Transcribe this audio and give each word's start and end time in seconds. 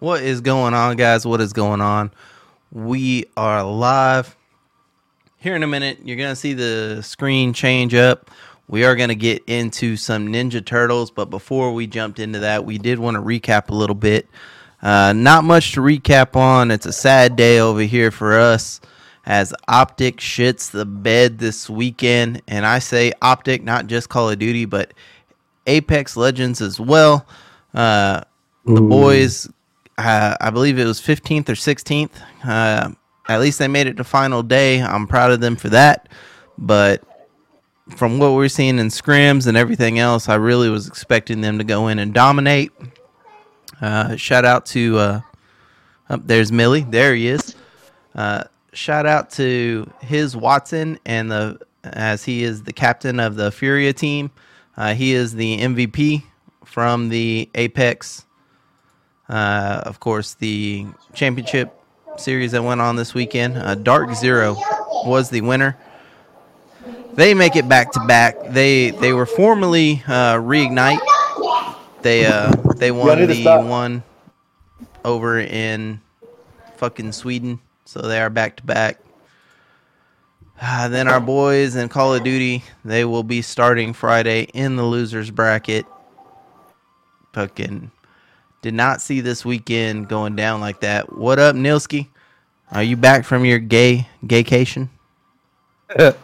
What 0.00 0.22
is 0.22 0.40
going 0.40 0.74
on, 0.74 0.96
guys? 0.96 1.24
What 1.24 1.40
is 1.40 1.52
going 1.52 1.80
on? 1.80 2.10
We 2.72 3.26
are 3.36 3.62
live. 3.62 4.36
Here 5.38 5.54
in 5.54 5.62
a 5.62 5.68
minute, 5.68 6.00
you're 6.04 6.16
going 6.16 6.32
to 6.32 6.36
see 6.36 6.52
the 6.52 7.00
screen 7.02 7.52
change 7.52 7.94
up. 7.94 8.28
We 8.66 8.84
are 8.84 8.96
going 8.96 9.10
to 9.10 9.14
get 9.14 9.44
into 9.46 9.96
some 9.96 10.28
Ninja 10.28 10.64
Turtles, 10.64 11.12
but 11.12 11.26
before 11.26 11.72
we 11.72 11.86
jumped 11.86 12.18
into 12.18 12.40
that, 12.40 12.64
we 12.64 12.76
did 12.76 12.98
want 12.98 13.14
to 13.14 13.22
recap 13.22 13.68
a 13.68 13.74
little 13.74 13.94
bit. 13.94 14.26
Uh, 14.82 15.12
not 15.12 15.44
much 15.44 15.72
to 15.72 15.80
recap 15.80 16.34
on. 16.34 16.72
It's 16.72 16.86
a 16.86 16.92
sad 16.92 17.36
day 17.36 17.60
over 17.60 17.82
here 17.82 18.10
for 18.10 18.36
us 18.36 18.80
as 19.24 19.54
Optic 19.68 20.16
shits 20.16 20.72
the 20.72 20.84
bed 20.84 21.38
this 21.38 21.70
weekend. 21.70 22.42
And 22.48 22.66
I 22.66 22.80
say 22.80 23.12
Optic, 23.22 23.62
not 23.62 23.86
just 23.86 24.08
Call 24.08 24.28
of 24.28 24.40
Duty, 24.40 24.64
but 24.64 24.92
Apex 25.68 26.16
Legends 26.16 26.60
as 26.60 26.80
well. 26.80 27.26
Uh, 27.72 28.22
the 28.66 28.80
boys, 28.80 29.48
uh, 29.98 30.36
I 30.40 30.50
believe 30.50 30.78
it 30.78 30.84
was 30.84 31.00
15th 31.00 31.48
or 31.48 31.52
16th. 31.52 32.10
Uh, 32.44 32.90
at 33.28 33.40
least 33.40 33.58
they 33.58 33.68
made 33.68 33.86
it 33.86 33.96
to 33.96 34.04
final 34.04 34.42
day. 34.42 34.82
I'm 34.82 35.06
proud 35.06 35.30
of 35.30 35.40
them 35.40 35.56
for 35.56 35.68
that. 35.70 36.08
But 36.58 37.02
from 37.96 38.18
what 38.18 38.32
we're 38.32 38.48
seeing 38.48 38.78
in 38.78 38.88
scrims 38.88 39.46
and 39.46 39.56
everything 39.56 39.98
else, 39.98 40.28
I 40.28 40.34
really 40.36 40.68
was 40.68 40.86
expecting 40.86 41.40
them 41.40 41.58
to 41.58 41.64
go 41.64 41.88
in 41.88 41.98
and 41.98 42.12
dominate. 42.12 42.72
Uh, 43.80 44.16
shout 44.16 44.44
out 44.44 44.66
to 44.66 44.98
uh, 44.98 45.20
up 46.08 46.20
there's 46.24 46.52
Millie. 46.52 46.82
There 46.82 47.14
he 47.14 47.28
is. 47.28 47.54
Uh, 48.14 48.44
shout 48.72 49.06
out 49.06 49.30
to 49.30 49.90
his 50.00 50.36
Watson 50.36 50.98
and 51.04 51.30
the 51.30 51.58
as 51.84 52.24
he 52.24 52.42
is 52.42 52.62
the 52.62 52.72
captain 52.72 53.20
of 53.20 53.36
the 53.36 53.50
Furia 53.50 53.92
team. 53.92 54.30
Uh, 54.76 54.94
he 54.94 55.12
is 55.12 55.34
the 55.34 55.58
MVP 55.58 56.24
from 56.64 57.08
the 57.08 57.48
Apex. 57.54 58.24
Uh, 59.28 59.82
of 59.84 60.00
course, 60.00 60.34
the 60.34 60.86
championship 61.14 61.72
series 62.16 62.52
that 62.52 62.62
went 62.62 62.80
on 62.80 62.96
this 62.96 63.14
weekend. 63.14 63.56
Uh, 63.56 63.74
Dark 63.74 64.14
Zero 64.14 64.56
was 65.04 65.30
the 65.30 65.40
winner. 65.40 65.76
They 67.14 67.32
make 67.34 67.56
it 67.56 67.68
back 67.68 67.92
to 67.92 68.00
back. 68.06 68.36
They 68.48 68.90
they 68.90 69.12
were 69.12 69.26
formerly 69.26 70.02
uh, 70.06 70.34
reignite. 70.34 70.98
They 72.02 72.26
uh 72.26 72.52
they 72.76 72.90
won 72.90 73.26
the 73.26 73.62
one 73.62 74.02
over 75.04 75.38
in 75.38 76.00
fucking 76.76 77.12
Sweden, 77.12 77.60
so 77.84 78.00
they 78.00 78.20
are 78.20 78.30
back 78.30 78.56
to 78.56 78.64
back. 78.64 78.98
Ah, 80.60 80.88
then 80.90 81.08
our 81.08 81.20
boys 81.20 81.76
in 81.76 81.88
Call 81.88 82.14
of 82.14 82.22
Duty, 82.24 82.62
they 82.84 83.04
will 83.04 83.22
be 83.22 83.42
starting 83.42 83.92
Friday 83.92 84.42
in 84.54 84.76
the 84.76 84.84
losers 84.84 85.30
bracket. 85.30 85.86
Fucking 87.32 87.90
did 88.64 88.72
not 88.72 89.02
see 89.02 89.20
this 89.20 89.44
weekend 89.44 90.08
going 90.08 90.34
down 90.34 90.58
like 90.58 90.80
that. 90.80 91.18
What 91.18 91.38
up, 91.38 91.54
Nilski? 91.54 92.08
Are 92.72 92.82
you 92.82 92.96
back 92.96 93.26
from 93.26 93.44
your 93.44 93.58
gay 93.58 94.08
gaycation? 94.24 94.88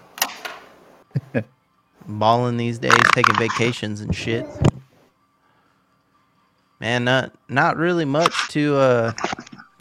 Balling 2.08 2.56
these 2.56 2.78
days, 2.78 2.96
taking 3.12 3.36
vacations 3.36 4.00
and 4.00 4.16
shit. 4.16 4.46
Man, 6.80 7.04
not 7.04 7.34
not 7.50 7.76
really 7.76 8.06
much 8.06 8.32
to 8.52 8.74
uh 8.74 9.12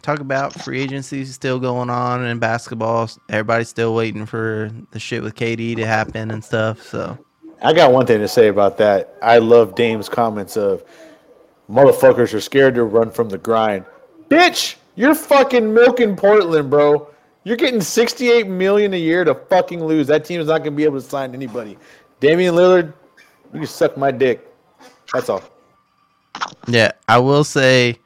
talk 0.02 0.20
about. 0.20 0.52
Free 0.52 0.82
agency 0.82 1.22
is 1.22 1.34
still 1.34 1.58
going 1.58 1.88
on 1.88 2.22
in 2.26 2.38
basketball. 2.38 3.08
Everybody's 3.30 3.70
still 3.70 3.94
waiting 3.94 4.26
for 4.26 4.70
the 4.90 4.98
shit 4.98 5.22
with 5.22 5.34
KD 5.34 5.76
to 5.76 5.86
happen 5.86 6.30
and 6.30 6.44
stuff. 6.44 6.82
So 6.82 7.16
I 7.62 7.72
got 7.72 7.90
one 7.90 8.04
thing 8.04 8.18
to 8.18 8.28
say 8.28 8.48
about 8.48 8.76
that. 8.76 9.16
I 9.22 9.38
love 9.38 9.74
Dame's 9.74 10.10
comments 10.10 10.58
of 10.58 10.84
motherfuckers 11.70 12.34
are 12.34 12.40
scared 12.40 12.74
to 12.74 12.84
run 12.84 13.10
from 13.10 13.28
the 13.28 13.38
grind. 13.38 13.84
Bitch, 14.28 14.76
you're 14.96 15.14
fucking 15.14 15.72
milking 15.72 16.16
Portland, 16.16 16.70
bro. 16.70 17.08
You're 17.44 17.56
getting 17.56 17.80
68 17.80 18.46
million 18.48 18.92
a 18.92 18.98
year 18.98 19.24
to 19.24 19.34
fucking 19.34 19.82
lose. 19.82 20.06
That 20.08 20.24
team 20.24 20.40
is 20.40 20.48
not 20.48 20.58
gonna 20.58 20.72
be 20.72 20.84
able 20.84 21.00
to 21.00 21.06
sign 21.06 21.34
anybody. 21.34 21.78
Damian 22.20 22.54
Lillard, 22.54 22.92
you 23.52 23.60
can 23.60 23.66
suck 23.66 23.96
my 23.96 24.10
dick. 24.10 24.46
That's 25.12 25.28
all. 25.28 25.42
yeah, 26.68 26.92
I 27.08 27.18
will 27.18 27.44
say, 27.44 27.98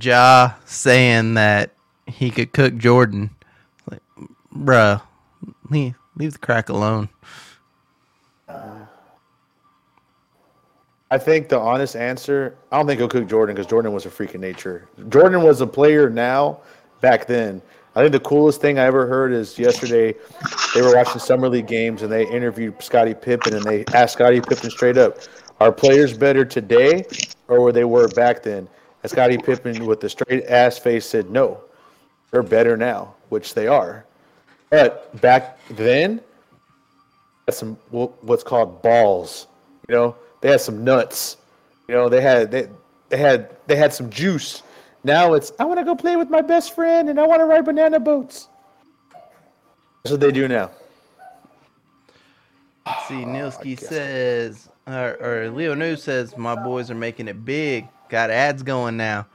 Ja 0.00 0.54
saying 0.64 1.34
that 1.34 1.72
he 2.06 2.30
could 2.30 2.52
cook 2.52 2.76
Jordan, 2.76 3.30
like, 3.90 4.00
bruh, 4.54 5.02
leave 5.70 5.94
leave 6.16 6.32
the 6.32 6.38
crack 6.38 6.68
alone. 6.68 7.08
I 11.14 11.18
think 11.18 11.48
the 11.48 11.60
honest 11.60 11.94
answer, 11.94 12.56
I 12.72 12.76
don't 12.76 12.88
think 12.88 12.98
he'll 12.98 13.06
cook 13.06 13.28
Jordan 13.28 13.54
because 13.54 13.70
Jordan 13.70 13.92
was 13.92 14.04
a 14.04 14.10
freak 14.10 14.34
of 14.34 14.40
nature. 14.40 14.88
Jordan 15.10 15.44
was 15.44 15.60
a 15.60 15.66
player 15.66 16.10
now, 16.10 16.58
back 17.00 17.28
then. 17.28 17.62
I 17.94 18.00
think 18.00 18.10
the 18.10 18.18
coolest 18.18 18.60
thing 18.60 18.80
I 18.80 18.82
ever 18.82 19.06
heard 19.06 19.32
is 19.32 19.56
yesterday 19.56 20.16
they 20.74 20.82
were 20.82 20.92
watching 20.92 21.20
summer 21.20 21.48
league 21.48 21.68
games 21.68 22.02
and 22.02 22.10
they 22.10 22.26
interviewed 22.26 22.82
Scottie 22.82 23.14
Pippen 23.14 23.54
and 23.54 23.62
they 23.62 23.84
asked 23.94 24.14
Scottie 24.14 24.40
Pippen 24.40 24.70
straight 24.70 24.98
up, 24.98 25.18
"Are 25.60 25.70
players 25.70 26.18
better 26.18 26.44
today 26.44 27.04
or 27.46 27.60
were 27.60 27.70
they 27.70 27.84
were 27.84 28.08
back 28.08 28.42
then?" 28.42 28.66
And 29.04 29.12
Scottie 29.12 29.38
Pippen, 29.38 29.86
with 29.86 30.00
the 30.00 30.08
straight 30.08 30.44
ass 30.48 30.78
face, 30.78 31.06
said, 31.06 31.30
"No, 31.30 31.60
they're 32.32 32.42
better 32.42 32.76
now," 32.76 33.14
which 33.28 33.54
they 33.54 33.68
are. 33.68 34.04
But 34.70 35.20
back 35.20 35.60
then, 35.70 36.20
had 37.46 37.54
some 37.54 37.76
what's 37.92 38.42
called 38.42 38.82
balls. 38.82 39.46
You 39.88 39.94
know, 39.94 40.16
they 40.44 40.50
had 40.50 40.60
some 40.60 40.84
nuts. 40.84 41.38
You 41.88 41.94
know, 41.94 42.10
they 42.10 42.20
had 42.20 42.50
they 42.50 42.68
they 43.08 43.16
had 43.16 43.56
they 43.66 43.76
had 43.76 43.94
some 43.94 44.10
juice. 44.10 44.62
Now 45.02 45.32
it's 45.32 45.52
I 45.58 45.64
want 45.64 45.78
to 45.78 45.84
go 45.86 45.94
play 45.94 46.16
with 46.16 46.28
my 46.28 46.42
best 46.42 46.74
friend 46.74 47.08
and 47.08 47.18
I 47.18 47.26
want 47.26 47.40
to 47.40 47.46
ride 47.46 47.64
banana 47.64 47.98
boats. 47.98 48.48
That's 50.02 50.10
what 50.10 50.20
they 50.20 50.30
do 50.30 50.46
now. 50.46 50.70
See, 53.08 53.24
ah, 53.24 53.26
Nilski 53.26 53.80
says, 53.80 54.68
or, 54.86 55.16
or 55.18 55.50
Leo 55.50 55.72
News 55.72 56.02
says, 56.02 56.36
my 56.36 56.54
boys 56.54 56.90
are 56.90 56.94
making 56.94 57.26
it 57.28 57.42
big. 57.46 57.88
Got 58.10 58.28
ads 58.28 58.62
going 58.62 58.98
now. 58.98 59.26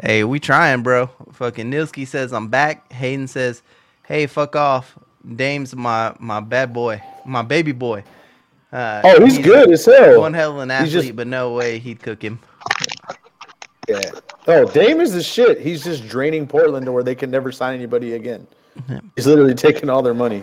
Hey, 0.00 0.22
we 0.22 0.38
trying, 0.38 0.84
bro. 0.84 1.08
Fucking 1.32 1.68
Nilski 1.68 2.06
says 2.06 2.32
I'm 2.32 2.46
back. 2.46 2.92
Hayden 2.92 3.26
says, 3.26 3.62
hey, 4.04 4.28
fuck 4.28 4.54
off. 4.54 4.96
Dame's 5.34 5.74
my 5.74 6.14
my 6.20 6.38
bad 6.38 6.72
boy, 6.72 7.02
my 7.26 7.42
baby 7.42 7.72
boy. 7.72 8.04
Uh, 8.74 9.00
Oh, 9.04 9.24
he's, 9.24 9.38
good 9.38 9.70
as 9.70 9.84
hell. 9.86 10.20
One 10.20 10.34
hell 10.34 10.50
of 10.52 10.58
an 10.58 10.70
athlete, 10.70 10.92
just- 10.92 11.16
but 11.16 11.26
no 11.28 11.52
way 11.54 11.78
he'd 11.78 12.02
cook 12.02 12.20
him. 12.20 12.40
Yeah. 13.88 14.00
Oh, 14.48 14.64
Dame 14.70 15.00
is 15.00 15.12
the 15.12 15.22
shit. 15.22 15.60
He's 15.60 15.84
just 15.84 16.08
draining 16.08 16.46
Portland 16.46 16.84
to 16.86 16.92
where 16.92 17.02
they 17.04 17.14
can 17.14 17.30
never 17.30 17.52
sign 17.52 17.74
anybody 17.74 18.14
again. 18.14 18.46
He's 19.14 19.26
literally 19.26 19.54
taking 19.54 19.88
all 19.88 20.02
their 20.02 20.14
money. 20.14 20.42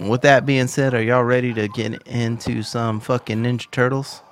With 0.00 0.22
that 0.22 0.46
being 0.46 0.66
said, 0.68 0.94
are 0.94 1.02
y'all 1.02 1.22
ready 1.24 1.52
to 1.54 1.68
get 1.68 2.02
into 2.06 2.62
some 2.62 2.98
fucking 3.00 3.42
Ninja 3.42 3.70
Turtles? 3.70 4.22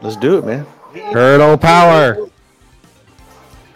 Let's 0.00 0.16
do 0.16 0.38
it, 0.38 0.44
man. 0.46 0.66
Turtle 1.12 1.58
power. 1.58 2.16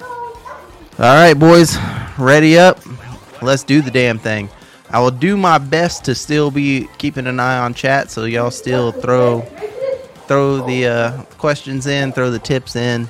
All 0.01 1.15
right, 1.15 1.35
boys, 1.35 1.77
ready 2.19 2.59
up. 2.59 2.79
Let's 3.43 3.65
do 3.65 3.81
the 3.83 3.91
damn 3.91 4.19
thing. 4.19 4.49
I 4.93 5.01
will 5.01 5.11
do 5.11 5.37
my 5.37 5.59
best 5.59 6.05
to 6.07 6.15
still 6.15 6.51
be 6.51 6.89
keeping 6.99 7.27
an 7.27 7.39
eye 7.39 7.59
on 7.59 7.75
chat, 7.75 8.11
so 8.11 8.25
y'all 8.25 8.51
still 8.51 8.93
throw 8.93 9.43
throw 10.27 10.65
the 10.67 10.87
uh, 10.87 11.23
questions 11.39 11.87
in, 11.87 12.13
throw 12.13 12.31
the 12.31 12.39
tips 12.39 12.77
in. 12.77 13.09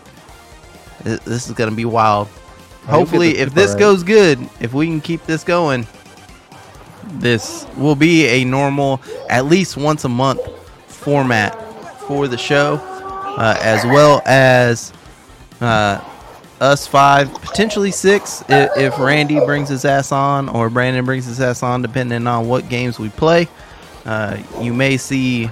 This 1.02 1.48
is 1.48 1.52
gonna 1.52 1.70
be 1.70 1.86
wild. 1.86 2.28
Hopefully, 2.86 3.38
if 3.38 3.54
this 3.54 3.74
goes 3.74 4.02
good, 4.02 4.38
if 4.60 4.74
we 4.74 4.86
can 4.86 5.00
keep 5.00 5.24
this 5.24 5.44
going, 5.44 5.86
this 7.14 7.66
will 7.76 7.94
be 7.94 8.26
a 8.26 8.44
normal, 8.44 9.00
at 9.28 9.46
least 9.46 9.76
once 9.76 10.04
a 10.04 10.08
month 10.08 10.40
format 10.86 11.54
for 12.00 12.28
the 12.28 12.36
show, 12.36 12.74
uh, 13.38 13.56
as 13.62 13.84
well 13.84 14.22
as 14.26 14.92
uh, 15.60 16.00
us 16.60 16.86
five, 16.86 17.32
potentially 17.34 17.90
six, 17.90 18.44
if, 18.48 18.70
if 18.76 18.98
Randy 18.98 19.40
brings 19.40 19.68
his 19.68 19.84
ass 19.84 20.12
on 20.12 20.48
or 20.48 20.68
Brandon 20.68 21.04
brings 21.04 21.24
his 21.24 21.40
ass 21.40 21.62
on, 21.62 21.82
depending 21.82 22.26
on 22.26 22.46
what 22.48 22.68
games 22.68 22.98
we 22.98 23.08
play. 23.08 23.48
Uh, 24.04 24.38
you 24.60 24.72
may 24.74 24.96
see 24.96 25.50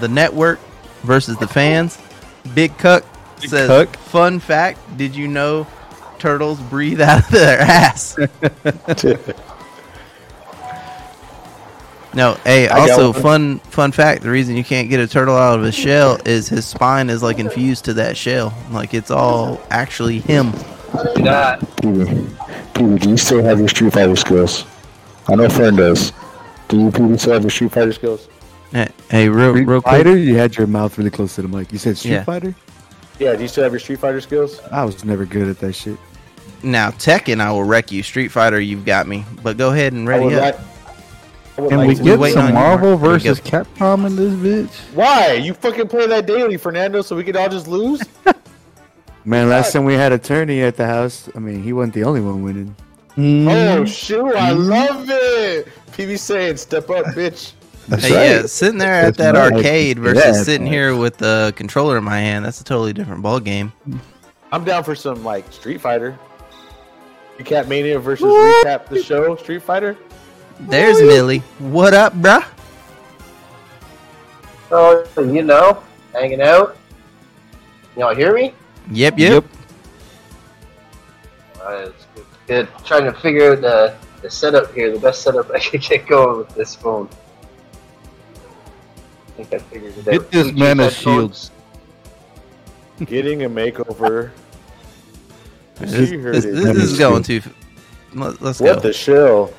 the 0.00 0.08
network 0.08 0.60
versus 1.02 1.36
the 1.38 1.48
fans. 1.48 1.98
Big 2.54 2.76
Cuck 2.78 3.04
says, 3.38 3.68
Cuck. 3.68 3.96
"Fun 3.96 4.38
fact: 4.38 4.78
Did 4.96 5.14
you 5.14 5.28
know 5.28 5.66
turtles 6.18 6.60
breathe 6.60 7.00
out 7.02 7.24
of 7.24 7.30
their 7.30 7.60
ass?" 7.60 8.16
No, 12.18 12.34
hey, 12.42 12.68
I 12.68 12.78
got 12.88 12.90
also 12.90 13.12
one. 13.12 13.22
fun 13.22 13.58
fun 13.60 13.92
fact, 13.92 14.24
the 14.24 14.30
reason 14.30 14.56
you 14.56 14.64
can't 14.64 14.90
get 14.90 14.98
a 14.98 15.06
turtle 15.06 15.36
out 15.36 15.56
of 15.56 15.64
his 15.64 15.76
shell 15.76 16.18
is 16.26 16.48
his 16.48 16.66
spine 16.66 17.10
is 17.10 17.22
like 17.22 17.38
infused 17.38 17.84
to 17.84 17.94
that 17.94 18.16
shell. 18.16 18.52
Like 18.72 18.92
it's 18.92 19.12
all 19.12 19.60
actually 19.70 20.18
him. 20.18 20.52
Peter, 21.14 21.58
Peter, 22.74 22.98
do 22.98 23.10
you 23.10 23.16
still 23.16 23.40
have 23.44 23.60
your 23.60 23.68
Street 23.68 23.92
Fighter 23.92 24.16
skills? 24.16 24.64
I 25.28 25.36
know 25.36 25.44
a 25.44 25.48
friend 25.48 25.76
does. 25.76 26.12
Do 26.66 26.80
you, 26.80 26.90
Peter, 26.90 27.16
still 27.18 27.34
have 27.34 27.42
your 27.44 27.50
Street 27.50 27.70
Fighter 27.70 27.92
skills? 27.92 28.28
Hey, 28.72 28.88
hey 29.08 29.28
real 29.28 29.52
Street 29.52 29.68
real 29.68 29.80
quick. 29.80 29.92
Fighter? 29.98 30.16
You 30.16 30.34
had 30.34 30.56
your 30.56 30.66
mouth 30.66 30.98
really 30.98 31.10
close 31.10 31.36
to 31.36 31.42
the 31.42 31.48
mic. 31.48 31.70
You 31.70 31.78
said 31.78 31.96
Street 31.96 32.10
Yeah. 32.14 32.24
Fighter? 32.24 32.52
Yeah, 33.20 33.36
do 33.36 33.42
you 33.42 33.48
still 33.48 33.62
have 33.62 33.72
your 33.72 33.78
Street 33.78 34.00
Fighter 34.00 34.20
skills? 34.20 34.60
I 34.72 34.84
was 34.84 35.04
never 35.04 35.24
good 35.24 35.46
at 35.46 35.60
that 35.60 35.74
shit. 35.74 35.96
Now 36.64 36.90
Tekken, 36.90 37.40
I 37.40 37.52
will 37.52 37.62
wreck 37.62 37.92
you. 37.92 38.02
Street 38.02 38.32
Fighter, 38.32 38.58
you've 38.58 38.84
got 38.84 39.06
me. 39.06 39.24
But 39.44 39.56
go 39.56 39.70
ahead 39.70 39.92
and 39.92 40.08
ready 40.08 40.24
would 40.24 40.34
up. 40.34 40.42
like- 40.42 40.54
I 40.54 40.58
would 40.58 40.66
Can 41.66 41.78
like 41.78 41.88
we 41.88 41.94
to- 41.96 42.02
get 42.04 42.18
waiting 42.20 42.38
on 42.38 42.44
some 42.44 42.48
you, 42.48 42.54
Marvel 42.54 42.88
Here 42.90 42.96
we 42.96 43.02
go. 43.02 43.34
versus 43.34 43.40
Capcom 43.40 44.06
in 44.06 44.14
this 44.16 44.34
bitch? 44.34 44.94
Why? 44.94 45.32
You 45.34 45.54
fucking 45.54 45.88
play 45.88 46.06
that 46.06 46.26
daily, 46.26 46.56
Fernando, 46.56 47.02
so 47.02 47.16
we 47.16 47.24
could 47.24 47.36
all 47.36 47.48
just 47.48 47.66
lose? 47.66 48.00
Man, 49.24 49.48
last 49.48 49.72
time 49.72 49.84
we 49.84 49.94
had 49.94 50.12
a 50.12 50.18
tourney 50.18 50.62
at 50.62 50.76
the 50.76 50.86
house, 50.86 51.28
I 51.34 51.40
mean, 51.40 51.62
he 51.62 51.72
wasn't 51.72 51.94
the 51.94 52.04
only 52.04 52.20
one 52.20 52.42
winning. 52.42 52.76
oh, 52.78 53.20
mm-hmm. 53.20 53.84
shoot, 53.84 54.24
I 54.36 54.52
mm-hmm. 54.52 54.70
love 54.70 55.06
it! 55.10 55.68
PB 55.92 56.18
saying, 56.18 56.56
step 56.58 56.88
up, 56.90 57.04
bitch. 57.14 57.52
That's 57.88 58.04
Hey, 58.04 58.36
yeah, 58.36 58.46
sitting 58.46 58.78
there 58.78 58.92
at 58.92 59.16
That's 59.16 59.32
that 59.32 59.34
right. 59.34 59.52
arcade 59.52 59.98
versus 59.98 60.24
Yeah, 60.24 60.32
sitting 60.44 60.66
right. 60.66 60.72
here 60.72 60.96
with 60.96 61.16
the 61.16 61.52
controller 61.56 61.98
in 61.98 62.04
my 62.04 62.20
hand, 62.20 62.44
that's 62.44 62.60
a 62.60 62.64
totally 62.64 62.92
different 62.92 63.22
ball 63.22 63.40
game. 63.40 63.72
I'm 64.52 64.64
down 64.64 64.84
for 64.84 64.94
some, 64.94 65.24
like, 65.24 65.50
Street 65.52 65.80
Fighter. 65.80 66.16
Recap 67.38 67.68
Mania 67.68 67.98
versus 67.98 68.26
recap 68.26 68.86
the 68.88 69.02
show, 69.02 69.36
Street 69.36 69.62
Fighter. 69.62 69.96
There's 70.60 71.00
Millie. 71.00 71.38
What 71.58 71.94
up, 71.94 72.14
bruh? 72.14 72.44
Oh, 74.70 75.04
you 75.16 75.42
know, 75.42 75.82
hanging 76.12 76.42
out. 76.42 76.76
Y'all 77.96 78.14
hear 78.14 78.34
me? 78.34 78.52
Yep, 78.90 79.18
yep. 79.18 79.44
Uh, 81.62 81.86
it's 81.88 82.06
good. 82.14 82.26
good. 82.46 82.68
Trying 82.84 83.04
to 83.04 83.12
figure 83.12 83.52
out 83.52 83.60
the, 83.60 83.94
the 84.22 84.30
setup 84.30 84.72
here, 84.74 84.92
the 84.92 84.98
best 84.98 85.22
setup 85.22 85.50
I 85.54 85.58
could 85.60 85.80
get 85.80 86.06
going 86.06 86.38
with 86.38 86.48
this 86.54 86.74
phone. 86.74 87.08
I 88.34 89.30
think 89.42 89.54
I 89.54 89.58
figured 89.58 89.96
it 89.96 90.08
out. 90.08 90.12
Get 90.12 90.30
this 90.30 90.46
Bluetooth 90.48 90.58
man 90.58 90.80
a 90.80 90.84
headphones. 90.84 91.50
Getting 93.06 93.44
a 93.44 93.48
makeover. 93.50 94.30
This, 95.76 96.10
You 96.10 96.20
this- 96.32 96.44
this 96.44 96.76
is 96.76 96.98
going 96.98 97.22
too. 97.22 97.40
Let, 98.14 98.42
us 98.42 98.60
What 98.60 98.76
go. 98.76 98.80
the 98.80 98.92
shell? 98.92 99.52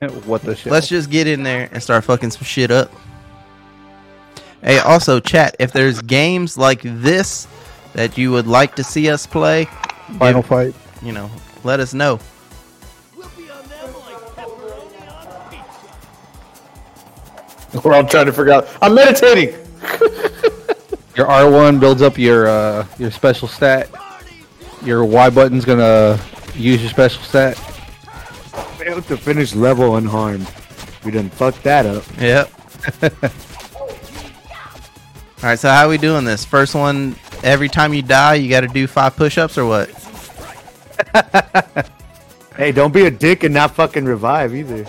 What 0.24 0.40
the 0.42 0.56
shit? 0.56 0.72
Let's 0.72 0.88
just 0.88 1.10
get 1.10 1.26
in 1.26 1.42
there 1.42 1.68
and 1.72 1.82
start 1.82 2.04
fucking 2.04 2.30
some 2.30 2.44
shit 2.44 2.70
up. 2.70 2.90
Hey, 4.62 4.78
also, 4.78 5.20
chat, 5.20 5.56
if 5.58 5.72
there's 5.72 6.00
games 6.00 6.56
like 6.56 6.80
this 6.82 7.46
that 7.92 8.16
you 8.16 8.30
would 8.30 8.46
like 8.46 8.74
to 8.76 8.84
see 8.84 9.10
us 9.10 9.26
play, 9.26 9.66
final 10.18 10.42
fight. 10.42 10.74
you 11.02 11.12
know, 11.12 11.30
let 11.64 11.80
us 11.80 11.92
know. 11.92 12.18
Or 17.84 17.94
I'm 17.94 18.08
trying 18.08 18.26
to 18.26 18.32
figure 18.32 18.52
out. 18.52 18.68
I'm 18.80 18.94
meditating. 18.94 19.48
Your 21.14 21.26
R1 21.26 21.78
builds 21.78 22.00
up 22.00 22.16
your 22.16 22.48
uh, 22.48 22.86
your 22.98 23.10
special 23.10 23.46
stat. 23.48 23.90
Your 24.82 25.04
Y 25.04 25.28
button's 25.28 25.66
gonna 25.66 26.18
use 26.54 26.80
your 26.80 26.90
special 26.90 27.22
stat. 27.22 27.69
Failed 28.80 29.04
to 29.08 29.16
finish 29.16 29.54
level 29.54 29.96
unharmed. 29.96 30.50
We 31.04 31.10
done 31.10 31.30
fucked 31.30 31.62
that 31.64 31.86
up. 31.86 32.04
Yep. 32.18 32.50
All 35.42 35.48
right, 35.48 35.58
so 35.58 35.68
how 35.68 35.86
are 35.86 35.88
we 35.88 35.98
doing 35.98 36.24
this? 36.24 36.44
First 36.44 36.74
one, 36.74 37.16
every 37.42 37.68
time 37.68 37.94
you 37.94 38.02
die, 38.02 38.34
you 38.34 38.50
got 38.50 38.60
to 38.60 38.68
do 38.68 38.86
five 38.86 39.16
push-ups 39.16 39.56
or 39.56 39.66
what? 39.66 39.90
Hey, 42.60 42.72
don't 42.72 42.92
be 42.92 43.06
a 43.06 43.10
dick 43.10 43.42
and 43.42 43.54
not 43.54 43.74
fucking 43.74 44.04
revive 44.04 44.54
either. 44.54 44.84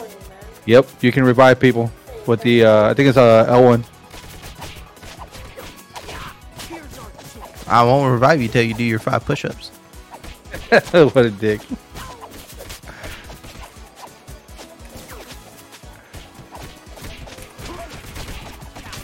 Yep, 0.65 0.89
you 0.99 1.13
can 1.13 1.23
revive 1.23 1.57
people 1.57 1.89
with 2.27 2.41
the 2.41 2.65
uh, 2.65 2.89
I 2.89 2.93
think 2.93 3.07
it's 3.07 3.17
uh, 3.17 3.45
L1. 3.47 3.85
I 7.67 7.83
won't 7.85 8.11
revive 8.11 8.41
you 8.41 8.49
till 8.49 8.63
you 8.63 8.73
do 8.73 8.83
your 8.83 8.99
five 8.99 9.23
push-ups. 9.23 9.69
what 10.91 11.25
a 11.25 11.31
dick. 11.31 11.61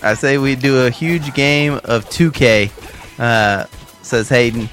I 0.04 0.14
say 0.14 0.38
we 0.38 0.56
do 0.56 0.86
a 0.86 0.90
huge 0.90 1.34
game 1.34 1.74
of 1.86 2.06
2K. 2.10 2.72
Uh, 3.20 3.66
says 4.02 4.30
Hayden. 4.30 4.70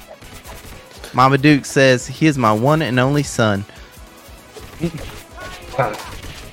Mama 1.13 1.37
Duke 1.37 1.65
says 1.65 2.07
he 2.07 2.27
is 2.27 2.37
my 2.37 2.51
one 2.53 2.81
and 2.81 2.99
only 2.99 3.23
son. 3.23 3.65
I 5.77 5.89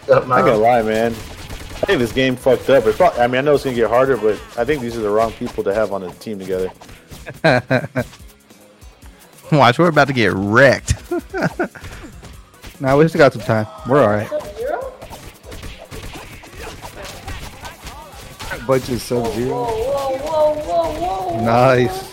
ain't 0.08 0.26
Mom. 0.26 0.26
gonna 0.28 0.56
lie, 0.56 0.82
man. 0.82 1.12
I 1.12 1.84
think 1.86 1.98
this 1.98 2.12
game 2.12 2.36
fucked 2.36 2.70
up. 2.70 2.86
It's 2.86 2.96
probably, 2.96 3.20
I 3.20 3.26
mean, 3.26 3.38
I 3.38 3.40
know 3.40 3.54
it's 3.54 3.64
gonna 3.64 3.76
get 3.76 3.88
harder, 3.88 4.16
but 4.16 4.40
I 4.56 4.64
think 4.64 4.82
these 4.82 4.96
are 4.96 5.00
the 5.00 5.10
wrong 5.10 5.32
people 5.32 5.64
to 5.64 5.74
have 5.74 5.92
on 5.92 6.02
the 6.02 6.10
team 6.12 6.38
together. 6.38 6.70
Watch, 9.52 9.78
we're 9.78 9.88
about 9.88 10.08
to 10.08 10.14
get 10.14 10.32
wrecked. 10.32 10.94
Now 12.82 12.98
we 12.98 13.06
still 13.06 13.20
got 13.20 13.32
some 13.32 13.42
time. 13.42 13.68
We're 13.88 14.02
all 14.02 14.08
right. 14.08 14.28
Bunch 18.66 18.88
of 18.90 19.02
sub 19.02 19.26
zero. 19.32 19.66
Nice. 21.42 22.12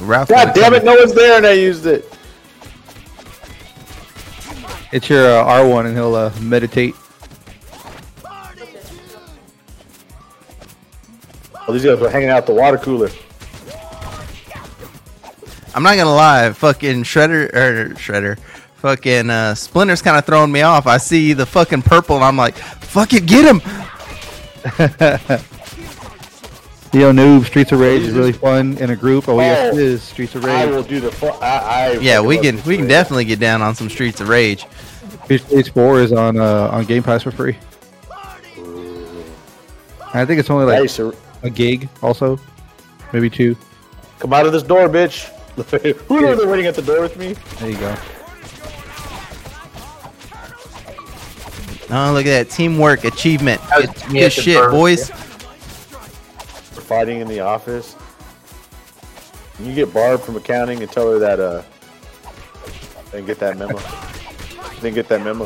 Ralph 0.00 0.28
God 0.28 0.52
damn 0.54 0.74
it, 0.74 0.84
no 0.84 0.94
one's 0.94 1.14
there 1.14 1.36
and 1.38 1.46
I 1.46 1.52
used 1.52 1.86
it. 1.86 2.10
It's 4.92 5.08
your 5.08 5.26
uh, 5.26 5.44
R1 5.44 5.86
and 5.86 5.96
he'll 5.96 6.14
uh, 6.14 6.32
meditate. 6.40 6.94
Oh, 11.66 11.72
these 11.72 11.84
guys 11.84 12.00
are 12.00 12.10
hanging 12.10 12.28
out 12.28 12.46
the 12.46 12.52
water 12.52 12.76
cooler. 12.76 13.08
I'm 15.74 15.82
not 15.82 15.96
gonna 15.96 16.14
lie, 16.14 16.52
fucking 16.52 17.02
Shredder 17.02 17.52
or 17.52 17.94
Shredder, 17.94 18.38
fucking 18.76 19.30
uh, 19.30 19.54
Splinter's 19.54 20.02
kind 20.02 20.16
of 20.16 20.24
throwing 20.24 20.52
me 20.52 20.62
off. 20.62 20.86
I 20.86 20.98
see 20.98 21.32
the 21.32 21.46
fucking 21.46 21.82
purple 21.82 22.16
and 22.16 22.24
I'm 22.24 22.36
like, 22.36 22.56
fuck 22.56 23.12
it, 23.14 23.26
get 23.26 23.44
him. 23.44 23.60
Yo, 26.94 27.10
noob, 27.12 27.44
Streets 27.44 27.72
of 27.72 27.80
Rage 27.80 28.02
is 28.02 28.14
really 28.14 28.32
fun 28.32 28.78
in 28.78 28.90
a 28.90 28.96
group. 28.96 29.28
Oh, 29.28 29.38
yes, 29.40 29.74
it 29.74 29.80
is. 29.80 30.02
Streets 30.02 30.34
of 30.36 30.44
I 30.44 30.62
Rage. 30.64 30.74
will 30.74 30.82
do 30.84 31.00
the. 31.00 31.10
Fu- 31.10 31.26
I, 31.26 31.58
I 31.88 31.92
Yeah, 31.94 32.20
we 32.20 32.38
can 32.38 32.62
we 32.64 32.76
can 32.76 32.86
definitely 32.86 33.24
get 33.24 33.40
down 33.40 33.62
on 33.62 33.74
some 33.74 33.90
Streets 33.90 34.20
of 34.20 34.28
Rage. 34.28 34.64
Streets 35.24 35.44
of 35.44 35.52
Rage 35.52 35.72
4 35.72 36.00
is 36.00 36.12
on 36.12 36.38
uh, 36.38 36.68
on 36.72 36.84
Game 36.84 37.02
Pass 37.02 37.24
for 37.24 37.32
free. 37.32 37.56
I 40.14 40.24
think 40.24 40.38
it's 40.38 40.48
only 40.50 40.64
like 40.66 40.78
Nice. 40.80 41.00
a 41.42 41.50
gig, 41.50 41.88
also, 42.00 42.38
maybe 43.12 43.28
two. 43.28 43.56
Come 44.20 44.32
out 44.32 44.46
of 44.46 44.52
this 44.52 44.62
door, 44.62 44.88
bitch. 44.88 45.24
Who 46.06 46.24
are 46.26 46.36
they 46.36 46.46
waiting 46.46 46.66
at 46.66 46.76
the 46.76 46.82
door 46.82 47.00
with 47.02 47.16
me? 47.16 47.32
There 47.58 47.70
you 47.70 47.76
go. 47.78 47.96
Oh, 51.96 52.12
look 52.12 52.26
at 52.26 52.48
that 52.48 52.50
teamwork 52.50 53.04
achievement. 53.04 53.60
Good, 53.76 53.94
good 54.10 54.32
shit, 54.32 54.56
burn, 54.56 54.72
boys. 54.72 55.10
We're 55.12 56.82
fighting 56.82 57.20
in 57.20 57.28
the 57.28 57.38
office. 57.38 57.94
You 59.60 59.72
get 59.72 59.94
Barb 59.94 60.20
from 60.20 60.34
accounting 60.34 60.82
and 60.82 60.90
tell 60.90 61.08
her 61.12 61.20
that 61.20 61.38
uh 61.38 61.62
didn't 63.12 63.26
get 63.26 63.38
that 63.38 63.56
memo. 63.56 63.78
didn't 64.80 64.96
get 64.96 65.06
that 65.06 65.22
memo. 65.22 65.44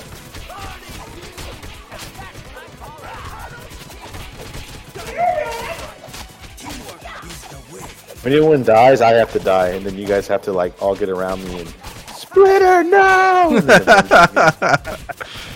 When 8.22 8.32
anyone 8.32 8.62
dies, 8.62 9.02
I 9.02 9.10
have 9.10 9.32
to 9.34 9.38
die, 9.38 9.68
and 9.68 9.84
then 9.84 9.98
you 9.98 10.06
guys 10.06 10.26
have 10.28 10.40
to 10.42 10.52
like 10.52 10.80
all 10.82 10.96
get 10.96 11.10
around 11.10 11.44
me 11.44 11.60
and 11.60 11.68
Splinter, 12.16 12.84
no! 12.84 13.60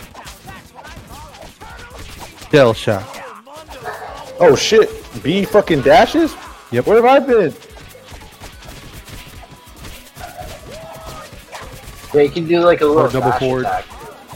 And 2.53 2.59
Shell 2.59 2.75
shock. 2.75 4.37
oh 4.39 4.55
shit! 4.55 4.91
B 5.23 5.45
fucking 5.47 5.81
dashes? 5.81 6.35
Yep. 6.71 6.87
Where 6.87 6.97
have 6.97 7.05
I 7.07 7.19
been? 7.19 7.55
Yeah, 12.13 12.23
you 12.23 12.31
can 12.31 12.47
do 12.47 12.61
like 12.61 12.83
a 12.83 12.87
little 12.87 13.09
double 13.09 13.31
dash 13.31 13.39
forward. 13.41 13.65
attack. 13.65 13.85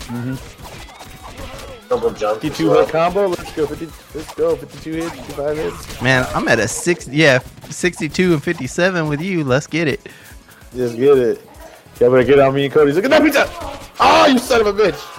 Mm-hmm. 0.09 1.89
Double 1.91 2.11
jump. 2.13 2.41
52 2.41 2.71
well. 2.71 2.81
hit 2.85 2.89
combo. 2.91 3.27
Let's 3.29 3.53
go. 3.53 3.67
50, 3.67 3.87
let's 4.15 4.35
go. 4.35 4.57
52 4.57 4.93
hits, 4.93 5.11
55 5.11 5.57
hits. 5.59 6.03
Man, 6.03 6.27
I'm 6.35 6.49
at 6.49 6.59
a 6.59 6.67
six. 6.69 7.07
Yeah, 7.07 7.41
62 7.69 8.33
and 8.33 8.43
57 8.43 9.09
with 9.09 9.21
you. 9.21 9.45
Let's 9.45 9.67
get 9.67 9.89
it. 9.89 10.01
Just 10.75 10.97
get 10.97 11.19
it. 11.19 11.43
Y'all 12.01 12.11
better 12.11 12.25
get 12.25 12.39
on 12.39 12.55
me 12.55 12.65
and 12.65 12.73
Cody. 12.73 12.93
Look 12.93 13.05
at 13.05 13.11
that 13.11 13.23
pizza. 13.23 13.47
Oh, 14.01 14.27
you 14.27 14.39
son 14.39 14.63
of 14.63 14.67
a 14.69 14.73
bitch. 14.73 15.16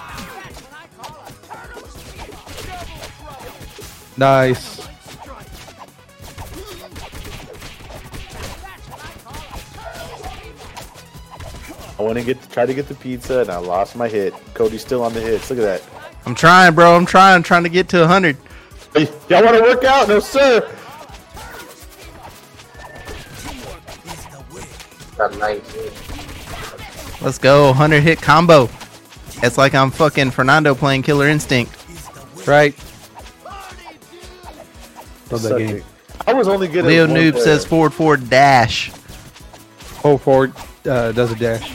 Nice. 4.18 4.84
I 11.96 12.02
want 12.02 12.18
to 12.18 12.24
get 12.24 12.50
try 12.50 12.66
to 12.66 12.74
get 12.74 12.88
the 12.88 12.96
pizza, 12.96 13.40
and 13.40 13.50
I 13.50 13.58
lost 13.58 13.94
my 13.94 14.08
hit. 14.08 14.34
Cody's 14.54 14.80
still 14.80 15.04
on 15.04 15.14
the 15.14 15.20
hits. 15.20 15.50
Look 15.50 15.60
at 15.60 15.62
that. 15.62 15.82
I'm 16.26 16.34
trying, 16.34 16.74
bro. 16.74 16.96
I'm 16.96 17.06
trying. 17.06 17.36
I'm 17.36 17.42
trying 17.44 17.62
to 17.62 17.68
get 17.68 17.88
to 17.90 18.00
100. 18.00 18.36
Y'all 19.28 19.44
want 19.44 19.56
to 19.56 19.62
work 19.62 19.84
out? 19.84 20.08
No, 20.08 20.18
sir. 20.18 20.68
Let's 27.20 27.38
go. 27.38 27.66
100 27.66 28.00
hit 28.00 28.20
combo. 28.20 28.68
It's 29.42 29.58
like 29.58 29.74
I'm 29.76 29.92
fucking 29.92 30.32
Fernando 30.32 30.74
playing 30.74 31.02
Killer 31.02 31.28
Instinct. 31.28 31.76
Right. 32.46 32.74
Love 35.30 35.42
that 35.42 35.58
game. 35.58 35.84
I 36.26 36.32
was 36.34 36.48
only 36.48 36.68
good 36.68 36.84
Leo 36.84 37.04
at 37.04 37.10
one 37.10 37.18
Noob 37.18 37.32
player. 37.32 37.44
says 37.44 37.64
forward 37.64 37.94
forward 37.94 38.28
dash. 38.30 38.90
Oh, 40.04 40.16
forward 40.18 40.52
uh, 40.86 41.12
does 41.12 41.32
a 41.32 41.36
dash. 41.36 41.70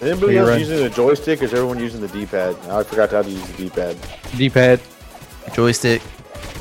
Anybody 0.00 0.34
You're 0.34 0.42
else 0.42 0.50
right. 0.50 0.60
using 0.60 0.78
the 0.78 0.90
joystick 0.90 1.42
or 1.42 1.44
is 1.44 1.52
everyone 1.52 1.78
using 1.78 2.00
the 2.00 2.08
D-pad? 2.08 2.56
I 2.70 2.82
forgot 2.82 3.10
how 3.10 3.20
to 3.22 3.28
use 3.30 3.46
the 3.48 3.64
D-pad. 3.64 3.98
D-pad. 4.36 4.80
Joystick. 5.52 6.00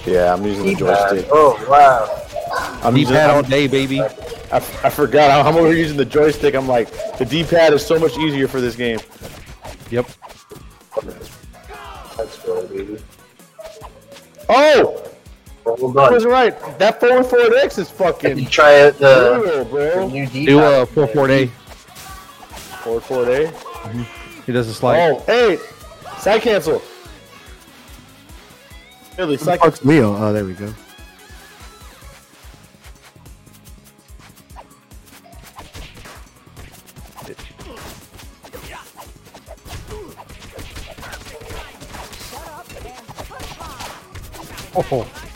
Yeah, 0.05 0.33
I'm 0.33 0.43
using 0.45 0.65
the 0.65 0.75
D-pad. 0.75 1.09
joystick. 1.11 1.29
Oh, 1.31 1.65
wow. 1.69 2.79
I'm 2.83 2.97
using, 2.97 3.13
D-pad 3.13 3.29
all 3.29 3.41
day, 3.41 3.67
baby. 3.67 4.01
I, 4.01 4.09
I 4.51 4.89
forgot. 4.89 5.45
I'm 5.45 5.55
over 5.55 5.67
here 5.67 5.77
using 5.77 5.95
the 5.95 6.03
joystick. 6.03 6.53
I'm 6.53 6.67
like, 6.67 6.91
the 7.17 7.23
D-pad 7.23 7.71
is 7.71 7.85
so 7.85 7.97
much 7.97 8.17
easier 8.17 8.49
for 8.49 8.59
this 8.59 8.75
game. 8.75 8.99
Yep. 9.89 10.09
Let's 12.17 12.39
go, 12.43 12.67
baby. 12.67 12.97
Oh, 14.49 15.08
Well 15.77 15.99
I 15.99 16.09
was 16.11 16.23
done. 16.23 16.31
right. 16.31 16.79
That 16.79 16.99
forward 16.99 17.25
forward 17.25 17.53
X 17.57 17.77
is 17.77 17.89
fucking. 17.89 18.37
You 18.37 18.45
fucking 18.45 18.49
try 18.49 18.73
it, 18.73 18.97
the, 18.97 19.39
brutal, 19.41 19.63
the 19.63 19.69
bro. 19.69 20.09
new 20.09 20.25
D-pad. 20.27 20.45
Do 20.47 20.59
uh, 20.59 20.85
4 20.85 21.07
4 21.07 21.29
A. 21.31 21.47
Forward 22.83 23.03
forward 23.03 23.29
A. 23.29 23.51
He 24.45 24.51
does 24.51 24.67
a 24.67 24.73
slide. 24.73 24.99
Oh, 24.99 25.19
hey, 25.27 25.59
side 26.17 26.41
cancel. 26.41 26.81
Really, 29.17 29.37
side 29.37 29.59
Fuck's 29.59 29.83
Leo. 29.83 30.15
Oh, 30.15 30.33
there 30.33 30.45
we 30.45 30.53
go. 30.53 30.73
Oh. 44.91 45.28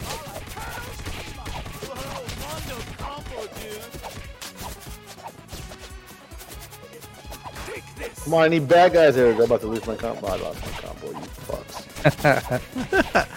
Come 8.24 8.34
on, 8.36 8.44
I 8.44 8.48
need 8.48 8.68
bad 8.68 8.94
guys 8.94 9.16
there. 9.16 9.34
I'm 9.34 9.42
about 9.42 9.62
to 9.62 9.68
lose 9.68 9.86
my 9.86 9.96
combo. 9.96 10.28
I 10.28 10.36
lost 10.38 10.62
my 10.62 10.72
combo, 10.80 11.08
you 11.08 11.28
fucks. 11.48 13.30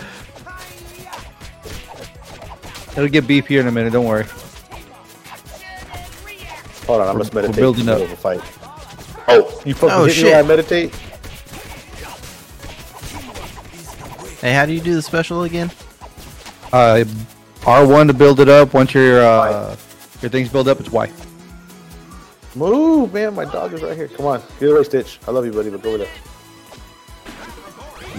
It'll 2.97 3.09
get 3.09 3.25
beefier 3.25 3.61
in 3.61 3.67
a 3.67 3.73
minute. 3.73 3.93
Don't 3.93 4.07
worry. 4.07 4.25
Hold 6.87 7.01
on, 7.03 7.09
I'm 7.09 7.17
We're- 7.19 7.29
we're 7.33 7.41
meditate. 7.43 7.57
building 7.57 7.89
up. 7.89 8.01
of 8.01 8.13
a 8.13 8.17
fight. 8.17 8.41
Oh, 9.29 9.61
you 9.65 9.75
fucking 9.75 9.91
Oh, 9.91 10.05
hit 10.05 10.17
me 10.17 10.23
shit. 10.23 10.33
while 10.33 10.45
I 10.45 10.47
meditate? 10.47 10.95
Hey, 14.41 14.53
how 14.55 14.65
do 14.67 14.73
you 14.73 14.81
do 14.81 14.95
the 14.95 15.03
special 15.03 15.43
again? 15.43 15.71
Uh, 16.73 17.03
R1 17.63 18.07
to 18.07 18.13
build 18.15 18.39
it 18.39 18.49
up. 18.49 18.73
Once 18.73 18.95
your 18.95 19.21
uh, 19.21 19.75
your 20.23 20.31
things 20.31 20.49
build 20.49 20.69
up, 20.69 20.79
it's 20.79 20.91
Y. 20.91 21.11
Move, 22.57 23.13
man. 23.13 23.35
My 23.35 23.45
dog 23.45 23.75
is 23.75 23.83
right 23.83 23.95
here. 23.95 24.09
Come 24.09 24.25
on. 24.25 24.43
Get 24.59 24.71
away, 24.71 24.83
Stitch. 24.83 25.19
I 25.29 25.31
love 25.31 25.45
you, 25.45 25.53
buddy, 25.53 25.69
but 25.69 25.83
go 25.83 25.91
over 25.91 25.99
there. 25.99 26.09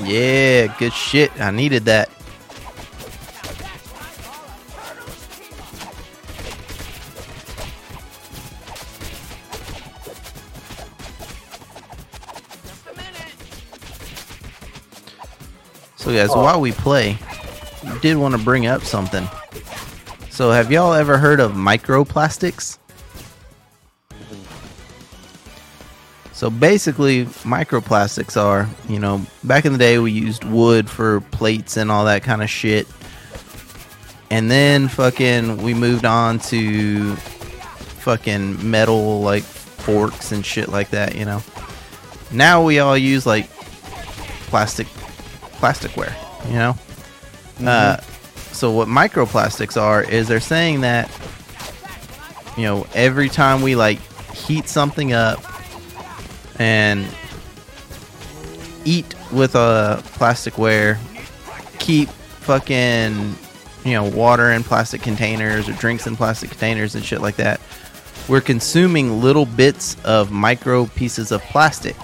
Yeah, 0.06 0.68
good 0.78 0.94
shit. 0.94 1.32
I 1.42 1.50
needed 1.50 1.86
that. 1.86 2.12
So, 15.96 16.14
guys, 16.14 16.30
oh. 16.32 16.44
while 16.44 16.62
we 16.62 16.74
play, 16.74 17.18
I 17.84 17.98
did 18.04 18.18
want 18.18 18.36
to 18.36 18.42
bring 18.42 18.68
up 18.68 18.84
something. 18.84 19.28
So, 20.30 20.52
have 20.52 20.72
y'all 20.72 20.94
ever 20.94 21.18
heard 21.18 21.40
of 21.40 21.54
microplastics? 21.54 22.78
So 26.38 26.52
basically, 26.52 27.26
microplastics 27.26 28.40
are, 28.40 28.70
you 28.88 29.00
know, 29.00 29.26
back 29.44 29.66
in 29.66 29.72
the 29.72 29.80
day 29.80 29.98
we 29.98 30.12
used 30.12 30.44
wood 30.44 30.88
for 30.88 31.22
plates 31.32 31.78
and 31.78 31.90
all 31.90 32.06
that 32.06 32.22
kind 32.22 32.44
of 32.44 32.50
shit. 32.52 32.88
And 34.30 34.52
then 34.52 34.88
fucking 34.88 35.64
we 35.64 35.74
moved 35.74 36.06
on 36.06 36.38
to 36.52 37.16
fucking 37.16 38.70
metal 38.70 39.22
like 39.22 39.42
forks 39.42 40.32
and 40.32 40.46
shit 40.46 40.70
like 40.70 40.92
that, 40.92 41.16
you 41.16 41.26
know. 41.26 41.42
Now 42.32 42.64
we 42.64 42.78
all 42.78 42.96
use 42.96 43.26
like 43.26 43.50
plastic 44.50 44.86
plasticware, 45.58 46.14
you 46.52 46.60
know. 46.60 46.76
Uh, 47.68 47.98
so 48.52 48.70
what 48.70 48.88
microplastics 48.88 49.76
are 49.76 50.04
is 50.04 50.28
they're 50.28 50.40
saying 50.40 50.82
that 50.82 51.10
you 52.56 52.62
know 52.62 52.86
every 52.94 53.28
time 53.28 53.64
we 53.64 53.76
like 53.76 53.98
heat 54.36 54.70
something 54.70 55.14
up 55.14 55.44
and 56.60 57.06
eat 58.86 59.14
with 59.32 59.56
a 59.56 60.02
plasticware, 60.18 60.98
keep 61.80 62.10
fucking 62.10 63.36
you 63.84 63.94
know 63.94 64.04
water 64.04 64.52
in 64.52 64.64
plastic 64.64 65.02
containers 65.02 65.68
or 65.68 65.74
drinks 65.74 66.08
in 66.08 66.16
plastic 66.16 66.50
containers 66.50 66.96
and 66.96 67.04
shit 67.04 67.22
like 67.22 67.36
that. 67.36 67.60
We're 68.28 68.42
consuming 68.42 69.22
little 69.22 69.46
bits 69.46 69.96
of 70.04 70.32
micro 70.32 70.86
pieces 70.88 71.32
of 71.32 71.42
plastic. 71.44 71.96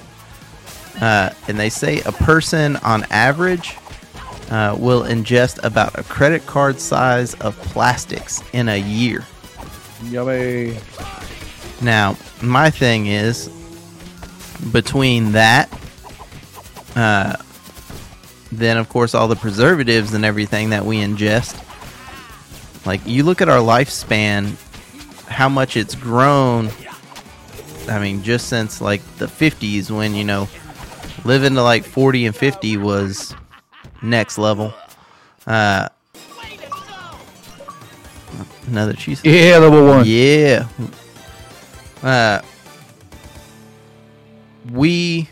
Uh, 1.02 1.32
and 1.48 1.60
they 1.60 1.70
say 1.70 2.02
a 2.02 2.12
person 2.12 2.76
on 2.78 3.04
average 3.10 3.76
uh, 4.50 4.76
will 4.78 5.04
ingest 5.04 5.62
about 5.64 5.98
a 5.98 6.04
credit 6.04 6.46
card 6.46 6.80
size 6.80 7.34
of 7.36 7.58
plastics 7.58 8.44
in 8.54 8.70
a 8.70 8.78
year. 8.78 9.26
Yummy. 10.04 10.78
Now, 11.82 12.16
my 12.42 12.70
thing 12.70 13.08
is 13.08 13.50
between 14.72 15.34
that, 15.34 15.72
uh, 16.96 17.36
then 18.52 18.78
of 18.78 18.90
course 18.90 19.16
all 19.16 19.28
the 19.28 19.36
preservatives 19.36 20.14
and 20.14 20.24
everything 20.24 20.70
that 20.72 20.86
we 20.86 20.98
ingest. 20.98 21.60
Like 22.86 23.02
you 23.06 23.24
look 23.24 23.42
at 23.42 23.50
our 23.50 23.60
lifespan, 23.60 24.56
how 25.28 25.50
much 25.50 25.78
it's 25.78 25.96
grown. 25.96 26.70
I 27.88 28.00
mean, 28.00 28.24
just 28.24 28.48
since 28.48 28.82
like 28.82 29.02
the 29.18 29.26
50s, 29.26 29.90
when 29.92 30.16
you 30.16 30.24
know, 30.24 30.48
living 31.26 31.56
to 31.56 31.64
like 31.64 31.84
40 31.84 32.28
and 32.28 32.36
50 32.36 32.78
was 32.78 33.36
next 34.02 34.38
level. 34.38 34.74
Uh, 35.48 35.90
another 38.68 38.94
cheese. 38.94 39.22
Yeah, 39.24 39.58
level 39.58 39.86
one. 39.86 40.04
Yeah. 40.06 40.68
Uh, 42.02 42.42
we. 44.72 45.30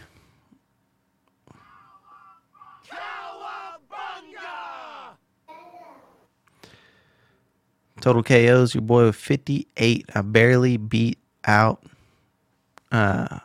Total 7.99 8.23
KOs, 8.23 8.73
your 8.73 8.81
boy 8.81 9.05
with 9.05 9.15
58. 9.15 10.09
I 10.15 10.21
barely 10.21 10.77
beat 10.77 11.19
out 11.45 11.83
uh, 12.91 13.39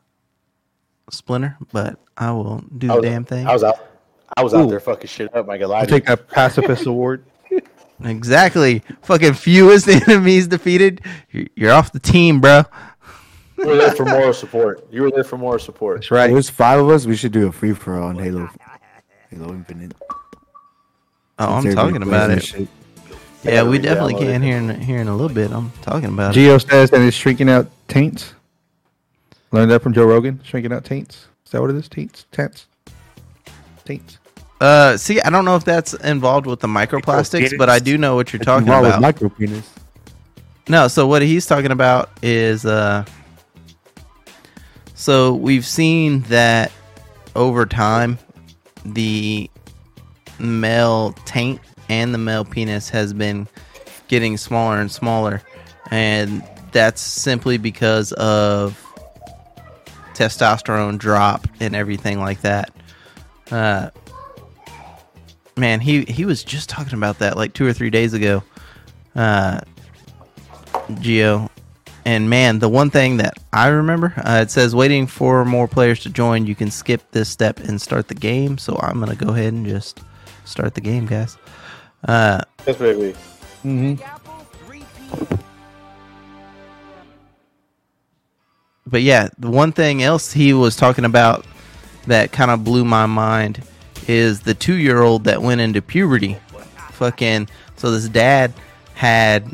Splinter, 1.11 1.57
but 1.73 1.99
I 2.17 2.31
will 2.33 2.65
do 2.79 2.91
I 2.91 2.97
the 2.97 3.03
damn 3.03 3.25
thing. 3.25 3.47
I 3.47 3.53
was 3.53 3.63
out. 3.63 3.79
I 4.37 4.43
was 4.43 4.55
out 4.55 4.69
there 4.69 4.81
fucking 4.81 5.09
shit 5.09 5.35
up. 5.35 5.49
I 5.49 5.59
can 5.59 5.69
lie 5.69 5.81
I'll 5.81 5.87
to 5.87 5.93
you. 5.95 6.01
take 6.01 6.07
that 6.07 6.29
pacifist 6.29 6.87
award. 6.87 7.25
Exactly. 8.03 8.83
Fucking 9.03 9.35
fewest 9.35 9.89
enemies 10.09 10.49
defeated. 10.49 11.01
You're- 11.31 11.49
You're 11.55 11.73
off 11.73 11.93
the 11.93 12.01
team, 12.01 12.41
bro. 12.41 12.63
You 13.59 13.67
were 13.67 13.77
there 13.77 13.93
for 13.93 14.05
moral 14.05 14.33
support. 14.35 14.87
You 14.91 15.03
were 15.03 15.11
there 15.11 15.25
for 15.25 15.39
moral 15.39 15.59
support. 15.59 15.99
That's 15.99 16.11
right. 16.11 16.31
There's 16.31 16.51
five 16.51 16.79
of 16.81 16.89
us. 16.91 17.07
We 17.07 17.17
should 17.17 17.33
do 17.33 17.47
a 17.47 17.53
free 17.53 17.73
for 17.73 17.99
all 17.99 18.09
on 18.09 18.17
Halo. 18.17 18.49
Halo 19.31 19.49
Infinite. 19.51 19.95
Oh, 21.39 21.55
I'm 21.57 21.75
talking 21.75 22.03
about 22.03 22.31
it. 22.31 22.43
shit. 22.45 22.69
Yeah, 23.43 23.63
we 23.63 23.79
definitely 23.79 24.15
it. 24.15 24.19
can 24.19 24.43
here 24.43 24.57
in 24.57 24.81
here 24.81 24.99
in 25.01 25.09
a 25.09 25.17
little 25.17 25.35
bit. 25.35 25.53
I'm 25.53 25.71
talking 25.83 26.07
about 26.07 26.37
it. 26.37 26.41
Gio 26.41 26.61
says 26.69 26.91
that 26.91 27.01
it's 27.01 27.17
shrinking 27.17 27.49
out 27.49 27.69
taints. 27.89 28.35
Learned 29.53 29.71
that 29.71 29.83
from 29.83 29.93
Joe 29.93 30.05
Rogan. 30.05 30.41
Shrinking 30.45 30.73
out 30.73 30.85
taints. 30.85 31.27
Is 31.45 31.53
that 31.53 31.61
what 31.61 31.71
it 31.71 31.77
is? 31.77 31.89
Taints? 31.89 32.27
Taints? 32.33 32.67
Taints. 33.85 34.19
Uh, 34.61 34.97
see, 34.97 35.21
I 35.21 35.31
don't 35.31 35.45
know 35.45 35.55
if 35.55 35.65
that's 35.65 35.95
involved 35.95 36.47
with 36.47 36.61
the 36.61 36.67
microplastics, 36.67 37.57
but 37.57 37.69
I 37.69 37.79
do 37.79 37.97
know 37.99 38.17
what 38.17 38.33
you're 38.33 38.41
talking 38.41 38.67
Involved 38.67 38.87
with 38.87 38.91
about. 38.95 39.03
micro 39.03 39.29
penis. 39.29 39.71
No, 40.69 40.89
so 40.89 41.07
what 41.07 41.23
he's 41.23 41.47
talking 41.47 41.71
about 41.71 42.11
is 42.23 42.67
uh 42.67 43.05
so 44.97 45.35
we've 45.35 45.65
seen 45.65 46.23
that 46.23 46.73
over 47.37 47.65
time 47.65 48.19
the 48.85 49.49
male 50.41 51.13
taint 51.25 51.61
and 51.89 52.13
the 52.13 52.19
male 52.19 52.45
penis 52.45 52.89
has 52.89 53.13
been 53.13 53.47
getting 54.09 54.37
smaller 54.37 54.81
and 54.81 54.91
smaller 54.91 55.41
and 55.91 56.43
that's 56.73 57.01
simply 57.01 57.57
because 57.59 58.13
of 58.13 58.83
testosterone 60.17 60.99
drop 60.99 61.47
and 61.61 61.77
everything 61.77 62.19
like 62.21 62.41
that. 62.41 62.73
Uh, 63.51 63.91
man, 65.57 65.81
he 65.81 66.03
he 66.05 66.25
was 66.25 66.43
just 66.43 66.69
talking 66.69 66.95
about 66.95 67.19
that 67.19 67.37
like 67.37 67.53
two 67.53 67.67
or 67.67 67.73
three 67.73 67.91
days 67.91 68.15
ago. 68.15 68.43
Uh, 69.15 69.61
Gio, 70.93 71.49
and 72.07 72.31
man, 72.31 72.61
the 72.61 72.69
one 72.69 72.89
thing 72.89 73.17
that 73.17 73.37
I 73.53 73.67
remember, 73.67 74.15
uh, 74.19 74.39
it 74.41 74.53
says 74.53 74.77
waiting 74.77 75.09
for 75.09 75.45
more 75.45 75.67
players 75.67 75.99
to 76.05 76.09
join. 76.09 76.47
You 76.47 76.55
can 76.55 76.71
skip 76.71 77.03
this 77.11 77.29
step 77.29 77.59
and 77.59 77.83
start 77.83 78.07
the 78.07 78.15
game. 78.15 78.59
So 78.59 78.79
I'm 78.81 79.01
gonna 79.01 79.17
go 79.17 79.31
ahead 79.31 79.53
and 79.53 79.67
just 79.67 79.99
start 80.45 80.75
the 80.75 80.81
game, 80.81 81.07
guys. 81.07 81.37
Uh, 82.05 82.43
That's 82.65 82.79
baby. 82.79 83.17
but 88.87 89.03
yeah, 89.03 89.29
the 89.41 89.51
one 89.51 89.73
thing 89.73 90.05
else 90.05 90.33
he 90.33 90.53
was 90.53 90.77
talking 90.77 91.05
about 91.05 91.45
that 92.07 92.31
kind 92.31 92.53
of 92.53 92.63
blew 92.63 92.85
my 92.85 93.07
mind 93.07 93.65
is 94.07 94.43
the 94.43 94.55
two 94.55 94.77
year 94.77 95.03
old 95.03 95.25
that 95.25 95.43
went 95.43 95.61
into 95.61 95.83
puberty. 95.83 96.37
Fucking, 96.93 97.49
so 97.75 97.91
this 97.91 98.09
dad 98.09 98.53
had 98.95 99.45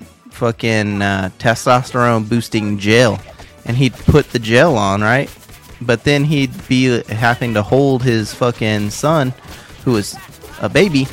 fucking 0.43 1.01
uh, 1.01 1.31
testosterone 1.39 2.29
boosting 2.29 2.77
gel, 2.77 3.21
and 3.65 3.77
he'd 3.77 3.93
put 3.93 4.29
the 4.31 4.41
gel 4.41 4.77
on, 4.77 5.01
right? 5.01 5.33
But 5.81 6.03
then 6.03 6.25
he'd 6.25 6.67
be 6.67 7.01
having 7.05 7.55
to 7.55 7.63
hold 7.63 8.03
his 8.03 8.35
fucking 8.35 8.91
son, 8.91 9.35
who 9.85 9.93
was 9.93 10.17
a 10.61 10.69
baby, 10.69 11.07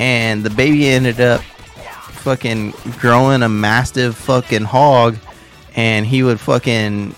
and 0.00 0.42
the 0.42 0.50
baby 0.50 0.88
ended 0.88 1.20
up 1.20 1.42
fucking 2.22 2.72
growing 2.98 3.44
a 3.44 3.48
massive 3.48 4.16
fucking 4.16 4.64
hog 4.64 5.16
and 5.76 6.04
he 6.04 6.24
would 6.24 6.40
fucking 6.40 7.14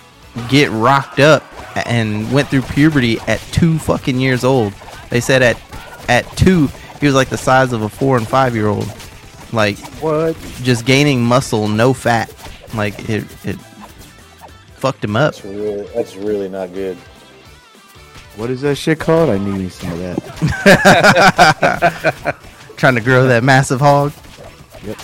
get 0.51 0.71
rocked 0.71 1.19
up 1.19 1.43
and 1.89 2.31
went 2.31 2.49
through 2.49 2.61
puberty 2.61 3.19
at 3.21 3.41
two 3.53 3.79
fucking 3.79 4.21
years 4.21 4.45
old. 4.45 4.75
They 5.09 5.21
said 5.21 5.41
at 5.41 5.59
at 6.11 6.31
two 6.37 6.69
he 7.01 7.07
was 7.07 7.15
like 7.15 7.31
the 7.31 7.39
size 7.39 7.73
of 7.73 7.81
a 7.81 7.89
four 7.89 8.19
and 8.19 8.29
five 8.29 8.55
year 8.55 8.69
old. 8.69 8.87
Like 9.53 9.79
What? 10.01 10.37
just 10.63 10.85
gaining 10.87 11.23
muscle, 11.23 11.69
no 11.69 11.93
fat. 11.93 12.33
Like 12.75 13.09
it 13.09 13.25
it 13.45 13.57
fucked 14.77 15.05
him 15.05 15.15
up. 15.17 15.35
That's 15.35 15.45
really, 15.45 15.87
that's 15.95 16.17
really 16.17 16.49
not 16.49 16.73
good. 16.73 16.97
What 18.37 18.49
is 18.49 18.63
that 18.63 18.77
shit 18.77 18.99
called? 18.99 19.29
I 19.29 19.37
need 19.39 19.71
some 19.73 19.93
of 19.93 19.99
that. 19.99 20.19
Trying 22.77 22.95
to 22.95 23.01
grow 23.03 23.27
that 23.27 23.45
massive 23.45 23.79
hog. 23.81 24.13
Yep. 24.83 24.99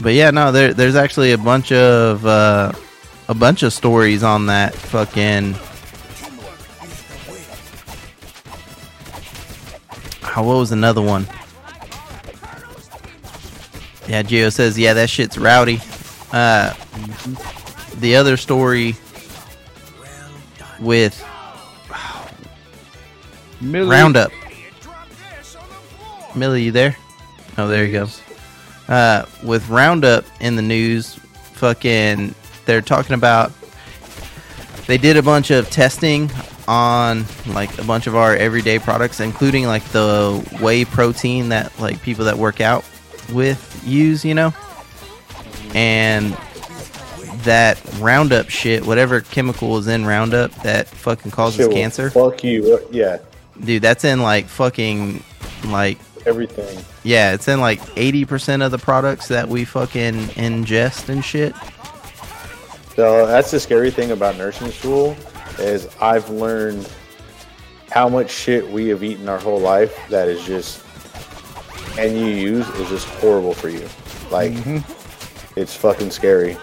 But 0.00 0.12
yeah, 0.14 0.30
no, 0.30 0.52
there 0.52 0.72
there's 0.74 0.94
actually 0.94 1.32
a 1.32 1.38
bunch 1.38 1.72
of 1.72 2.24
uh, 2.24 2.72
a 3.28 3.34
bunch 3.34 3.62
of 3.62 3.72
stories 3.72 4.22
on 4.22 4.46
that 4.46 4.74
fucking. 4.74 5.54
Oh, 10.34 10.42
what 10.42 10.56
was 10.56 10.72
another 10.72 11.02
one? 11.02 11.26
Yeah, 14.08 14.22
Gio 14.22 14.52
says, 14.52 14.78
yeah, 14.78 14.94
that 14.94 15.10
shit's 15.10 15.36
rowdy. 15.36 15.80
Uh, 16.32 16.74
the 17.96 18.16
other 18.16 18.36
story 18.36 18.94
with 20.80 21.24
Millie. 23.60 23.90
Roundup. 23.90 24.30
Millie, 26.34 26.62
you 26.64 26.72
there? 26.72 26.96
Oh, 27.58 27.68
there 27.68 27.84
you 27.84 27.92
go. 27.92 28.08
Uh, 28.88 29.24
with 29.42 29.68
Roundup 29.68 30.24
in 30.40 30.56
the 30.56 30.62
news, 30.62 31.14
fucking, 31.54 32.34
they're 32.66 32.82
talking 32.82 33.14
about. 33.14 33.52
They 34.86 34.98
did 34.98 35.16
a 35.16 35.22
bunch 35.22 35.50
of 35.50 35.68
testing 35.70 36.30
on 36.68 37.24
like 37.46 37.76
a 37.78 37.84
bunch 37.84 38.06
of 38.06 38.16
our 38.16 38.34
everyday 38.34 38.78
products, 38.78 39.20
including 39.20 39.66
like 39.66 39.84
the 39.90 40.44
whey 40.60 40.84
protein 40.84 41.50
that 41.50 41.78
like 41.80 42.02
people 42.02 42.24
that 42.24 42.36
work 42.38 42.60
out 42.60 42.84
with 43.32 43.82
use, 43.86 44.24
you 44.24 44.34
know, 44.34 44.52
and 45.74 46.36
that 47.44 47.80
Roundup 47.98 48.48
shit, 48.50 48.84
whatever 48.86 49.20
chemical 49.20 49.78
is 49.78 49.86
in 49.86 50.04
Roundup 50.06 50.50
that 50.62 50.88
fucking 50.88 51.30
causes 51.30 51.66
Shit 51.66 51.72
cancer 51.72 52.10
Fuck 52.10 52.42
you. 52.42 52.80
Yeah, 52.90 53.18
dude 53.64 53.82
that's 53.82 54.04
in 54.04 54.20
like 54.22 54.46
fucking 54.46 55.22
like 55.66 55.98
everything. 56.26 56.82
yeah 57.04 57.32
it's 57.34 57.46
in 57.46 57.60
like 57.60 57.80
80% 57.94 58.64
of 58.64 58.72
the 58.72 58.78
products 58.78 59.28
that 59.28 59.48
we 59.48 59.64
fucking 59.64 60.14
ingest 60.14 61.08
and 61.08 61.24
shit 61.24 61.54
So 62.96 63.26
that's 63.26 63.52
the 63.52 63.60
scary 63.60 63.90
thing 63.92 64.10
about 64.10 64.36
nursing 64.36 64.72
school 64.72 65.16
is 65.58 65.88
I've 66.00 66.28
learned 66.30 66.88
how 67.90 68.08
much 68.08 68.30
shit 68.30 68.68
we 68.68 68.88
have 68.88 69.02
eaten 69.02 69.28
our 69.28 69.38
whole 69.38 69.60
life 69.60 69.96
that 70.08 70.28
is 70.28 70.44
just 70.44 70.82
and 71.98 72.16
you 72.18 72.26
use 72.26 72.68
is 72.70 72.88
just 72.88 73.08
horrible 73.20 73.54
for 73.54 73.68
you. 73.68 73.88
Like 74.30 74.52
mm-hmm. 74.52 75.58
it's 75.58 75.74
fucking 75.74 76.10
scary. 76.10 76.56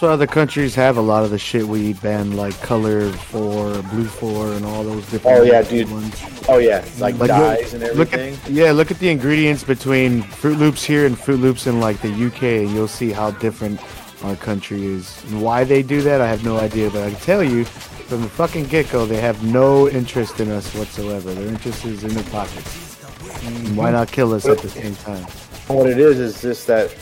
That's 0.00 0.02
why 0.02 0.08
other 0.08 0.26
countries 0.26 0.74
have 0.76 0.96
a 0.96 1.00
lot 1.00 1.24
of 1.24 1.30
the 1.30 1.38
shit 1.38 1.66
we 1.66 1.80
eat 1.88 2.00
banned, 2.00 2.36
like 2.36 2.58
color 2.62 3.10
four, 3.12 3.82
blue 3.82 4.06
four, 4.06 4.52
and 4.52 4.64
all 4.64 4.82
those 4.82 5.04
different. 5.10 5.38
Oh 5.38 5.42
yeah, 5.42 5.62
dude. 5.62 5.90
Ones. 5.90 6.22
Oh 6.48 6.58
yeah, 6.58 6.84
like, 6.98 7.18
Like, 7.18 7.28
dyes 7.28 7.74
look- 7.74 7.82
and 7.82 7.98
Look 7.98 8.12
everything. 8.14 8.44
at 8.44 8.50
yeah, 8.50 8.72
look 8.72 8.90
at 8.90 8.98
the 8.98 9.10
ingredients 9.10 9.62
between 9.62 10.22
Froot 10.22 10.58
Loops 10.58 10.82
here 10.82 11.06
and 11.06 11.16
Froot 11.16 11.40
Loops 11.40 11.66
in 11.66 11.80
like 11.80 12.00
the 12.00 12.08
UK, 12.08 12.42
and 12.42 12.70
you'll 12.70 12.88
see 12.88 13.10
how 13.10 13.30
different 13.32 13.78
our 14.22 14.36
country 14.36 14.84
is. 14.84 15.22
And 15.24 15.42
why 15.42 15.64
they 15.64 15.82
do 15.82 16.02
that, 16.02 16.20
I 16.20 16.28
have 16.28 16.44
no 16.44 16.58
idea. 16.58 16.90
But 16.90 17.02
I 17.04 17.10
can 17.10 17.20
tell 17.20 17.42
you, 17.42 17.64
from 17.64 18.22
the 18.22 18.28
fucking 18.28 18.64
get 18.66 18.90
go, 18.90 19.06
they 19.06 19.20
have 19.20 19.42
no 19.44 19.88
interest 19.88 20.40
in 20.40 20.50
us 20.50 20.74
whatsoever. 20.74 21.32
Their 21.32 21.48
interest 21.48 21.84
is 21.84 22.04
in 22.04 22.14
their 22.14 22.24
pockets. 22.24 22.98
And 23.44 23.76
why 23.76 23.90
not 23.90 24.10
kill 24.10 24.34
us 24.34 24.46
at 24.46 24.58
the 24.58 24.68
same 24.68 24.94
time? 24.96 25.24
what 25.68 25.88
it 25.88 25.98
is 25.98 26.18
is 26.18 26.42
just 26.42 26.66
that 26.66 26.92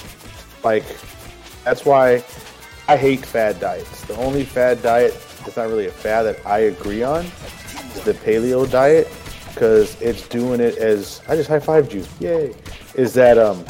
like 0.62 0.85
that's 1.64 1.85
why 1.85 2.22
I 2.87 2.96
hate 2.96 3.24
fad 3.24 3.61
diets. 3.61 4.04
The 4.04 4.16
only 4.16 4.44
fad 4.44 4.83
diet 4.83 5.14
that's 5.44 5.57
not 5.57 5.68
really 5.68 5.87
a 5.87 5.90
fad 5.90 6.24
that 6.24 6.46
I 6.46 6.61
agree 6.61 7.02
on 7.02 7.24
is 7.24 8.02
the 8.04 8.14
paleo 8.14 8.70
diet 8.70 9.09
because 9.48 10.00
it's 10.02 10.28
doing 10.28 10.61
it 10.61 10.76
as 10.76 11.22
I 11.28 11.37
just 11.37 11.48
high 11.48 11.61
fived 11.61 11.92
you. 11.92 12.04
Yay. 12.20 12.54
Is 12.94 13.14
that 13.14 13.38
um 13.38 13.64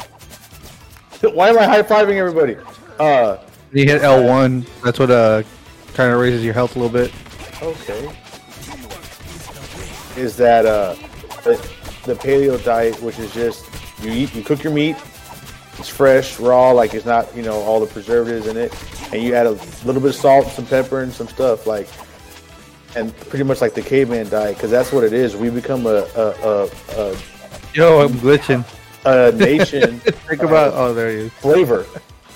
why 1.33 1.49
am 1.49 1.57
I 1.57 1.65
high 1.65 1.83
fiving 1.83 2.15
everybody? 2.15 2.57
Uh 2.99 3.37
You 3.71 3.85
hit 3.85 4.01
L1. 4.01 4.67
That's 4.83 4.99
what 4.99 5.11
uh 5.11 5.43
kind 5.93 6.11
of 6.13 6.19
raises 6.19 6.43
your 6.43 6.53
health 6.53 6.75
a 6.75 6.79
little 6.79 6.93
bit. 6.93 7.11
okay. 7.61 8.09
Is 10.17 10.35
that 10.37 10.65
uh 10.65 10.95
the, 11.43 12.15
paleo 12.15 12.61
diet 12.63 12.99
which 13.01 13.19
is 13.19 13.31
just 13.33 13.65
you 14.01 14.11
eat 14.11 14.33
you 14.33 14.43
cook 14.43 14.63
your 14.63 14.73
meat 14.73 14.95
It's 15.77 15.87
fresh, 15.89 16.39
raw, 16.39 16.71
like 16.71 16.93
it's 16.93 17.05
not, 17.05 17.33
you 17.35 17.41
know, 17.43 17.55
all 17.61 17.79
the 17.79 17.85
preservatives 17.85 18.47
in 18.47 18.57
it. 18.57 18.73
And 19.13 19.21
you 19.23 19.33
add 19.35 19.45
a 19.45 19.51
little 19.85 20.01
bit 20.01 20.09
of 20.09 20.15
salt, 20.15 20.47
some 20.47 20.65
pepper, 20.65 21.01
and 21.01 21.11
some 21.13 21.27
stuff 21.27 21.65
like, 21.67 21.87
and 22.95 23.15
pretty 23.29 23.43
much 23.43 23.61
like 23.61 23.73
the 23.75 23.81
caveman 23.81 24.29
diet, 24.29 24.55
because 24.57 24.69
that's 24.71 24.91
what 24.91 25.03
it 25.03 25.13
is. 25.13 25.35
We 25.37 25.49
become 25.49 25.85
a 25.85 26.05
a, 26.15 26.25
a, 26.43 26.69
a, 26.97 27.17
Yo, 27.73 28.01
I'm 28.01 28.13
glitching. 28.19 28.65
a 29.05 29.31
nation 29.31 29.99
Think 30.27 30.43
about. 30.43 30.73
Oh, 30.73 30.93
there 30.93 31.09
he 31.11 31.17
is. 31.27 31.31
flavor. 31.33 31.85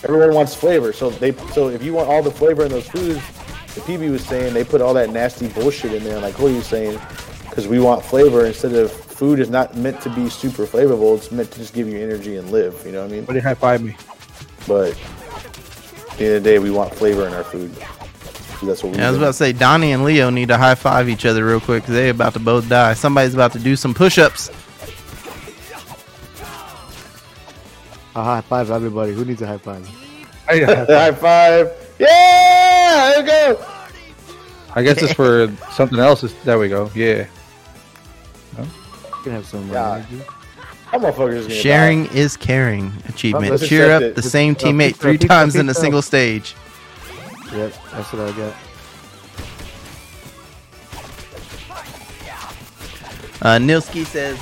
Everyone 0.04 0.34
wants 0.34 0.54
flavor, 0.54 0.92
so 0.92 1.10
they 1.10 1.32
so 1.54 1.70
if 1.70 1.84
you 1.84 1.94
want 1.94 2.10
all 2.10 2.22
the 2.22 2.32
flavor 2.32 2.66
in 2.66 2.70
those 2.70 2.88
foods, 2.88 3.22
the 3.76 3.82
PB 3.82 4.12
was 4.12 4.26
saying 4.26 4.54
they 4.54 4.64
put 4.64 4.82
all 4.82 4.94
that 4.94 5.10
nasty 5.12 5.48
bullshit 5.48 5.94
in 5.94 6.04
there, 6.04 6.20
like 6.20 6.38
what 6.40 6.52
are 6.52 6.56
you 6.56 6.62
saying? 6.62 7.00
Because 7.50 7.68
we 7.68 7.80
want 7.80 8.04
flavor 8.04 8.46
instead 8.46 8.74
of 8.74 8.92
food 8.92 9.40
is 9.40 9.50
not 9.50 9.76
meant 9.78 10.02
to 10.02 10.10
be 10.10 10.30
super 10.30 10.66
flavorful. 10.66 11.16
It's 11.16 11.32
meant 11.32 11.52
to 11.52 11.60
just 11.60 11.74
give 11.74 11.88
you 11.88 12.00
energy 12.00 12.36
and 12.36 12.52
live. 12.52 12.82
You 12.86 12.92
know 12.92 13.02
what 13.02 13.12
I 13.12 13.14
mean? 13.14 13.22
Somebody 13.22 13.40
high 13.40 13.54
five 13.54 13.82
me. 13.82 13.96
But 14.68 14.90
at 14.92 16.18
the 16.18 16.26
end 16.26 16.36
of 16.36 16.44
the 16.44 16.50
day, 16.50 16.60
we 16.60 16.72
want 16.72 16.94
flavor 16.94 17.28
in 17.28 17.34
our 17.34 17.44
food. 17.44 17.74
So 18.60 18.66
that's 18.66 18.84
what 18.84 18.94
we. 18.94 18.98
Yeah, 18.98 19.08
I 19.08 19.12
was 19.12 19.18
about 19.18 19.28
to 19.28 19.34
say 19.34 19.54
Donnie 19.54 19.92
and 19.92 20.04
Leo 20.04 20.30
need 20.30 20.50
to 20.50 20.58
high 20.58 20.76
five 20.76 21.08
each 21.10 21.26
other 21.26 21.46
real 21.46 21.60
quick 21.60 21.84
because 21.84 21.96
they're 21.96 22.12
about 22.12 22.34
to 22.34 22.40
both 22.40 22.68
die. 22.68 22.94
Somebody's 22.94 23.34
about 23.34 23.54
to 23.54 23.60
do 23.60 23.76
some 23.76 23.94
push 23.94 24.18
ups. 24.18 24.50
A 28.16 28.24
high 28.24 28.42
five, 28.42 28.70
everybody. 28.70 29.14
Who 29.14 29.26
needs 29.26 29.42
a 29.42 29.48
high 29.48 29.58
five? 29.58 29.88
I, 30.48 30.60
High 30.66 31.12
five! 31.14 31.72
Yeah, 32.00 33.12
there 33.16 33.22
we 33.22 33.28
go. 33.28 33.66
I 34.76 34.84
guess 34.84 35.02
it's 35.02 35.14
for 35.14 35.52
something 35.72 36.00
else. 36.00 36.24
It's- 36.24 36.44
There 36.44 36.60
we 36.60 36.68
go. 36.70 36.92
Yeah. 36.94 37.26
You 38.58 38.66
can 39.24 39.32
have 39.34 39.46
some. 39.46 39.70
Yeah. 39.70 39.96
energy. 39.96 40.22
How 40.86 41.00
motherfuckers 41.00 41.44
gonna 41.44 41.50
Sharing 41.50 42.06
is 42.08 42.36
caring 42.38 42.92
achievement. 43.08 43.50
Let's 43.52 43.68
Cheer 43.68 43.92
up 43.92 44.02
it. 44.04 44.16
the 44.16 44.22
Just- 44.22 44.32
same 44.34 44.54
teammate 44.56 44.88
pizza, 44.90 45.02
three 45.02 45.12
pizza, 45.14 45.28
times 45.28 45.56
in 45.56 45.62
a 45.68 45.72
pizza. 45.72 45.82
single 45.82 46.02
stage. 46.02 46.56
Yep, 47.54 47.74
that's 47.94 48.14
what 48.14 48.30
I 48.30 48.32
got. 48.38 48.54
Uh, 53.42 53.58
Nilski 53.60 54.06
says 54.06 54.38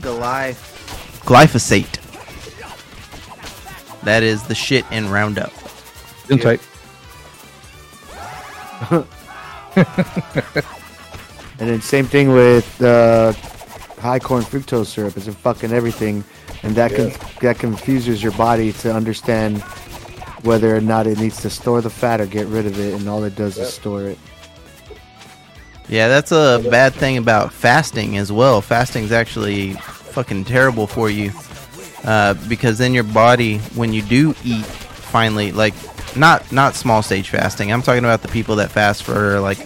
Goliath, 0.00 1.20
glyphosate 1.24 1.98
That 4.06 4.22
is 4.22 4.44
the 4.44 4.54
shit 4.54 4.84
in 4.92 5.10
Roundup. 5.10 5.52
Insight. 6.30 6.60
And 11.58 11.70
then 11.70 11.80
same 11.80 12.04
thing 12.04 12.28
with 12.32 12.82
uh, 12.82 13.32
high 13.98 14.18
corn 14.18 14.42
fructose 14.42 14.86
syrup. 14.86 15.16
It's 15.16 15.26
in 15.26 15.32
fucking 15.32 15.72
everything, 15.72 16.22
and 16.62 16.74
that 16.76 16.94
con- 16.94 17.12
that 17.40 17.58
confuses 17.58 18.22
your 18.22 18.32
body 18.32 18.72
to 18.74 18.94
understand 18.94 19.62
whether 20.42 20.76
or 20.76 20.82
not 20.82 21.06
it 21.06 21.18
needs 21.18 21.40
to 21.42 21.50
store 21.50 21.80
the 21.80 21.88
fat 21.88 22.20
or 22.20 22.26
get 22.26 22.46
rid 22.48 22.66
of 22.66 22.78
it, 22.78 22.92
and 22.92 23.08
all 23.08 23.24
it 23.24 23.36
does 23.36 23.56
is 23.56 23.72
store 23.72 24.02
it. 24.02 24.18
Yeah, 25.88 26.08
that's 26.08 26.30
a 26.30 26.62
bad 26.70 26.92
thing 26.92 27.16
about 27.16 27.52
fasting 27.54 28.18
as 28.18 28.30
well. 28.30 28.60
Fasting 28.60 29.04
is 29.04 29.12
actually 29.12 29.72
fucking 29.72 30.44
terrible 30.44 30.86
for 30.86 31.08
you 31.08 31.32
uh, 32.06 32.34
because 32.48 32.78
then 32.78 32.94
your 32.94 33.04
body, 33.04 33.58
when 33.74 33.92
you 33.92 34.02
do 34.02 34.34
eat, 34.44 34.64
finally, 34.64 35.52
like 35.52 35.74
not 36.16 36.50
not 36.52 36.74
small 36.74 37.02
stage 37.02 37.28
fasting. 37.28 37.72
I'm 37.72 37.82
talking 37.82 38.04
about 38.04 38.22
the 38.22 38.28
people 38.28 38.56
that 38.56 38.70
fast 38.70 39.02
for 39.02 39.40
like 39.40 39.58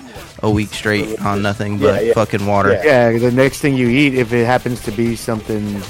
a 0.43 0.51
week 0.51 0.71
straight 0.71 1.21
on 1.21 1.43
nothing 1.43 1.79
but 1.79 1.97
Yeah, 1.97 2.01
yeah. 2.09 2.13
fucking 2.15 2.47
water. 2.47 2.73
Yeah. 2.73 3.11
Yeah, 3.11 3.19
the 3.19 3.31
next 3.31 3.61
thing 3.61 3.77
you 3.77 3.89
eat, 3.89 4.15
if 4.15 4.33
it 4.33 4.47
happens 4.47 4.81
to 4.85 4.91
be 4.91 5.15
something 5.15 5.81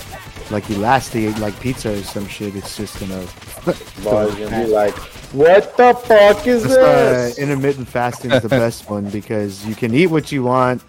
like 0.50 0.68
you 0.68 0.76
last 0.78 1.14
ate, 1.14 1.38
like 1.38 1.58
pizza 1.60 1.92
or 1.92 2.02
some 2.02 2.26
shit, 2.26 2.56
it's 2.56 2.76
just 2.76 2.98
gonna. 2.98 3.24
Boys 4.02 4.34
gonna 4.34 4.64
be 4.64 4.66
like, 4.66 4.94
what 5.32 5.76
the 5.76 5.94
fuck 5.94 6.46
is 6.46 6.64
That's 6.64 6.74
why 6.76 6.82
this? 6.82 7.38
intermittent 7.38 7.86
fasting 7.88 8.32
is 8.32 8.42
the 8.42 8.48
best 8.64 8.88
one 8.90 9.08
because 9.10 9.64
you 9.66 9.74
can 9.76 9.94
eat 9.94 10.08
what 10.08 10.32
you 10.32 10.42
want 10.42 10.82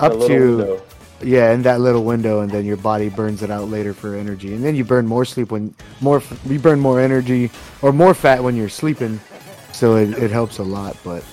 up 0.00 0.12
to 0.12 0.18
window. 0.56 0.82
Yeah 1.24 1.52
in 1.52 1.62
that 1.62 1.80
little 1.80 2.04
window, 2.04 2.40
and 2.40 2.50
then 2.50 2.64
your 2.64 2.76
body 2.76 3.08
burns 3.08 3.42
it 3.42 3.50
out 3.50 3.68
later 3.68 3.94
for 3.94 4.14
energy, 4.14 4.54
and 4.54 4.64
then 4.64 4.74
you 4.74 4.84
burn 4.84 5.06
more 5.06 5.24
sleep 5.24 5.50
when 5.50 5.74
more 6.00 6.22
you 6.46 6.58
burn 6.58 6.80
more 6.80 7.00
energy 7.00 7.50
or 7.82 7.92
more 7.92 8.14
fat 8.14 8.42
when 8.42 8.56
you're 8.56 8.68
sleeping, 8.68 9.20
so 9.72 9.96
it, 9.96 10.10
it 10.18 10.30
helps 10.30 10.58
a 10.58 10.62
lot. 10.62 10.96
But 11.04 11.24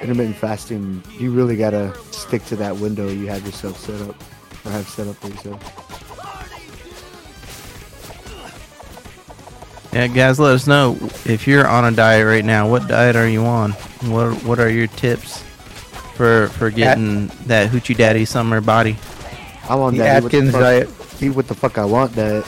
intermittent 0.00 0.36
fasting, 0.36 1.02
you 1.18 1.32
really 1.32 1.56
gotta 1.56 1.96
stick 2.10 2.44
to 2.46 2.56
that 2.56 2.76
window 2.76 3.08
you 3.08 3.26
have 3.28 3.44
yourself 3.46 3.78
set 3.78 4.00
up 4.02 4.16
or 4.64 4.70
have 4.70 4.88
set 4.88 5.06
up 5.06 5.16
for 5.16 5.28
yourself. 5.28 5.88
Yeah, 9.92 10.06
guys, 10.06 10.40
let 10.40 10.54
us 10.54 10.66
know 10.66 10.96
if 11.26 11.46
you're 11.46 11.68
on 11.68 11.84
a 11.84 11.94
diet 11.94 12.26
right 12.26 12.44
now. 12.44 12.66
What 12.66 12.88
diet 12.88 13.14
are 13.14 13.28
you 13.28 13.44
on? 13.44 13.72
What 14.02 14.32
What 14.44 14.58
are 14.58 14.70
your 14.70 14.86
tips 14.86 15.44
for 16.22 16.46
for 16.54 16.70
getting 16.70 17.26
that 17.46 17.68
hoochie 17.68 17.96
daddy 17.96 18.24
summer 18.24 18.60
body? 18.60 18.96
I'm 19.68 19.80
on 19.80 19.94
The 19.96 20.04
that. 20.04 20.18
eat 20.18 20.22
what 20.22 20.30
the 20.32 20.38
Atkins 20.38 20.52
diet. 20.52 20.88
Eat 21.20 21.30
what 21.30 21.48
the 21.48 21.54
fuck 21.54 21.78
I 21.78 21.84
want. 21.84 22.12
That 22.12 22.46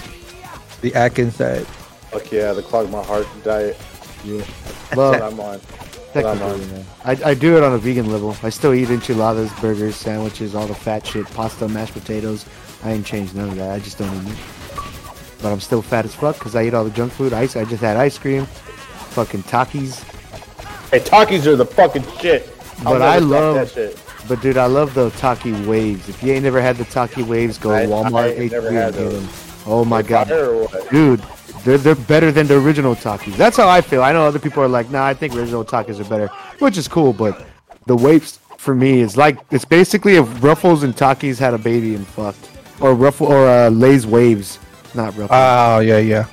The 0.81 0.95
Atkins 0.95 1.39
diet. 1.39 1.67
Fuck 1.67 2.31
yeah, 2.31 2.53
the 2.53 2.63
clog 2.63 2.89
my 2.91 3.03
heart 3.03 3.27
diet. 3.43 3.77
yeah. 4.25 4.45
That 4.91 4.97
Well, 4.97 5.23
I'm 5.25 5.41
on. 5.41 5.61
That 6.13 6.25
I'm 6.25 6.39
technically, 6.39 6.65
on. 6.67 6.71
man. 6.73 6.85
I, 7.05 7.31
I 7.31 7.35
do 7.35 7.57
it 7.57 7.65
on 7.65 7.73
a 7.73 7.79
vegan 7.79 8.13
level. 8.13 8.37
I 8.45 8.51
still 8.51 8.73
eat 8.75 8.91
enchiladas, 8.91 9.51
burgers, 9.61 9.97
sandwiches, 9.97 10.55
all 10.55 10.69
the 10.69 10.75
fat 10.75 11.05
shit, 11.05 11.27
pasta, 11.35 11.67
mashed 11.67 11.95
potatoes. 11.95 12.47
I 12.85 12.93
ain't 12.93 13.05
changed 13.05 13.35
none 13.35 13.49
of 13.49 13.57
that. 13.57 13.71
I 13.73 13.81
just 13.81 13.99
don't 13.99 14.15
eat 14.15 14.25
meat. 14.29 14.39
But 15.43 15.51
I'm 15.51 15.59
still 15.61 15.83
fat 15.83 16.05
as 16.05 16.15
fuck 16.15 16.39
because 16.39 16.55
I 16.55 16.65
eat 16.67 16.75
all 16.75 16.85
the 16.85 16.91
junk 16.91 17.13
food. 17.13 17.33
Ice. 17.33 17.57
I 17.57 17.65
just 17.65 17.83
had 17.83 17.97
ice 17.97 18.17
cream, 18.19 18.47
fucking 19.17 19.43
Takis. 19.45 20.05
Hey, 20.93 21.01
Takis 21.01 21.47
are 21.47 21.57
the 21.57 21.67
fucking 21.67 22.05
shit. 22.21 22.54
I'll 22.81 22.93
But 22.93 23.03
I 23.03 23.19
love- 23.19 23.55
that 23.57 23.71
shit. 23.71 23.99
But 24.27 24.41
dude, 24.41 24.57
I 24.57 24.67
love 24.67 24.95
the 24.95 25.11
Taki 25.11 25.53
waves. 25.67 26.09
If 26.09 26.23
you 26.23 26.33
ain't 26.33 26.45
never 26.45 26.61
had 26.61 26.77
the 26.77 26.85
Taki 26.87 27.23
waves, 27.23 27.59
go 27.59 27.73
I- 27.73 27.83
to 27.83 27.89
Walmart, 27.89 28.15
I 28.15 28.29
ain't 28.29 28.53
never 28.53 28.71
had 28.71 28.95
those. 28.95 29.13
them. 29.13 29.29
Oh 29.67 29.85
my 29.85 30.03
god, 30.03 30.29
Fire 30.29 30.47
or 30.51 30.69
dude, 30.91 31.23
they're 31.65 31.79
they're 31.79 31.95
better 31.95 32.31
than 32.33 32.47
the 32.47 32.57
original 32.59 32.95
Takis. 32.95 33.37
That's 33.37 33.57
how 33.57 33.69
I 33.69 33.81
feel. 33.81 34.03
I 34.03 34.13
know 34.13 34.27
other 34.27 34.39
people 34.39 34.63
are 34.63 34.69
like, 34.69 34.91
nah, 34.91 35.05
I 35.07 35.15
think 35.15 35.35
original 35.35 35.65
Takis 35.65 36.01
are 36.01 36.05
better, 36.05 36.29
which 36.59 36.77
is 36.79 36.87
cool. 36.89 37.13
But 37.15 37.43
the 37.87 37.97
waves 37.97 38.39
for 38.59 38.75
me 38.75 39.01
is 39.01 39.17
like 39.17 39.39
it's 39.51 39.65
basically 39.65 40.17
if 40.17 40.43
Ruffles 40.43 40.83
and 40.83 40.95
Takis 40.95 41.39
had 41.39 41.55
a 41.55 41.59
baby 41.59 41.95
and 41.95 42.07
fucked, 42.07 42.49
or 42.81 42.95
Ruffle 42.95 43.27
or 43.29 43.47
uh, 43.49 43.69
Lay's 43.71 44.07
waves, 44.07 44.59
not 44.95 45.09
Ruffles. 45.17 45.31
Oh 45.33 45.79
yeah, 45.81 45.99
yeah. 45.99 46.27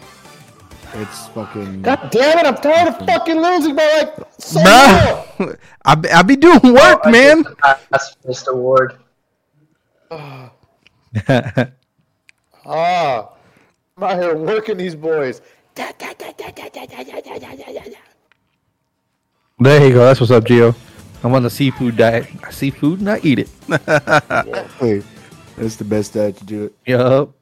It's 0.95 1.27
fucking. 1.30 1.82
God 1.82 2.10
damn 2.12 2.39
it! 2.39 2.45
I'm 2.45 2.56
tired 2.56 2.89
of 2.89 2.97
fucking 3.06 3.41
losing 3.41 3.75
by 3.75 3.86
like 3.97 4.15
so 4.38 4.60
Bruh, 4.60 5.58
I 5.86 5.95
be, 5.95 6.10
I 6.10 6.21
be 6.21 6.36
doing 6.36 6.73
work, 6.73 7.01
I 7.04 7.12
man. 7.12 7.43
That's 7.89 8.15
the 8.15 8.27
Pass 8.27 8.47
Award. 8.47 8.97
Ah, 10.12 10.51
I'm 13.97 14.04
out 14.04 14.19
here 14.21 14.36
working 14.38 14.77
these 14.77 14.95
boys. 14.95 15.41
There 15.75 15.91
you 19.88 19.93
go. 19.93 20.06
That's 20.06 20.19
what's 20.19 20.32
up, 20.32 20.43
Gio. 20.43 20.75
I'm 21.23 21.34
on 21.34 21.43
the 21.43 21.49
seafood 21.49 21.97
diet. 21.97 22.27
I 22.43 22.51
see 22.51 22.71
food 22.71 22.99
and 22.99 23.10
I 23.10 23.19
eat 23.23 23.39
it. 23.39 23.49
Hey, 24.80 25.04
that's 25.56 25.75
the 25.75 25.84
best 25.86 26.13
diet 26.13 26.38
to 26.38 26.43
do 26.45 26.65
it. 26.65 26.75
Yup. 26.86 27.34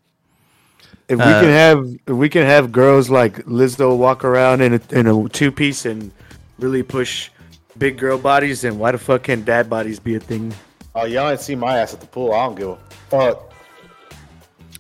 If 1.10 1.18
we 1.18 1.24
Uh, 1.24 1.42
can 1.42 1.50
have 1.50 1.86
if 2.08 2.14
we 2.16 2.30
can 2.30 2.46
have 2.46 2.72
girls 2.72 3.10
like 3.10 3.44
Lizzo 3.46 3.98
walk 3.98 4.24
around 4.24 4.62
in 4.62 4.76
a, 4.76 4.82
in 4.92 5.08
a 5.08 5.28
two 5.30 5.52
piece 5.52 5.86
and 5.86 6.12
really 6.60 6.84
push 6.84 7.32
big 7.78 7.98
girl 7.98 8.18
bodies, 8.20 8.62
then 8.62 8.78
why 8.78 8.92
the 8.92 8.98
fuck 9.00 9.24
can 9.24 9.44
dad 9.44 9.70
bodies 9.70 10.00
be 10.00 10.16
a 10.16 10.20
thing? 10.20 10.54
Oh, 10.96 11.06
y'all 11.06 11.30
ain't 11.30 11.40
see 11.40 11.56
my 11.56 11.80
ass 11.80 11.94
at 11.96 12.00
the 12.02 12.08
pool. 12.08 12.32
I 12.34 12.46
don't 12.46 12.56
give 12.56 12.70
a 12.70 12.78
fuck. 13.10 13.52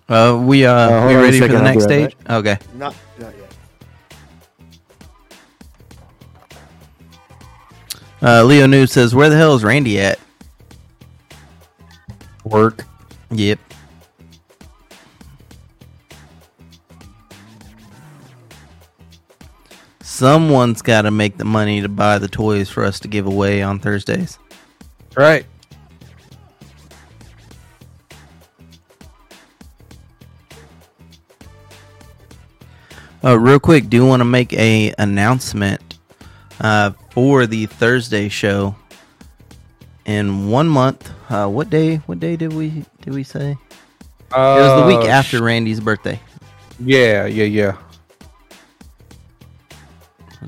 Uh, 0.07 0.39
we 0.43 0.65
uh, 0.65 0.73
Uh, 0.73 1.07
we 1.07 1.15
ready 1.15 1.39
for 1.39 1.47
the 1.47 1.57
I'll 1.57 1.63
next 1.63 1.85
right 1.85 2.11
stage? 2.11 2.15
Okay. 2.29 2.57
Not 2.75 2.95
not 3.19 3.33
yet. 3.37 3.45
Uh, 8.21 8.43
Leo 8.43 8.67
News 8.67 8.91
says, 8.91 9.15
"Where 9.15 9.29
the 9.29 9.37
hell 9.37 9.55
is 9.55 9.63
Randy 9.63 9.99
at?" 9.99 10.19
Work. 12.43 12.85
Yep. 13.31 13.59
Someone's 20.09 20.81
got 20.81 21.03
to 21.03 21.11
make 21.11 21.37
the 21.37 21.45
money 21.45 21.81
to 21.81 21.87
buy 21.87 22.17
the 22.17 22.27
toys 22.27 22.67
for 22.67 22.83
us 22.83 22.99
to 23.01 23.07
give 23.07 23.27
away 23.27 23.61
on 23.61 23.79
Thursdays. 23.79 24.39
Right. 25.15 25.45
Uh, 33.23 33.37
real 33.39 33.59
quick, 33.59 33.87
do 33.87 33.97
you 33.97 34.05
want 34.05 34.21
to 34.21 34.25
make 34.25 34.51
a 34.53 34.93
announcement 34.97 35.99
uh, 36.59 36.91
for 37.11 37.45
the 37.45 37.67
Thursday 37.67 38.29
show. 38.29 38.75
In 40.05 40.49
one 40.49 40.67
month, 40.67 41.11
uh, 41.29 41.47
what 41.47 41.69
day? 41.69 41.97
What 42.07 42.19
day 42.19 42.35
did 42.35 42.51
we 42.53 42.83
did 43.01 43.13
we 43.13 43.23
say? 43.23 43.51
it 43.51 44.35
was 44.35 44.81
the 44.81 44.87
week 44.87 45.07
Uh, 45.07 45.11
after 45.11 45.41
Randy's 45.43 45.79
birthday. 45.79 46.19
Yeah, 46.79 47.27
yeah, 47.27 47.43
yeah. 47.43 47.77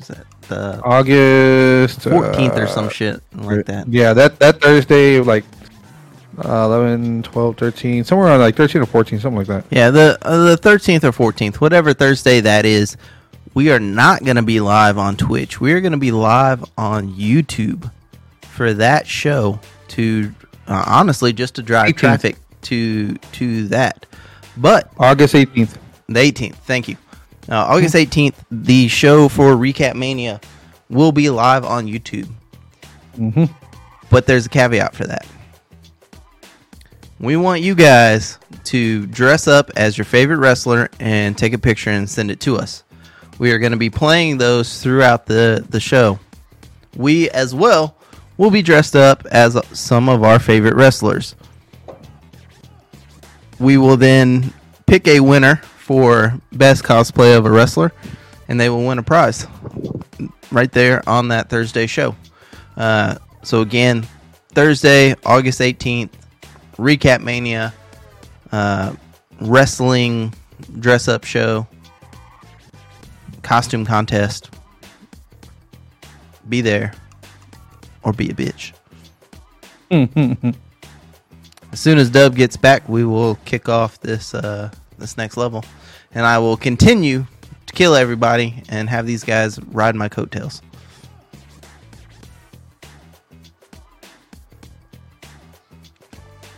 Was 0.02 0.08
that 0.08 0.26
the 0.48 0.82
August 0.82 2.02
fourteenth 2.02 2.58
or 2.58 2.64
uh, 2.64 2.68
some 2.68 2.90
shit 2.90 3.22
like 3.36 3.68
that? 3.68 3.88
Yeah, 3.88 4.14
that 4.14 4.40
that 4.40 4.60
Thursday, 4.60 5.20
like 5.20 5.44
uh, 6.44 6.66
11, 6.66 7.22
12, 7.22 7.58
13, 7.58 8.04
somewhere 8.04 8.30
around 8.30 8.40
like 8.40 8.56
13 8.56 8.82
or 8.82 8.88
14, 8.88 9.20
something 9.20 9.38
like 9.38 9.46
that. 9.46 9.66
Yeah, 9.70 9.92
the 9.92 10.18
uh, 10.24 10.46
the 10.46 10.58
thirteenth 10.58 11.04
or 11.04 11.12
fourteenth, 11.12 11.62
whatever 11.62 11.94
Thursday 11.94 12.40
that 12.42 12.66
is. 12.66 12.98
We 13.54 13.70
are 13.70 13.80
not 13.80 14.24
going 14.24 14.38
to 14.38 14.42
be 14.42 14.60
live 14.60 14.98
on 14.98 15.18
Twitch. 15.18 15.62
We 15.62 15.74
are 15.74 15.82
going 15.82 15.92
to 15.92 16.00
be 16.00 16.12
live 16.12 16.66
on 16.80 17.14
YouTube 17.14 17.92
for 18.42 18.74
that 18.74 19.06
show. 19.06 19.60
To 19.90 20.34
uh, 20.68 20.84
honestly, 20.88 21.32
just 21.32 21.56
to 21.56 21.62
drive 21.62 21.90
18th. 21.90 21.98
traffic 21.98 22.38
to 22.64 23.18
to 23.18 23.68
that. 23.68 24.08
But 24.58 24.92
August 24.98 25.36
18th. 25.36 25.78
the 26.08 26.20
18th, 26.20 26.56
thank 26.56 26.88
you. 26.88 26.98
Uh, 27.52 27.66
August 27.68 27.96
18th, 27.96 28.36
the 28.50 28.88
show 28.88 29.28
for 29.28 29.56
Recap 29.56 29.96
Mania 29.96 30.40
will 30.90 31.12
be 31.12 31.30
live 31.30 31.66
on 31.66 31.86
YouTube. 31.86 32.30
Mhm. 33.20 33.50
But 34.10 34.26
there's 34.26 34.46
a 34.46 34.50
caveat 34.50 34.96
for 34.96 35.06
that. 35.06 35.26
We 37.20 37.36
want 37.36 37.62
you 37.62 37.76
guys 37.76 38.40
to 38.66 39.06
dress 39.08 39.50
up 39.50 39.70
as 39.76 39.98
your 39.98 40.06
favorite 40.06 40.38
wrestler 40.38 40.90
and 41.02 41.38
take 41.38 41.52
a 41.52 41.58
picture 41.58 41.90
and 41.90 42.10
send 42.10 42.32
it 42.32 42.40
to 42.42 42.58
us. 42.58 42.84
We 43.38 43.52
are 43.52 43.60
going 43.60 43.74
to 43.74 43.78
be 43.78 43.90
playing 43.90 44.38
those 44.38 44.82
throughout 44.82 45.26
the, 45.26 45.66
the 45.70 45.82
show. 45.82 46.20
We, 46.96 47.30
as 47.32 47.54
well, 47.54 47.96
will 48.38 48.50
be 48.52 48.62
dressed 48.62 48.96
up 48.96 49.26
as 49.30 49.58
some 49.74 50.08
of 50.08 50.24
our 50.24 50.40
favorite 50.40 50.76
wrestlers. 50.76 51.36
We 53.60 53.78
will 53.78 53.98
then 53.98 54.54
pick 54.86 55.06
a 55.08 55.20
winner 55.20 55.62
for 55.92 56.34
best 56.54 56.86
cosplay 56.86 57.38
of 57.38 57.46
a 57.46 57.52
wrestler, 57.52 57.92
and 58.48 58.58
they 58.58 58.70
will 58.70 58.86
win 58.86 58.98
a 58.98 59.04
prize 59.04 59.46
right 60.50 60.72
there 60.72 61.04
on 61.06 61.28
that 61.28 61.50
Thursday 61.50 61.86
show. 61.86 62.16
Uh, 62.78 63.16
so 63.44 63.60
again, 63.60 64.08
Thursday, 64.54 65.14
August 65.26 65.60
18th, 65.60 66.12
Recap 66.78 67.20
Mania, 67.22 67.74
uh, 68.54 68.96
wrestling 69.42 70.34
dress 70.80 71.10
up 71.10 71.26
show. 71.26 71.68
costume 73.42 73.84
contest. 73.84 74.50
Be 76.48 76.62
there 76.62 76.94
or 78.04 78.14
be 78.14 78.30
a 78.30 78.34
bitch. 78.34 78.72
as 81.74 81.80
soon 81.82 81.98
as 81.98 82.10
Dub 82.10 82.38
gets 82.38 82.56
back, 82.56 82.88
we 82.88 83.04
will 83.04 83.36
kick 83.44 83.68
off 83.68 84.00
this 84.00 84.34
uh, 84.34 84.72
this 85.02 85.18
next 85.18 85.36
level, 85.36 85.66
and 86.14 86.26
I 86.26 86.40
will 86.40 86.56
continue 86.56 87.26
to 87.66 87.74
kill 87.74 87.96
everybody 87.96 88.64
and 88.70 88.90
have 88.90 89.06
these 89.06 89.24
guys 89.24 89.60
ride 89.66 89.96
my 89.96 90.08
coattails. 90.08 90.62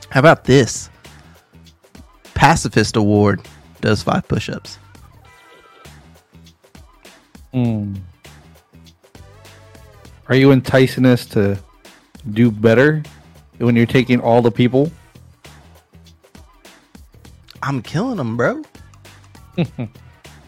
How 0.10 0.20
about 0.20 0.44
this? 0.44 0.92
Pacifist 2.36 2.96
Award 2.96 3.42
does 3.82 4.04
five 4.04 4.28
push-ups. 4.28 4.78
Hmm. 7.52 7.96
Are 10.28 10.36
you 10.36 10.52
enticing 10.52 11.06
us 11.06 11.26
to 11.28 11.58
do 12.32 12.52
better 12.52 13.04
when 13.58 13.76
you're 13.76 13.86
taking 13.86 14.20
all 14.20 14.42
the 14.42 14.52
people? 14.52 14.92
I'm 17.64 17.82
killing 17.82 18.18
them, 18.18 18.36
bro. 18.36 18.62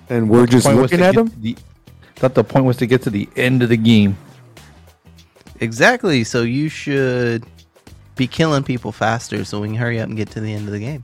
And 0.10 0.30
we're 0.30 0.46
just 0.46 0.68
looking 0.68 1.02
at 1.02 1.16
them. 1.16 1.30
to 1.30 1.40
the- 1.40 1.58
thought 2.16 2.36
the 2.36 2.44
point 2.44 2.66
was 2.66 2.78
to 2.78 2.86
get 2.86 3.02
to 3.04 3.10
the 3.10 3.28
end 3.36 3.64
of 3.64 3.70
the 3.70 3.78
game. 3.78 4.18
Exactly. 5.62 6.24
So 6.24 6.44
you 6.44 6.70
should 6.70 7.46
be 8.16 8.28
killing 8.28 8.64
people 8.64 8.92
faster 8.92 9.44
so 9.46 9.62
we 9.62 9.70
can 9.70 9.78
hurry 9.78 10.00
up 10.00 10.08
and 10.08 10.18
get 10.18 10.30
to 10.32 10.42
the 10.42 10.54
end 10.54 10.68
of 10.68 10.74
the 10.74 10.80
game. 10.80 11.04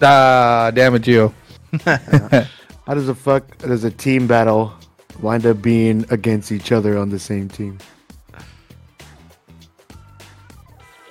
Ah, 0.00 0.70
damn 0.72 0.94
it, 0.94 1.02
Gio. 1.02 1.32
How 2.86 2.94
does 2.94 3.08
a 3.08 3.14
fuck 3.14 3.58
does 3.58 3.84
a 3.84 3.90
team 3.90 4.26
battle 4.26 4.72
wind 5.20 5.44
up 5.44 5.60
being 5.60 6.06
against 6.10 6.52
each 6.52 6.72
other 6.72 6.96
on 6.96 7.10
the 7.10 7.18
same 7.18 7.48
team? 7.48 7.78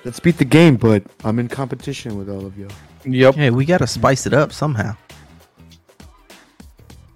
Let's 0.04 0.20
beat 0.20 0.38
the 0.38 0.44
game, 0.44 0.76
but 0.76 1.04
I'm 1.24 1.38
in 1.38 1.48
competition 1.48 2.16
with 2.16 2.30
all 2.30 2.46
of 2.46 2.58
you. 2.58 2.68
Yep. 3.12 3.34
Hey, 3.36 3.50
we 3.50 3.64
got 3.64 3.78
to 3.78 3.86
spice 3.86 4.26
it 4.26 4.34
up 4.34 4.52
somehow. 4.52 4.94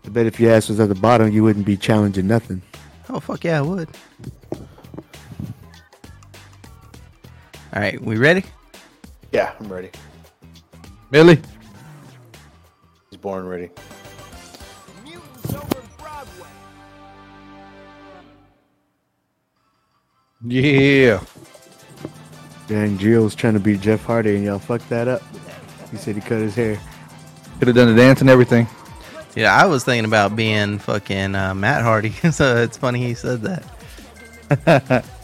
I 0.04 0.08
bet 0.08 0.26
if 0.26 0.40
your 0.40 0.52
ass 0.52 0.68
was 0.68 0.80
at 0.80 0.88
the 0.88 0.94
bottom, 0.94 1.30
you 1.30 1.42
wouldn't 1.42 1.66
be 1.66 1.76
challenging 1.76 2.26
nothing. 2.26 2.62
Oh, 3.08 3.20
fuck 3.20 3.44
yeah, 3.44 3.58
I 3.58 3.62
would. 3.62 3.88
All 7.74 7.80
right, 7.80 8.00
we 8.02 8.16
ready? 8.16 8.44
Yeah, 9.32 9.52
I'm 9.58 9.68
ready. 9.70 9.90
Billy. 11.10 11.40
He's 13.10 13.18
born 13.20 13.46
ready. 13.46 13.70
Yeah. 20.44 21.22
Dang, 22.66 22.98
Gio's 22.98 23.34
trying 23.34 23.54
to 23.54 23.60
beat 23.60 23.80
Jeff 23.80 24.04
Hardy, 24.04 24.36
and 24.36 24.44
y'all 24.44 24.58
fucked 24.58 24.88
that 24.88 25.06
up. 25.06 25.22
He 25.92 25.98
said 25.98 26.16
he 26.16 26.20
cut 26.20 26.40
his 26.40 26.56
hair. 26.56 26.80
Could 27.58 27.68
have 27.68 27.76
done 27.76 27.94
the 27.94 27.94
dance 27.94 28.20
and 28.20 28.28
everything. 28.28 28.66
Yeah, 29.36 29.54
I 29.54 29.66
was 29.66 29.84
thinking 29.84 30.04
about 30.04 30.34
being 30.34 30.78
fucking 30.78 31.34
uh, 31.34 31.54
Matt 31.54 31.82
Hardy, 31.82 32.10
so 32.32 32.56
it's 32.56 32.76
funny 32.76 33.06
he 33.06 33.14
said 33.14 33.42
that. 33.42 33.64
Fuck. 34.90 35.04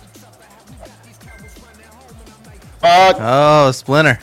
Oh, 2.80 3.72
Splinter. 3.72 4.20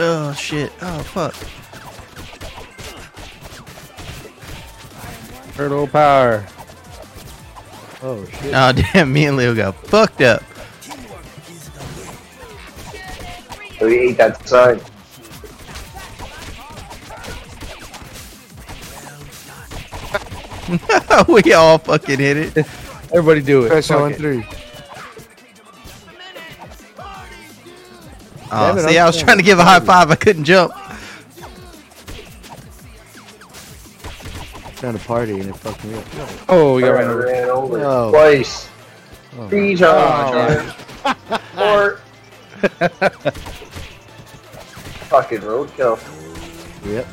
Oh 0.00 0.32
shit! 0.32 0.72
Oh 0.80 0.98
fuck! 1.00 1.34
Turtle 5.54 5.88
power. 5.88 6.46
Oh 8.00 8.24
shit! 8.26 8.54
Oh 8.54 8.72
damn! 8.92 9.12
Me 9.12 9.26
and 9.26 9.36
Leo 9.36 9.54
got 9.56 9.74
fucked 9.88 10.20
up. 10.20 10.42
So 13.78 13.86
we 13.86 13.98
ate 13.98 14.18
that 14.18 14.46
sign. 14.48 14.80
we 21.28 21.52
all 21.54 21.78
fucking 21.78 22.18
hit 22.18 22.36
it. 22.36 22.58
Everybody 23.12 23.40
do 23.40 23.64
it. 23.64 23.68
Pressure 23.68 23.94
Fuck 23.94 24.02
on 24.02 24.12
it. 24.12 24.16
three. 24.18 24.44
Oh, 28.50 28.74
Damn 28.74 28.88
see, 28.88 28.98
I'm 28.98 29.04
I 29.04 29.06
was 29.06 29.20
trying 29.22 29.36
to 29.38 29.42
give 29.44 29.58
a 29.58 29.64
high 29.64 29.80
five. 29.80 30.10
I 30.10 30.14
couldn't 30.16 30.44
jump. 30.44 30.72
Trying 34.76 34.96
to 34.96 35.04
party 35.04 35.40
and 35.40 35.50
it 35.50 35.56
fucked 35.56 35.84
me 35.84 35.94
up. 35.94 36.04
Oh, 36.48 36.74
we 36.76 36.82
got 36.82 36.90
I 36.90 36.92
right 36.94 37.04
over. 37.06 37.26
ran 37.26 37.48
over 37.50 37.80
Oh. 37.84 38.10
twice. 38.10 38.68
Oh. 39.38 39.48
Three 39.48 39.74
times. 39.76 40.72
Oh, 41.04 41.40
or 41.58 42.00
fucking 45.10 45.40
roadkill. 45.40 45.98
Yep. 46.86 47.06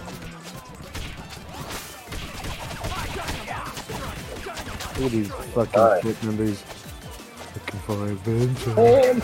Look 4.97 5.05
at 5.07 5.11
these 5.11 5.29
fucking 5.29 5.79
Alright. 5.79 6.03
shit 6.03 6.23
numbers. 6.23 6.63
Looking 7.55 7.79
for 7.81 8.05
adventure. 8.07 9.21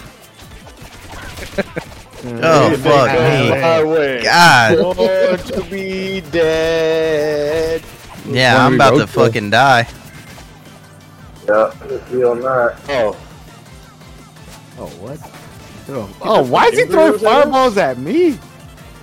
Man, 2.23 2.39
Oh 2.43 2.69
Hey, 2.69 2.75
fuck 2.77 3.11
me! 3.19 3.89
way. 3.89 4.23
God, 4.23 4.95
Born 4.95 5.37
to 5.39 5.63
be 5.69 6.21
dead. 6.31 7.83
yeah, 8.27 8.53
Wanna 8.53 8.65
I'm 8.67 8.75
about 8.75 8.91
to 8.97 9.05
roadkill. 9.05 9.09
fucking 9.09 9.49
die. 9.49 9.87
yeah, 11.47 11.73
real 12.11 12.35
not. 12.35 12.75
Oh, 12.89 13.17
Oh, 14.77 14.87
what? 15.01 15.19
Oh, 15.89 16.09
oh 16.21 16.43
why 16.43 16.67
is 16.67 16.77
he 16.79 16.85
throwing 16.85 17.19
fireballs 17.19 17.77
at 17.77 17.97
me? 17.97 18.27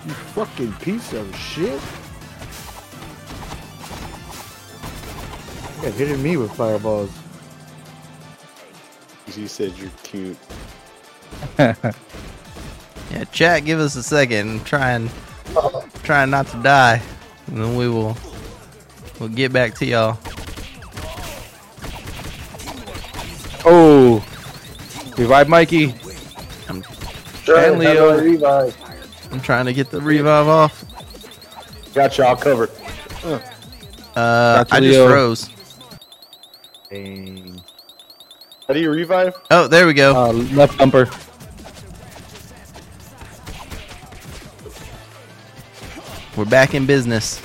You 0.07 0.14
fucking 0.35 0.72
piece 0.74 1.12
of 1.12 1.35
shit. 1.37 1.81
Yeah, 5.83 5.90
hitting 5.90 6.22
me 6.22 6.37
with 6.37 6.52
fireballs. 6.52 7.11
he 9.26 9.46
said 9.46 9.72
you're 9.76 9.90
cute. 10.02 10.37
Yeah, 13.18 13.24
chat, 13.33 13.64
give 13.64 13.81
us 13.81 13.96
a 13.96 14.02
second. 14.04 14.64
Trying, 14.64 15.11
trying 16.04 16.31
not 16.31 16.46
to 16.48 16.62
die, 16.62 17.02
and 17.48 17.57
then 17.57 17.74
we 17.74 17.88
will, 17.88 18.16
we'll 19.18 19.28
get 19.28 19.52
back 19.52 19.74
to 19.78 19.87
y'all. 19.87 20.18
Oh. 23.64 24.24
Revive 25.18 25.48
Mikey. 25.48 25.92
Try 27.44 27.64
And 27.64 27.72
and 27.72 27.78
Leo. 27.81 28.20
revive. 28.20 28.76
I'm 29.33 29.40
trying 29.40 29.64
to 29.66 29.72
get 29.72 29.90
the 29.90 30.00
revive 30.00 30.46
off. 30.46 30.85
Got 31.94 32.16
y'all 32.18 32.37
covered. 32.37 32.70
Uh, 33.24 33.38
Gotcha, 34.14 34.74
I 34.76 34.81
just 34.81 35.00
froze. 35.00 35.50
Dang. 36.88 37.61
How 38.68 38.74
do 38.74 38.81
you 38.81 38.90
revive? 38.92 39.35
Oh, 39.50 39.66
there 39.66 39.88
we 39.88 39.94
go. 39.94 40.14
Uh, 40.14 40.33
left 40.33 40.78
bumper. 40.78 41.11
We're 46.38 46.44
back 46.44 46.72
in 46.72 46.87
business. 46.87 47.42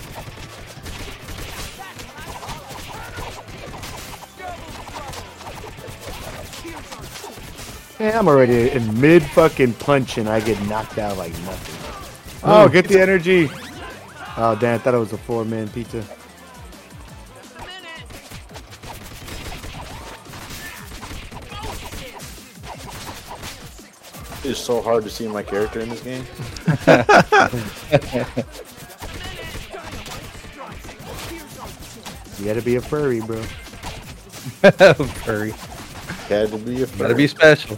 Yeah, 8.00 8.20
I'm 8.20 8.28
already 8.28 8.70
in 8.70 9.02
mid 9.02 9.24
fucking 9.24 9.74
punch 9.74 10.20
and 10.20 10.30
I 10.30 10.42
get 10.42 10.62
knocked 10.68 11.00
out 11.00 11.18
like 11.18 11.32
nothing. 11.40 12.44
Oh, 12.44 12.68
hmm. 12.68 12.74
get 12.74 12.88
the 12.88 13.02
energy. 13.02 13.50
Oh, 14.38 14.56
damn, 14.62 14.76
I 14.76 14.78
thought 14.78 14.94
it 14.94 14.98
was 14.98 15.12
a 15.12 15.18
four 15.18 15.44
man 15.44 15.68
pizza. 15.70 16.06
It's 24.48 24.60
so 24.60 24.84
hard 24.84 25.04
to 25.04 25.10
see 25.10 25.28
my 25.28 25.42
character 25.42 25.80
in 25.80 25.90
this 25.90 26.02
game. 26.02 26.26
You 32.44 32.50
gotta 32.50 32.62
be 32.62 32.76
a 32.76 32.82
furry, 32.82 33.22
bro. 33.22 33.42
Furry. 35.24 35.52
Had 36.28 36.50
to 36.52 36.58
be 36.58 36.84
a 36.84 36.88
furry. 36.88 37.00
Gotta 37.00 37.16
be 37.16 37.26
special. 37.28 37.78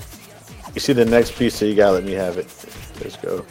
You 0.74 0.80
see 0.80 0.94
the 0.94 1.06
next 1.06 1.38
piece, 1.38 1.54
so 1.54 1.66
you 1.66 1.76
gotta 1.76 1.92
let 1.92 2.04
me 2.04 2.14
have 2.14 2.40
it. 2.40 2.48
Let's 3.00 3.16
go. 3.18 3.46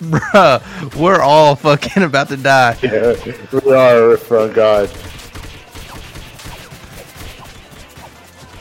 Bruh, 0.00 0.96
we're 0.98 1.20
all 1.20 1.54
fucking 1.54 2.02
about 2.02 2.30
to 2.30 2.36
die. 2.36 2.76
Yeah, 2.82 3.14
we 3.64 3.72
are 3.72 4.16
from 4.16 4.52
God. 4.52 4.88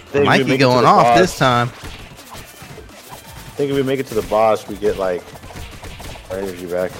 Think 0.09 0.21
if 0.21 0.25
Mikey 0.27 0.43
make 0.43 0.49
it 0.53 0.57
to 0.57 0.57
going 0.59 0.85
off 0.85 1.05
boss- 1.05 1.19
this 1.19 1.37
time. 1.39 1.69
I 1.69 1.71
think 3.57 3.71
if 3.71 3.75
we 3.75 3.81
make 3.81 3.99
it 3.99 4.05
to 4.07 4.13
the 4.13 4.21
boss, 4.29 4.67
we 4.67 4.75
get 4.75 4.97
like 4.97 5.23
our 6.29 6.37
energy 6.37 6.67
back. 6.67 6.91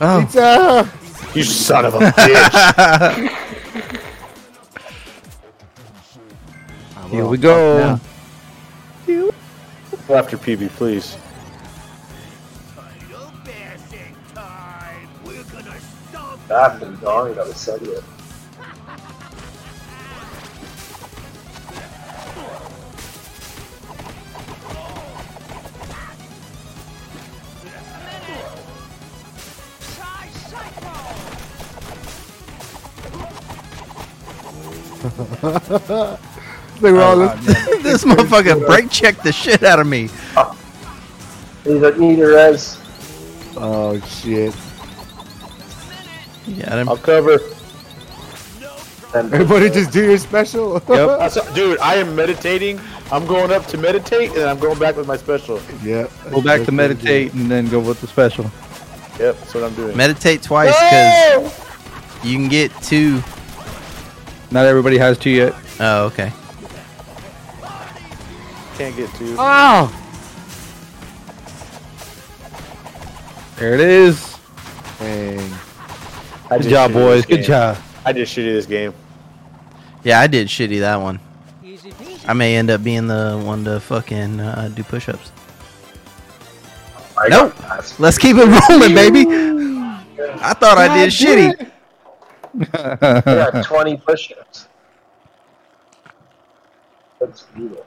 Oh, 0.00 0.22
Pizza! 0.22 0.90
You 1.36 1.44
son 1.44 1.84
of 1.84 1.94
a 1.94 1.98
bitch! 2.00 3.44
Here 7.10 7.24
we 7.24 7.38
go. 7.38 7.78
now. 7.78 8.00
Go 9.06 10.14
after 10.14 10.36
PB, 10.36 10.68
please. 10.70 11.16
I've 16.50 16.80
been 16.80 16.96
gone, 16.96 17.34
got 17.34 17.46
a 17.46 17.54
set 17.54 17.80
yet. 17.82 18.02
They 36.80 36.92
were 36.92 37.00
oh, 37.00 37.02
all 37.02 37.36
this 37.82 38.04
motherfucker 38.04 38.64
break 38.66 38.90
checked 38.90 39.24
the 39.24 39.32
shit 39.32 39.62
out 39.62 39.80
of 39.80 39.86
me. 39.86 40.08
Uh, 40.36 40.54
need 41.64 41.82
a, 41.82 41.98
need 41.98 42.20
a 42.20 42.26
res. 42.26 42.78
Oh 43.56 43.98
shit! 44.00 44.54
Got 46.60 46.78
him. 46.78 46.88
I'll 46.88 46.96
cover. 46.96 47.38
Everybody 49.14 49.70
just 49.70 49.90
do 49.90 50.04
your 50.04 50.18
special. 50.18 50.74
Yep. 50.74 50.82
That's- 50.88 51.54
dude, 51.54 51.78
I 51.80 51.94
am 51.96 52.14
meditating. 52.14 52.80
I'm 53.10 53.26
going 53.26 53.50
up 53.50 53.66
to 53.66 53.78
meditate, 53.78 54.28
and 54.30 54.38
then 54.38 54.48
I'm 54.48 54.58
going 54.58 54.78
back 54.78 54.96
with 54.96 55.06
my 55.06 55.16
special. 55.16 55.60
Yeah. 55.82 56.08
Go 56.30 56.42
back 56.42 56.64
to 56.66 56.72
meditate 56.72 57.32
and 57.32 57.50
then 57.50 57.68
go 57.68 57.80
with 57.80 58.02
the 58.02 58.06
special. 58.06 58.44
Yep, 59.18 59.36
that's 59.38 59.54
what 59.54 59.64
I'm 59.64 59.74
doing. 59.74 59.96
Meditate 59.96 60.42
twice 60.42 60.74
because 60.78 62.24
you 62.24 62.36
can 62.36 62.48
get 62.48 62.70
two. 62.82 63.22
Not 64.50 64.66
everybody 64.66 64.98
has 64.98 65.18
two 65.18 65.30
yet. 65.30 65.54
Oh, 65.80 66.04
okay. 66.06 66.32
Can't 68.78 68.96
get 68.96 69.12
to. 69.14 69.36
Oh! 69.38 69.92
There 73.56 73.74
it 73.74 73.80
is. 73.80 74.36
Dang. 75.00 75.40
I 76.50 76.58
Good 76.58 76.58
just 76.58 76.68
job, 76.70 76.90
shitty 76.90 76.94
boys. 76.94 77.16
this 77.16 77.26
Good 77.26 77.36
game. 77.38 77.44
job. 77.44 77.78
I 78.04 78.12
just 78.12 78.36
shitty 78.36 78.52
this 78.52 78.66
game. 78.66 78.94
Yeah, 80.04 80.20
I 80.20 80.28
did 80.28 80.46
shitty 80.46 80.78
that 80.80 80.96
one. 80.96 81.18
I 82.26 82.34
may 82.34 82.56
end 82.56 82.70
up 82.70 82.84
being 82.84 83.08
the 83.08 83.40
one 83.44 83.64
to 83.64 83.80
fucking 83.80 84.38
uh, 84.40 84.70
do 84.74 84.82
push-ups. 84.84 85.32
I 87.16 87.28
Nope. 87.28 87.56
got 87.56 87.62
passed. 87.68 87.98
Let's 87.98 88.16
keep 88.18 88.36
it 88.38 88.46
rolling, 88.70 88.94
baby. 88.94 89.24
I 90.40 90.54
thought 90.54 90.78
I 90.78 90.94
did 90.98 91.10
shitty. 91.10 91.70
I 92.74 93.20
got 93.50 93.64
20 93.64 93.96
push-ups. 93.96 94.68
That's 97.18 97.42
brutal. 97.42 97.84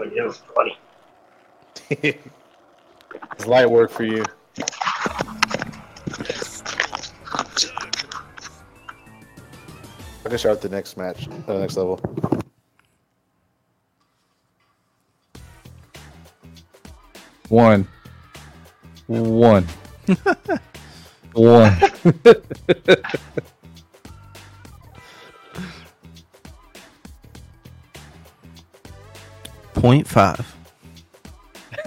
I 0.00 0.04
mean, 0.04 0.16
it 0.16 0.22
was 0.22 0.42
20. 0.54 2.18
It's 3.32 3.46
light 3.46 3.70
work 3.70 3.90
for 3.90 4.04
you. 4.04 4.24
I 10.24 10.28
can 10.28 10.38
start 10.38 10.62
the 10.62 10.70
next 10.70 10.96
match, 10.96 11.28
uh, 11.48 11.58
next 11.58 11.76
level. 11.76 12.00
One. 17.48 17.86
One. 19.06 19.66
One. 21.32 21.76
Point 29.74 30.06
five. 30.06 30.56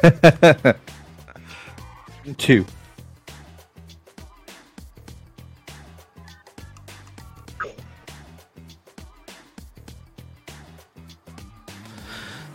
Two. 2.38 2.66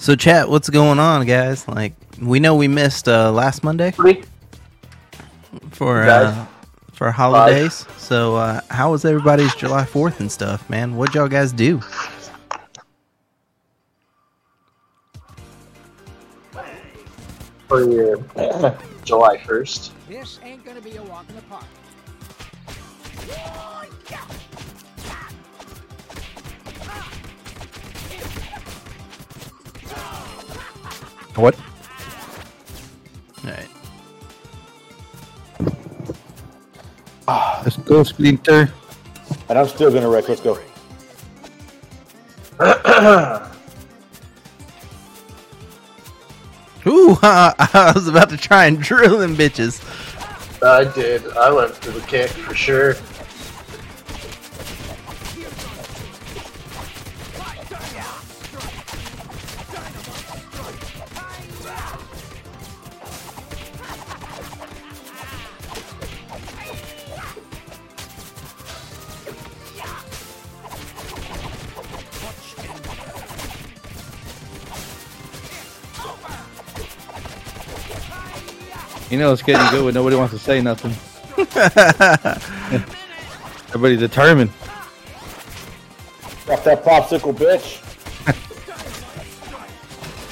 So, 0.08 0.16
chat, 0.16 0.48
what's 0.48 0.70
going 0.70 0.98
on, 0.98 1.26
guys? 1.26 1.68
Like, 1.68 1.92
we 2.18 2.40
know 2.40 2.54
we 2.54 2.66
missed 2.66 3.08
uh, 3.08 3.30
last 3.30 3.62
Monday 3.62 3.90
Three? 3.90 4.24
for 5.70 6.02
uh, 6.04 6.46
for 6.94 7.10
holidays. 7.10 7.84
So, 7.98 8.36
uh, 8.36 8.62
how 8.70 8.90
was 8.92 9.04
everybody's 9.04 9.54
July 9.54 9.84
Fourth 9.84 10.20
and 10.20 10.32
stuff, 10.32 10.68
man? 10.70 10.96
What'd 10.96 11.14
y'all 11.14 11.28
guys 11.28 11.52
do? 11.52 11.82
For 17.68 17.84
your 17.84 18.16
July 19.04 19.36
1st. 19.36 19.90
This 20.08 20.40
ain't 20.42 20.64
gonna 20.64 20.80
be 20.80 20.96
a 20.96 21.02
walk 21.02 21.28
in 21.28 21.36
the 21.36 21.42
park. 21.42 21.64
What? 31.36 31.54
All 33.44 33.50
right. 33.50 33.68
Ah, 37.28 37.60
let's 37.62 37.76
go, 37.76 38.02
Splinter. 38.02 38.72
And 39.48 39.58
I'm 39.58 39.68
still 39.68 39.92
gonna 39.92 40.08
wreck. 40.08 40.28
Let's 40.28 40.40
go. 40.40 40.58
I 47.22 47.92
was 47.94 48.08
about 48.08 48.30
to 48.30 48.36
try 48.36 48.66
and 48.66 48.80
drill 48.82 49.18
them 49.18 49.36
bitches. 49.36 49.82
I 50.62 50.84
did. 50.92 51.26
I 51.36 51.52
went 51.52 51.74
for 51.74 51.90
the 51.90 52.00
kick 52.00 52.30
for 52.30 52.54
sure. 52.54 52.94
You 79.18 79.24
know 79.24 79.32
it's 79.32 79.42
getting 79.42 79.68
good 79.72 79.84
when 79.84 79.94
nobody 79.94 80.14
wants 80.14 80.32
to 80.32 80.38
say 80.38 80.62
nothing. 80.62 80.92
Everybody 83.74 83.96
determined. 83.96 84.52
Drop 86.46 86.62
that 86.62 86.84
popsicle, 86.84 87.34
bitch. 87.34 87.82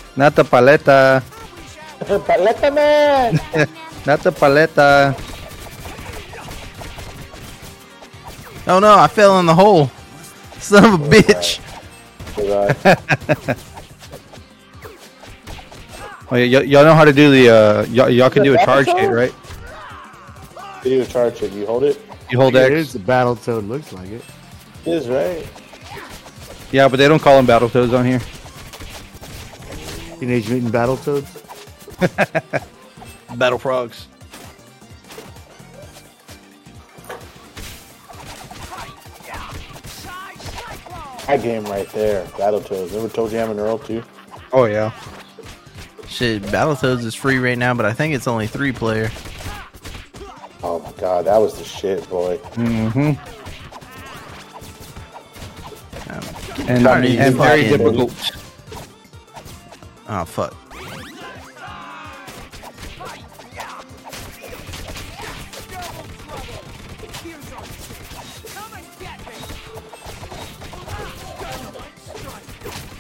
Not 0.17 0.37
the 0.37 0.45
paleta. 0.45 1.21
Paleta 1.99 2.73
man. 2.73 3.41
Not 4.07 4.21
the 4.21 4.31
paleta. 4.31 5.19
Oh 8.69 8.79
no, 8.79 8.97
I 8.97 9.09
fell 9.09 9.41
in 9.41 9.47
the 9.47 9.55
hole. 9.57 9.91
Son 10.61 10.85
of 10.85 10.95
a 10.95 10.99
bitch. 11.09 11.59
Oh, 16.31 16.37
yeah, 16.37 16.59
y- 16.59 16.65
y'all 16.65 16.85
know 16.85 16.95
how 16.95 17.05
to 17.05 17.13
do 17.13 17.31
the. 17.31 17.51
Uh, 17.55 17.85
y'all, 17.87 18.09
y'all 18.11 18.31
can 18.31 18.43
do 18.43 18.55
a 18.55 18.59
charge 18.65 18.87
hit, 18.87 19.11
right? 19.11 19.33
You 20.85 20.91
do 20.91 21.03
a 21.03 21.07
charge 21.07 21.43
it. 21.43 21.53
You 21.53 21.67
hold 21.67 21.85
it. 21.85 22.01
You 22.31 22.39
hold 22.39 22.57
It 22.57 22.73
X. 22.73 22.75
is 22.75 22.93
the 22.95 22.99
battle 22.99 23.37
toad. 23.37 23.65
Looks 23.65 23.93
like 23.93 24.09
it. 24.09 24.23
It 24.85 24.91
is 24.93 25.09
right. 25.09 25.47
Yeah, 26.73 26.89
but 26.89 26.97
they 26.97 27.07
don't 27.09 27.21
call 27.23 27.37
them 27.37 27.47
battle 27.47 27.69
toads 27.69 27.93
on 27.93 28.05
here. 28.05 28.21
Teenage 30.19 30.49
Mutant 30.49 30.73
Battle 30.73 30.97
Toads. 30.97 31.31
Battle 33.37 33.59
Frogs. 33.59 34.07
That 41.27 41.43
game 41.43 41.65
right 41.65 41.89
there. 41.91 42.25
Battletoads. 42.27 42.93
Remember 42.93 43.09
ToeJam 43.13 43.51
and 43.51 43.59
Earl 43.61 43.79
too? 43.79 44.03
Oh 44.53 44.65
yeah. 44.67 44.93
Shit, 46.17 46.41
Battletoads 46.45 47.05
is 47.05 47.15
free 47.15 47.37
right 47.37 47.59
now, 47.59 47.75
but 47.75 47.85
I 47.85 47.93
think 47.93 48.15
it's 48.15 48.27
only 48.27 48.47
three 48.47 48.73
player. 48.73 49.11
Oh 50.63 50.79
my 50.79 50.91
god, 50.93 51.27
that 51.27 51.37
was 51.37 51.59
the 51.59 51.65
shit, 51.65 52.09
boy. 52.09 52.39
Mm-hmm. 52.55 53.01
Um, 56.11 56.69
And, 56.71 56.85
tired 56.87 57.05
of 57.05 57.21
and 57.21 57.37
very 57.37 57.65
difficult. 57.65 58.33
Oh 60.09 60.25
fuck. 60.25 60.57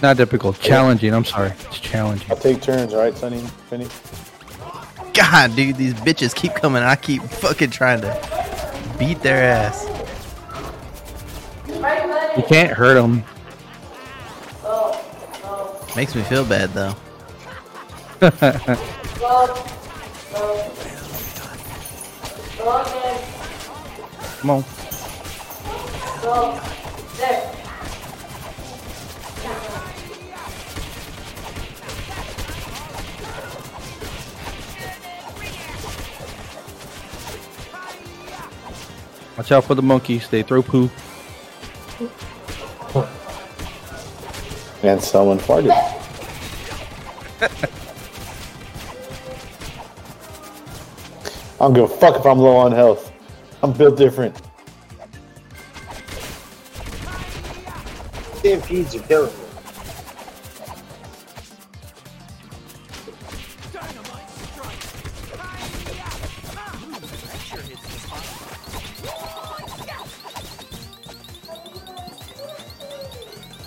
Not 0.02 0.18
difficult. 0.18 0.60
Challenging. 0.60 1.14
I'm 1.14 1.24
sorry. 1.24 1.54
It's 1.96 2.24
challenging. 2.24 2.30
I'll 2.30 2.36
take 2.36 2.60
turns, 2.62 2.94
all 2.94 3.00
right, 3.00 3.16
Sonny? 3.16 3.40
Finny? 3.70 3.86
God, 5.14 5.56
dude, 5.56 5.76
these 5.76 5.94
bitches 5.94 6.34
keep 6.34 6.54
coming. 6.54 6.82
I 6.82 6.96
keep 6.96 7.22
fucking 7.22 7.70
trying 7.70 8.02
to 8.02 8.96
beat 8.98 9.22
their 9.22 9.42
ass. 9.42 9.86
You 12.36 12.42
can't 12.42 12.72
hurt 12.72 12.94
them. 12.94 13.24
Makes 15.96 16.14
me 16.14 16.22
feel 16.24 16.44
bad 16.44 16.70
though. 16.74 16.94
Come 24.40 24.50
on. 24.50 24.64
Watch 39.36 39.52
out 39.52 39.64
for 39.64 39.74
the 39.74 39.82
monkeys. 39.82 40.28
They 40.28 40.42
throw 40.42 40.62
poo. 40.62 40.90
And 44.82 45.02
someone 45.02 45.38
farted. 45.38 45.70
I 51.58 51.60
don't 51.60 51.72
give 51.72 51.84
a 51.84 51.88
fuck 51.88 52.16
if 52.16 52.26
I'm 52.26 52.38
low 52.38 52.56
on 52.56 52.72
health. 52.72 53.12
I'm 53.62 53.72
built 53.72 53.96
different. 53.96 54.36
Stampedes 58.36 58.94
are 58.94 59.00
killing 59.00 59.38
me. 59.38 59.45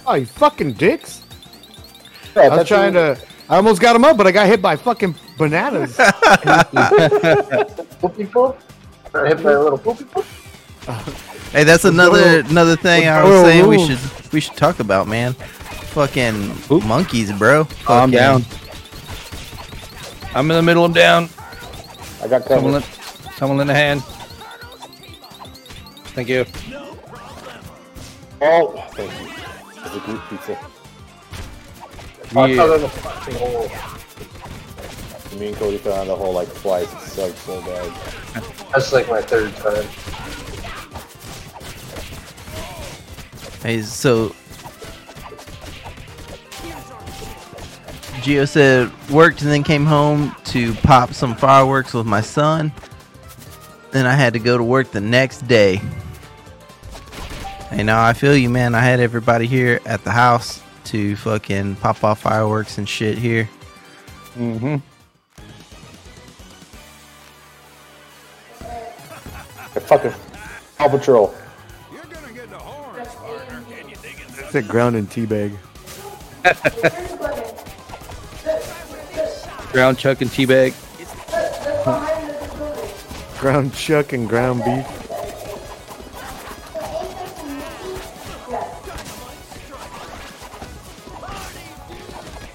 Oh, 0.09 0.15
you 0.15 0.25
fucking 0.25 0.73
dicks! 0.73 1.21
Yeah, 2.35 2.43
I 2.43 2.57
was 2.57 2.67
trying 2.67 2.95
what- 2.95 3.19
to. 3.19 3.25
I 3.47 3.57
almost 3.57 3.79
got 3.79 3.95
him 3.95 4.03
up, 4.05 4.17
but 4.17 4.25
I 4.25 4.31
got 4.31 4.47
hit 4.47 4.59
by 4.61 4.75
fucking 4.75 5.13
bananas. 5.37 5.95
Poopy 7.99 8.25
poop? 8.25 8.57
Hit 9.13 9.43
by 9.43 9.51
a 9.51 9.59
little 9.59 9.77
poopy 9.77 10.05
poop? 10.05 10.25
Hey, 11.51 11.63
that's 11.63 11.85
another 11.85 12.39
another 12.41 12.75
thing 12.75 13.07
I 13.07 13.23
was 13.23 13.41
saying 13.43 13.67
we 13.67 13.85
should 13.85 13.99
we 14.33 14.39
should 14.39 14.55
talk 14.55 14.79
about, 14.79 15.07
man. 15.07 15.33
Fucking 15.33 16.51
Oop. 16.71 16.83
monkeys, 16.85 17.31
bro. 17.31 17.61
I'm 17.61 17.65
Fucking- 18.11 18.11
down. 18.11 18.45
I'm 20.35 20.49
in 20.51 20.57
the 20.57 20.61
middle. 20.63 20.85
I'm 20.85 20.93
down. 20.93 21.29
I 22.23 22.27
got 22.27 22.43
Someone, 22.45 22.47
covered. 22.47 22.71
lend, 22.71 22.85
someone 23.37 23.57
lend 23.57 23.71
a 23.71 23.75
hand. 23.75 24.01
Thank 26.13 26.29
you. 26.29 26.45
Oh, 28.41 28.75
thank 28.93 29.11
you. 29.21 29.27
It's 29.91 29.97
a 29.97 29.99
group 30.01 30.21
pizza. 30.29 30.57
I 32.35 32.45
Yeah. 32.45 32.55
fell 32.57 32.73
in 32.73 32.81
the 32.81 32.89
fucking 32.89 33.35
hole. 33.35 33.71
Me 35.39 35.47
and 35.47 35.57
Cody 35.57 35.77
fell 35.79 35.95
down 35.95 36.07
the 36.07 36.15
hole 36.15 36.33
like 36.33 36.53
twice. 36.61 36.91
It 36.93 36.99
sucked 36.99 37.37
so 37.39 37.59
bad. 37.61 37.91
That's 38.71 38.93
like 38.93 39.09
my 39.09 39.21
third 39.21 39.55
time. 39.57 39.85
Hey, 43.63 43.81
so 43.81 44.35
Gio 48.21 48.47
said 48.47 48.91
worked 49.09 49.41
and 49.41 49.51
then 49.51 49.63
came 49.63 49.87
home 49.87 50.35
to 50.45 50.75
pop 50.75 51.13
some 51.15 51.35
fireworks 51.35 51.95
with 51.95 52.05
my 52.05 52.21
son. 52.21 52.71
Then 53.89 54.05
I 54.05 54.13
had 54.13 54.33
to 54.33 54.39
go 54.39 54.55
to 54.55 54.63
work 54.63 54.91
the 54.91 55.01
next 55.01 55.47
day. 55.47 55.81
Hey, 57.69 57.83
now 57.83 58.03
I 58.03 58.13
feel 58.13 58.35
you, 58.35 58.49
man. 58.49 58.73
I 58.73 58.79
had 58.79 58.99
everybody 58.99 59.45
here 59.45 59.79
at 59.85 60.03
the 60.03 60.09
house 60.09 60.61
to 60.85 61.15
fucking 61.17 61.75
pop 61.75 62.03
off 62.03 62.21
fireworks 62.21 62.79
and 62.79 62.89
shit 62.89 63.17
here. 63.17 63.47
Mm-hmm. 64.35 64.77
Hey, 69.73 69.79
fucking 69.81 70.13
Paw 70.77 70.89
Patrol. 70.89 71.35
It's 74.39 74.55
a 74.55 74.63
ground 74.63 74.95
and 74.95 75.07
teabag. 75.07 75.55
Ground 79.71 79.99
chuck 79.99 80.21
and 80.21 80.31
teabag. 80.31 80.73
Ground 83.39 83.73
chuck 83.75 84.13
and 84.13 84.27
ground 84.27 84.63
beef. 84.65 84.98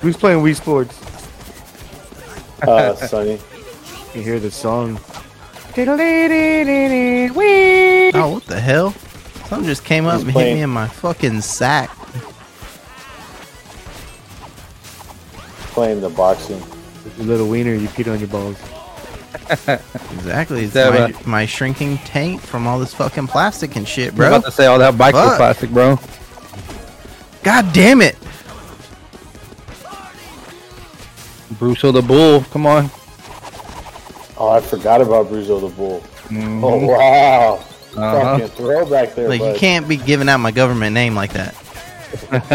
Who's 0.04 0.18
playing 0.18 0.44
Wii 0.44 0.54
Sports? 0.54 1.00
Uh, 2.60 2.94
Sonny. 3.06 3.38
You 4.14 4.20
hear 4.20 4.38
the 4.38 4.50
song. 4.50 5.00
Oh, 8.14 8.34
what 8.34 8.44
the 8.44 8.60
hell? 8.60 8.90
Something 9.46 9.64
just 9.66 9.82
came 9.82 10.04
up 10.04 10.16
He's 10.18 10.24
and 10.24 10.32
hit 10.32 10.54
me 10.56 10.60
in 10.60 10.68
my 10.68 10.88
fucking 10.88 11.40
sack. 11.40 11.88
Playing 15.72 16.02
the 16.02 16.10
boxing. 16.10 16.62
You 17.16 17.24
little 17.24 17.48
wiener, 17.48 17.72
you 17.72 17.88
peed 17.88 18.12
on 18.12 18.18
your 18.18 18.28
balls. 18.28 18.58
Exactly. 20.18 20.64
It's 20.64 20.74
that 20.74 20.92
my, 20.92 21.06
about- 21.06 21.26
my 21.26 21.46
shrinking 21.46 21.96
tank 21.96 22.42
from 22.42 22.66
all 22.66 22.78
this 22.78 22.92
fucking 22.92 23.28
plastic 23.28 23.74
and 23.76 23.88
shit, 23.88 24.14
bro. 24.14 24.26
I'm 24.26 24.32
bro. 24.32 24.38
about 24.40 24.46
to 24.48 24.52
say 24.52 24.66
all 24.66 24.78
that 24.80 24.96
Fuck. 24.96 25.14
microplastic, 25.14 25.72
bro. 25.72 25.98
God 27.42 27.72
damn 27.72 28.02
it. 28.02 28.18
Bruce 31.64 31.80
the 31.80 32.02
Bull. 32.02 32.42
Come 32.50 32.66
on. 32.66 32.90
Oh, 34.36 34.50
I 34.50 34.60
forgot 34.60 35.00
about 35.00 35.28
Bruzo 35.28 35.58
the 35.62 35.74
Bull. 35.74 36.02
Mhm. 36.28 36.62
Oh, 36.62 36.86
wow. 36.86 37.54
Uh-huh. 37.96 38.38
Fucking 38.38 38.48
throwback 38.48 39.14
there, 39.14 39.30
Like, 39.30 39.40
you 39.40 39.54
can't 39.54 39.88
be 39.88 39.96
giving 39.96 40.28
out 40.28 40.40
my 40.40 40.50
government 40.50 40.92
name 40.92 41.14
like 41.14 41.32
that. 41.32 41.54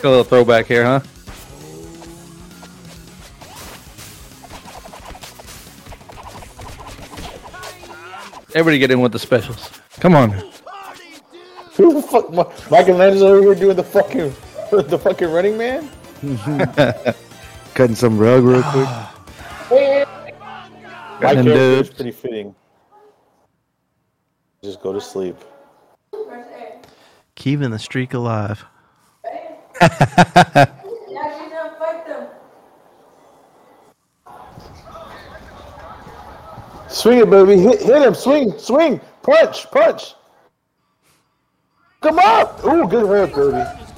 Got 0.00 0.04
a 0.04 0.08
little 0.08 0.24
throwback 0.24 0.64
here, 0.64 0.82
huh? 0.84 1.00
Everybody 8.54 8.78
get 8.78 8.90
in 8.90 9.00
with 9.02 9.12
the 9.12 9.18
specials. 9.18 9.70
Come 10.00 10.14
on. 10.14 10.30
Who 11.74 11.92
the 11.92 12.02
fuck? 12.02 12.30
Mi- 12.30 12.44
Mike 12.70 12.88
and 12.88 12.96
Landis 12.96 13.20
over 13.20 13.42
here 13.42 13.54
doing 13.54 13.76
the 13.76 13.84
fucking, 13.84 14.34
the 14.70 14.98
fucking 14.98 15.30
running 15.30 15.58
man? 15.58 15.90
Cutting 17.74 17.96
some 17.96 18.18
rug 18.18 18.44
real 18.44 18.62
quick. 18.62 18.88
My 21.22 21.32
And 21.32 21.46
character 21.46 21.52
is 21.54 21.90
pretty 21.90 22.10
fitting. 22.10 22.54
Just 24.62 24.82
go 24.82 24.92
to 24.92 25.00
sleep. 25.00 25.36
Keeping 27.36 27.70
the 27.70 27.78
streak 27.78 28.12
alive. 28.12 28.62
Swing 36.88 37.20
it, 37.20 37.30
baby. 37.30 37.56
Hit, 37.56 37.80
hit 37.80 38.02
him. 38.02 38.14
Swing, 38.14 38.58
swing. 38.58 39.00
Punch, 39.22 39.70
punch. 39.70 40.14
Come 42.02 42.18
up. 42.18 42.62
Ooh, 42.64 42.86
good 42.86 43.06
hook, 43.06 43.32
Cody. 43.32 43.89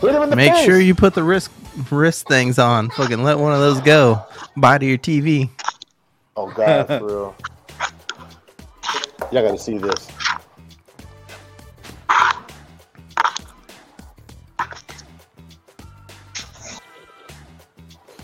Hit 0.00 0.14
him 0.14 0.22
in 0.22 0.30
the 0.30 0.36
Make 0.36 0.52
face. 0.52 0.64
sure 0.64 0.80
you 0.80 0.94
put 0.94 1.14
the 1.14 1.22
wrist 1.24 1.50
wrist 1.90 2.28
things 2.28 2.58
on. 2.58 2.90
Fucking 2.90 3.22
let 3.22 3.38
one 3.38 3.52
of 3.52 3.60
those 3.60 3.80
go. 3.80 4.22
Body 4.56 4.86
your 4.86 4.98
TV. 4.98 5.50
Oh 6.36 6.50
God, 6.50 6.86
for 6.86 7.06
real. 7.06 7.36
Y'all 9.32 9.42
gotta 9.42 9.58
see 9.58 9.78
this. 9.78 10.08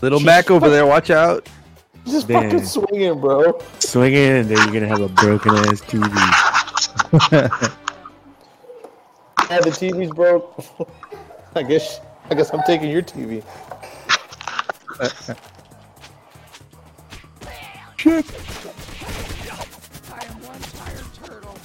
Little 0.01 0.19
Mac 0.19 0.51
over 0.51 0.69
there, 0.69 0.85
watch 0.85 1.09
out. 1.09 1.49
Just 2.05 2.27
Damn. 2.27 2.43
fucking 2.43 2.65
swinging, 2.65 3.19
bro. 3.19 3.59
Swing 3.79 4.13
it, 4.13 4.41
and 4.41 4.49
then 4.49 4.57
you're 4.57 4.81
gonna 4.81 4.87
have 4.87 5.01
a 5.01 5.09
broken 5.09 5.55
ass 5.55 5.81
TV. 5.81 6.03
Yeah, 9.49 9.59
the 9.61 9.71
TV's 9.71 10.11
broke. 10.11 10.63
I 11.57 11.63
guess. 11.63 12.01
I 12.29 12.35
guess 12.35 12.53
I'm 12.53 12.61
taking 12.63 12.89
your 12.89 13.01
TV. 13.01 13.41
I 14.99 15.05
am 20.25 20.41
one 20.43 20.59
tired 20.59 21.05
turtle. 21.23 21.57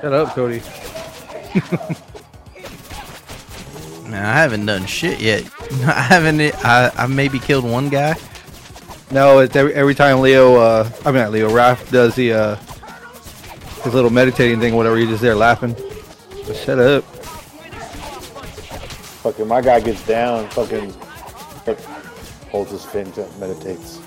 Shut 0.00 0.12
up, 0.12 0.34
Cody. 0.34 0.62
Man, 4.08 4.24
I 4.24 4.32
haven't 4.32 4.66
done 4.66 4.86
shit 4.86 5.20
yet. 5.20 5.44
I 5.86 6.02
haven't. 6.02 6.40
I, 6.64 6.92
I 6.96 7.06
maybe 7.08 7.40
killed 7.40 7.64
one 7.64 7.88
guy. 7.88 8.14
No, 9.10 9.38
it's 9.40 9.54
every, 9.54 9.74
every 9.74 9.94
time 9.94 10.20
Leo, 10.20 10.56
uh, 10.56 10.90
I 11.04 11.12
mean 11.12 11.22
not 11.22 11.32
Leo, 11.32 11.48
Raph 11.50 11.90
does 11.90 12.14
the 12.14 12.32
uh, 12.32 12.56
his 13.84 13.94
little 13.94 14.10
meditating 14.10 14.60
thing, 14.60 14.74
whatever. 14.74 14.98
You're 14.98 15.08
just 15.08 15.22
there 15.22 15.34
laughing. 15.34 15.76
But 16.46 16.56
shut 16.56 16.78
up. 16.78 17.04
Fucking 19.22 19.48
my 19.48 19.60
guy 19.60 19.80
gets 19.80 20.04
down. 20.06 20.48
Fucking. 20.50 20.92
Holds 22.50 22.70
his 22.70 22.84
fin, 22.84 23.12
meditates. 23.40 23.98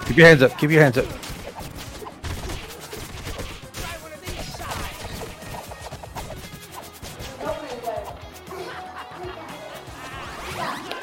Keep 0.06 0.18
your 0.18 0.28
hands 0.28 0.42
up. 0.42 0.58
Keep 0.58 0.72
your 0.72 0.82
hands 0.82 0.98
up. 0.98 1.25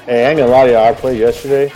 Hey, 0.06 0.26
I 0.26 0.30
ain't 0.30 0.38
gonna 0.38 0.50
lie 0.50 0.66
to 0.66 0.72
you. 0.72 0.78
I 0.78 0.92
played 0.92 1.18
yesterday. 1.20 1.66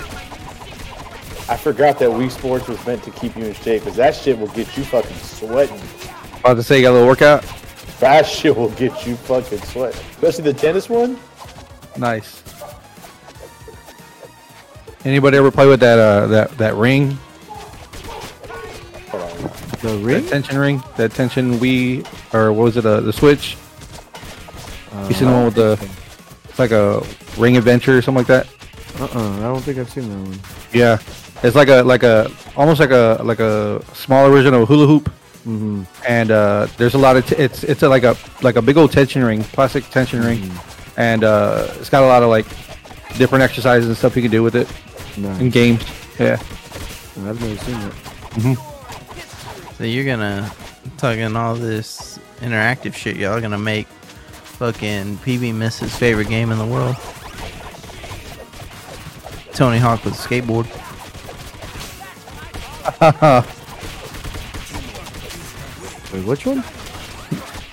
I 1.48 1.56
forgot 1.56 1.98
that 2.00 2.10
Wii 2.10 2.30
Sports 2.30 2.66
was 2.66 2.84
meant 2.86 3.04
to 3.04 3.10
keep 3.12 3.36
you 3.36 3.44
in 3.44 3.54
shape, 3.54 3.82
because 3.84 3.96
that 3.96 4.16
shit 4.16 4.36
will 4.38 4.48
get 4.48 4.76
you 4.76 4.82
fucking 4.84 5.16
sweating. 5.16 5.80
About 6.40 6.54
to 6.54 6.62
say, 6.64 6.78
you 6.78 6.82
got 6.82 6.90
a 6.90 6.94
little 6.94 7.06
workout. 7.08 7.44
That 8.00 8.26
shit 8.26 8.54
will 8.56 8.70
get 8.70 9.06
you 9.06 9.14
fucking 9.16 9.58
sweating. 9.60 10.00
Especially 10.10 10.44
the 10.44 10.54
tennis 10.54 10.88
one. 10.88 11.18
Nice. 11.96 12.42
Anybody 15.04 15.36
ever 15.36 15.52
play 15.52 15.66
with 15.68 15.78
that 15.80 15.98
uh 16.00 16.26
that 16.26 16.50
that 16.58 16.74
ring, 16.74 17.16
The 19.82 19.96
ring? 20.02 20.22
that 20.24 20.28
tension 20.28 20.58
ring, 20.58 20.82
that 20.96 21.12
tension 21.12 21.52
Wii, 21.60 22.04
or 22.34 22.52
what 22.52 22.64
was 22.64 22.76
it? 22.76 22.84
Uh, 22.84 23.00
the 23.00 23.12
Switch. 23.12 23.56
you 25.08 25.14
seen 25.14 25.28
the 25.28 25.32
one 25.34 25.44
with 25.44 25.54
the? 25.54 25.88
It's 26.56 26.58
like 26.58 26.70
a 26.70 27.02
ring 27.36 27.58
adventure 27.58 27.98
or 27.98 28.00
something 28.00 28.24
like 28.24 28.28
that. 28.28 28.46
Uh-uh. 28.98 29.38
I 29.40 29.42
don't 29.42 29.60
think 29.60 29.76
I've 29.76 29.90
seen 29.90 30.08
that 30.08 30.30
one. 30.30 30.40
Yeah, 30.72 30.98
it's 31.42 31.54
like 31.54 31.68
a 31.68 31.82
like 31.82 32.02
a 32.02 32.30
almost 32.56 32.80
like 32.80 32.92
a 32.92 33.20
like 33.22 33.40
a 33.40 33.84
smaller 33.94 34.30
version 34.30 34.54
of 34.54 34.62
a 34.62 34.64
hula 34.64 34.86
hoop. 34.86 35.12
Mm-hmm. 35.46 35.82
and 36.08 36.30
uh, 36.30 36.66
there's 36.78 36.94
a 36.94 36.98
lot 36.98 37.16
of 37.18 37.26
t- 37.26 37.36
it's 37.36 37.62
it's 37.62 37.82
a, 37.82 37.88
like 37.90 38.04
a 38.04 38.16
like 38.40 38.56
a 38.56 38.62
big 38.62 38.78
old 38.78 38.90
tension 38.90 39.22
ring, 39.22 39.44
plastic 39.44 39.84
tension 39.90 40.22
ring, 40.24 40.50
and 40.96 41.24
uh, 41.24 41.68
it's 41.78 41.90
got 41.90 42.02
a 42.02 42.06
lot 42.06 42.22
of 42.22 42.30
like 42.30 42.46
different 43.18 43.42
exercises 43.44 43.86
and 43.86 43.96
stuff 43.98 44.16
you 44.16 44.22
can 44.22 44.30
do 44.30 44.42
with 44.42 44.56
it 44.56 44.66
No, 45.18 45.28
in 45.32 45.50
games. 45.50 45.84
Yeah, 46.18 46.38
I've 46.40 47.18
never 47.18 47.56
seen 47.64 47.78
that. 48.54 49.74
So 49.76 49.84
you're 49.84 50.06
gonna 50.06 50.50
talking 50.96 51.36
all 51.36 51.54
this 51.54 52.18
interactive 52.40 52.94
shit. 52.94 53.16
Y'all 53.16 53.40
gonna 53.42 53.58
make 53.58 53.86
fucking 54.58 55.18
PB 55.18 55.54
miss 55.54 55.78
his 55.80 55.94
favorite 55.96 56.28
game 56.28 56.50
in 56.50 56.58
the 56.58 56.66
world. 56.66 56.96
Tony 59.52 59.78
Hawk 59.78 60.04
with 60.04 60.14
a 60.14 60.16
skateboard. 60.16 60.66
Wait, 66.12 66.24
which 66.24 66.46
one? 66.46 66.62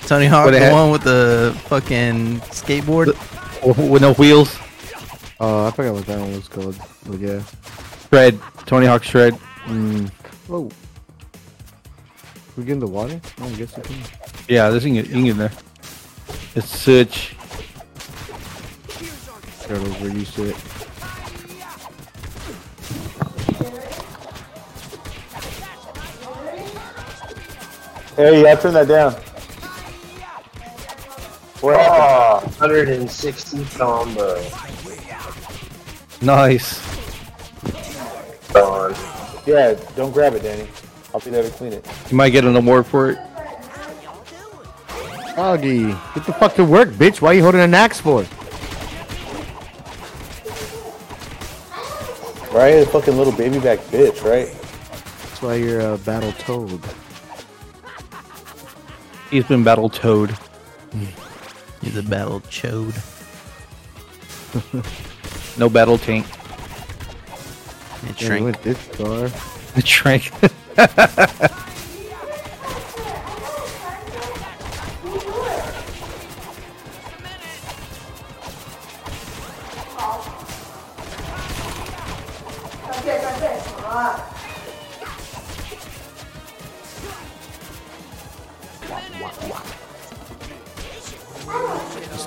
Tony 0.08 0.26
Hawk, 0.26 0.46
What 0.46 0.52
the 0.52 0.60
had- 0.60 0.74
one 0.74 0.92
with 0.92 1.04
the 1.04 1.56
fucking 1.66 2.40
skateboard. 2.52 3.08
with 3.66 3.78
with 3.78 4.02
no 4.02 4.14
wheels. 4.14 4.58
Oh, 5.40 5.68
I 5.68 5.72
forgot 5.72 5.94
what 5.94 6.06
that 6.06 6.20
one 6.20 6.32
was 6.34 6.48
called. 6.48 6.76
But 7.06 7.20
yeah. 7.20 7.42
Shred, 8.10 8.40
Tony 8.66 8.86
Hawk 8.86 9.04
Shred. 9.04 9.34
Mm. 9.66 10.12
Oh. 10.50 10.70
We 12.56 12.64
get 12.66 12.74
in 12.74 12.80
the 12.80 12.88
water? 12.88 13.20
I 13.42 13.50
guess 13.52 13.76
we 13.76 13.84
can. 13.84 13.98
Yeah, 14.48 14.70
this 14.70 14.84
thing 14.84 14.96
you 14.96 15.04
can 15.04 15.24
get 15.24 15.32
in 15.32 15.38
there. 15.38 15.52
It's 16.56 16.70
such. 16.80 17.36
Turtles 19.64 20.00
were 20.00 20.10
used 20.10 20.36
to 20.36 20.50
it. 20.50 20.56
Hey, 28.16 28.44
yeah, 28.44 28.56
turn 28.56 28.74
that 28.76 28.88
down. 28.88 29.14
What 31.62 31.80
happened? 31.80 32.52
160 32.58 33.66
combo. 33.76 34.36
Nice. 36.22 36.80
Gone. 38.54 38.94
Yeah, 39.48 39.74
don't 39.96 40.12
grab 40.12 40.36
it, 40.36 40.44
Danny. 40.44 40.68
I'll 41.14 41.20
be 41.20 41.32
there 41.32 41.42
to 41.42 41.50
clean 41.50 41.74
it. 41.74 41.88
You 42.12 42.18
might 42.18 42.30
get 42.30 42.46
an 42.46 42.56
award 42.56 42.86
for 42.86 43.10
it. 43.10 43.18
Augie, 45.36 45.90
get 46.14 46.26
the 46.26 46.34
fuck 46.34 46.54
to 46.56 46.64
work, 46.64 46.90
bitch. 46.90 47.20
Why 47.22 47.30
are 47.32 47.34
you 47.34 47.42
holding 47.44 47.62
an 47.62 47.74
axe 47.74 48.00
for? 48.00 48.22
Right? 52.56 52.76
A 52.76 52.86
fucking 52.86 53.18
little 53.18 53.34
baby 53.34 53.60
back 53.60 53.80
bitch, 53.90 54.24
right? 54.24 54.48
That's 54.48 55.42
why 55.42 55.56
you're 55.56 55.80
a 55.94 55.98
battle 55.98 56.32
toad. 56.34 56.80
He's 59.32 59.46
been 59.46 59.64
battle 59.64 59.90
toad. 59.90 60.38
He's 61.82 61.98
a 61.98 62.04
battle 62.04 62.42
chode. 62.42 62.94
No 65.56 65.70
battle 65.70 66.00
tank. 66.00 66.26
It 68.10 68.20
Yeah, 68.22 68.28
shrank. 68.28 68.44
went 68.44 68.62
this 68.64 68.78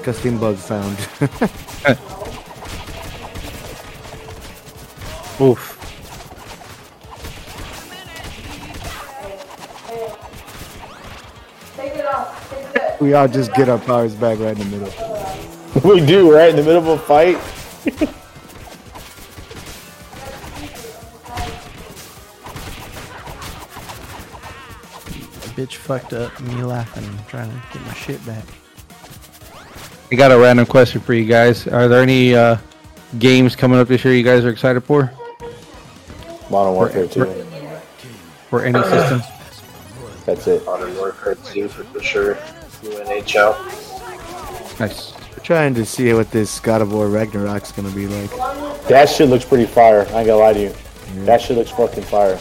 Disgusting 0.07 0.39
bug 0.39 0.55
found. 0.55 0.97
Oof. 5.41 5.73
we 13.01 13.15
all 13.15 13.27
just 13.27 13.53
get 13.55 13.69
our 13.69 13.81
powers 13.81 14.15
back 14.15 14.39
right 14.39 14.57
in 14.57 14.71
the 14.71 14.79
middle. 14.79 14.93
We 15.91 16.07
do, 16.07 16.33
right? 16.33 16.51
In 16.51 16.57
the 16.57 16.63
middle 16.63 16.79
of 16.79 16.87
a 16.87 16.99
fight. 16.99 17.37
Bitch 25.57 25.75
fucked 25.75 26.13
up. 26.13 26.41
Me 26.43 26.63
laughing, 26.63 27.19
trying 27.27 27.51
to 27.51 27.61
get 27.73 27.85
my 27.85 27.95
shit 27.95 28.25
back. 28.25 28.45
I 30.11 30.15
got 30.15 30.31
a 30.31 30.39
random 30.39 30.67
question 30.67 31.01
for 31.01 31.15
you 31.15 31.25
guys. 31.25 31.67
Are 31.67 31.89
there 31.89 32.01
any 32.01 32.33
uh, 32.33 32.59
games 33.19 33.57
coming 33.57 33.81
up 33.81 33.89
this 33.89 34.05
year 34.05 34.15
you 34.15 34.23
guys 34.23 34.45
are 34.45 34.51
excited 34.51 34.83
for? 34.83 35.13
Modern 36.49 36.75
Warfare 36.75 37.09
2. 37.09 37.25
For 38.49 38.65
any 38.65 38.81
system? 38.85 39.21
That's 40.25 40.47
it. 40.47 40.65
Modern 40.65 40.95
Warfare 40.97 41.35
2 41.35 41.69
for, 41.69 41.83
for 41.85 42.01
sure. 42.01 42.39
UNH. 42.85 43.35
Nice. 44.79 45.13
We're 45.33 45.43
trying 45.43 45.75
to 45.75 45.85
see 45.85 46.13
what 46.13 46.31
this 46.31 46.61
God 46.61 46.83
of 46.83 46.93
War 46.93 47.09
Ragnarok's 47.09 47.73
gonna 47.73 47.91
be 47.91 48.07
like. 48.07 48.31
That 48.87 49.09
shit 49.09 49.29
looks 49.29 49.45
pretty 49.45 49.67
fire. 49.67 50.03
I 50.11 50.21
ain't 50.21 50.27
gonna 50.29 50.37
lie 50.37 50.53
to 50.53 50.61
you. 50.61 50.75
That 51.25 51.41
shit 51.41 51.57
looks 51.57 51.71
fucking 51.73 52.05
fire. 52.05 52.41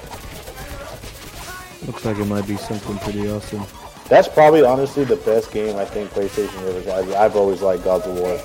Looks 1.88 2.06
like 2.06 2.18
it 2.18 2.26
might 2.26 2.48
be 2.48 2.58
something 2.58 2.98
pretty 3.00 3.28
awesome. 3.30 3.66
That's 4.08 4.28
probably 4.28 4.64
honestly 4.64 5.04
the 5.04 5.16
best 5.16 5.52
game 5.52 5.78
I 5.78 5.86
think 5.86 6.12
PlayStation 6.12 6.62
ever 6.68 6.82
got. 6.82 7.04
I've 7.16 7.36
always 7.36 7.62
liked 7.62 7.84
Gods 7.84 8.06
of 8.06 8.18
War. 8.18 8.40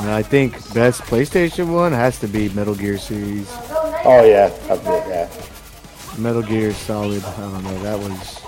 And 0.00 0.10
I 0.10 0.22
think 0.22 0.52
best 0.72 1.00
PlayStation 1.02 1.72
one 1.74 1.92
has 1.92 2.18
to 2.20 2.28
be 2.28 2.48
Metal 2.50 2.74
Gear 2.76 2.96
series. 2.96 3.48
Oh 4.04 4.24
yeah. 4.24 4.52
Yeah. 4.68 5.28
Metal 6.16 6.42
Gear 6.42 6.72
Solid. 6.72 7.24
I 7.24 7.36
don't 7.36 7.64
know. 7.64 7.82
That 7.82 7.98
was 7.98 8.40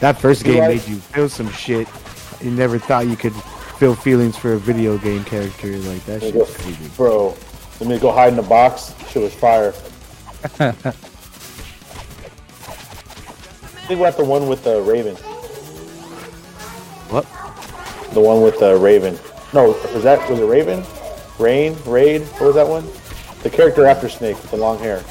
that 0.00 0.20
first 0.20 0.44
game 0.44 0.58
like- 0.58 0.68
made 0.68 0.88
you 0.88 0.96
feel 0.96 1.28
some 1.30 1.50
shit. 1.50 1.88
You 2.42 2.50
never 2.50 2.78
thought 2.78 3.06
you 3.06 3.16
could 3.16 3.34
feel 3.78 3.94
feelings 3.94 4.36
for 4.36 4.52
a 4.52 4.58
video 4.58 4.98
game 4.98 5.24
character 5.24 5.76
like 5.78 6.04
that. 6.04 6.20
Shit 6.20 6.34
was 6.34 6.54
crazy. 6.56 6.88
Bro, 6.96 7.36
let 7.80 7.88
me 7.88 7.98
go 7.98 8.12
hide 8.12 8.28
in 8.28 8.36
the 8.36 8.42
box. 8.42 8.94
Shit 9.08 9.22
was 9.22 9.34
fire. 9.34 9.72
I 10.60 10.82
think 13.88 14.00
about 14.00 14.16
the 14.16 14.24
one 14.24 14.48
with 14.48 14.64
the 14.64 14.82
Raven. 14.82 15.16
What? 17.10 17.24
The 18.12 18.20
one 18.20 18.42
with 18.42 18.58
the 18.58 18.76
Raven. 18.76 19.18
No, 19.52 19.68
was 19.94 20.02
that 20.02 20.28
was 20.28 20.40
it 20.40 20.44
Raven? 20.44 20.84
Rain? 21.38 21.76
Raid? 21.86 22.22
What 22.22 22.42
was 22.42 22.54
that 22.56 22.66
one? 22.66 22.86
The 23.42 23.50
character 23.50 23.86
after 23.86 24.08
Snake 24.08 24.36
with 24.36 24.50
the 24.50 24.56
long 24.56 24.78
hair. 24.78 25.04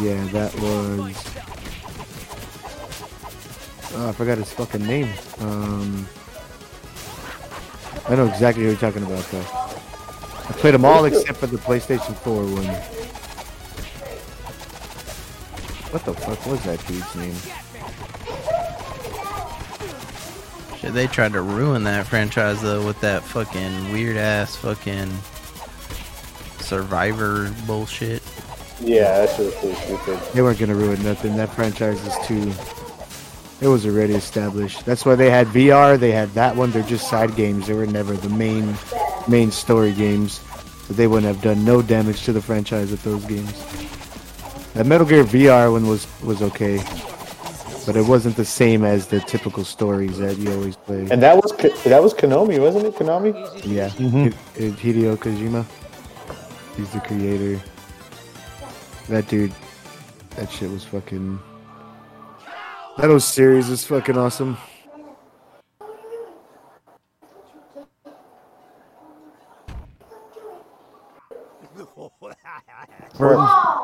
Yeah, 0.00 0.24
that 0.32 0.54
was. 0.60 1.38
Oh, 3.94 4.08
I 4.08 4.12
forgot 4.12 4.38
his 4.38 4.52
fucking 4.52 4.86
name. 4.86 5.08
Um, 5.40 6.06
I 8.08 8.14
know 8.14 8.26
exactly 8.26 8.62
who 8.64 8.70
you're 8.70 8.78
talking 8.78 9.02
about, 9.02 9.24
though. 9.30 9.40
I 9.40 10.52
played 10.52 10.74
them 10.74 10.84
all 10.84 11.04
except 11.04 11.38
for 11.38 11.46
the 11.46 11.58
PlayStation 11.58 12.14
4 12.16 12.42
one. 12.42 12.98
What 15.92 16.04
the 16.04 16.14
fuck 16.14 16.46
was 16.46 16.62
that 16.64 16.86
dude's 16.86 17.14
name? 17.16 17.34
They 20.92 21.06
tried 21.06 21.32
to 21.32 21.42
ruin 21.42 21.84
that 21.84 22.06
franchise 22.06 22.62
though 22.62 22.84
with 22.84 23.00
that 23.00 23.22
fucking 23.22 23.92
weird 23.92 24.16
ass 24.16 24.56
fucking 24.56 25.10
survivor 26.60 27.52
bullshit. 27.66 28.22
Yeah, 28.80 29.26
that 29.26 29.36
shit 29.36 29.46
was 29.46 29.54
pretty 29.56 29.74
stupid. 29.74 30.18
They 30.34 30.42
weren't 30.42 30.58
gonna 30.58 30.74
ruin 30.74 31.02
nothing. 31.02 31.36
That 31.36 31.52
franchise 31.54 32.04
is 32.06 32.26
too. 32.26 32.52
It 33.60 33.66
was 33.68 33.84
already 33.84 34.14
established. 34.14 34.84
That's 34.84 35.04
why 35.04 35.16
they 35.16 35.30
had 35.30 35.48
VR. 35.48 35.98
They 35.98 36.12
had 36.12 36.32
that 36.34 36.54
one. 36.54 36.70
They're 36.70 36.82
just 36.84 37.10
side 37.10 37.34
games. 37.34 37.66
They 37.66 37.74
were 37.74 37.86
never 37.86 38.14
the 38.14 38.28
main, 38.28 38.76
main 39.26 39.50
story 39.50 39.92
games. 39.92 40.40
So 40.86 40.94
they 40.94 41.08
wouldn't 41.08 41.26
have 41.32 41.42
done 41.42 41.64
no 41.64 41.82
damage 41.82 42.22
to 42.24 42.32
the 42.32 42.40
franchise 42.40 42.90
with 42.92 43.02
those 43.02 43.24
games. 43.24 43.52
That 44.74 44.86
Metal 44.86 45.06
Gear 45.06 45.24
VR 45.24 45.72
one 45.72 45.88
was 45.88 46.06
was 46.22 46.40
okay, 46.40 46.78
but 47.88 47.96
it 47.96 48.04
wasn't 48.04 48.36
the 48.36 48.44
same 48.44 48.84
as 48.84 49.06
the 49.06 49.18
typical 49.18 49.64
stories 49.64 50.18
that 50.18 50.36
you 50.36 50.52
always 50.52 50.76
play. 50.76 51.08
And 51.10 51.22
that 51.22 51.36
was 51.36 51.56
that 51.84 52.02
was 52.02 52.12
Konami, 52.12 52.60
wasn't 52.60 52.84
it? 52.84 52.94
Konami? 52.94 53.32
yeah, 53.64 53.88
mm-hmm. 53.88 54.24
Hi- 54.24 54.30
Hi- 54.58 54.76
Hideo 54.76 55.16
Kojima. 55.16 55.64
He's 56.76 56.90
the 56.90 57.00
creator. 57.00 57.58
That 59.08 59.26
dude, 59.28 59.54
that 60.36 60.52
shit 60.52 60.70
was 60.70 60.84
fucking. 60.84 61.38
That 62.98 63.06
whole 63.06 63.20
series 63.20 63.70
is 63.70 63.86
fucking 63.86 64.18
awesome. 64.18 64.58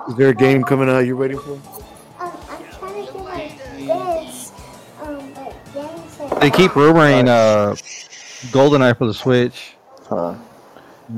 Is 0.09 0.15
there 0.17 0.29
a 0.29 0.35
game 0.35 0.63
coming 0.63 0.91
out 0.91 1.07
you're 1.07 1.17
waiting 1.17 1.39
for? 1.39 1.59
They 6.41 6.51
keep 6.51 6.73
rumoring 6.73 7.29
uh, 7.29 7.75
GoldenEye 8.51 8.97
for 8.99 9.07
the 9.07 9.15
Switch. 9.15 9.75
Huh. 10.09 10.35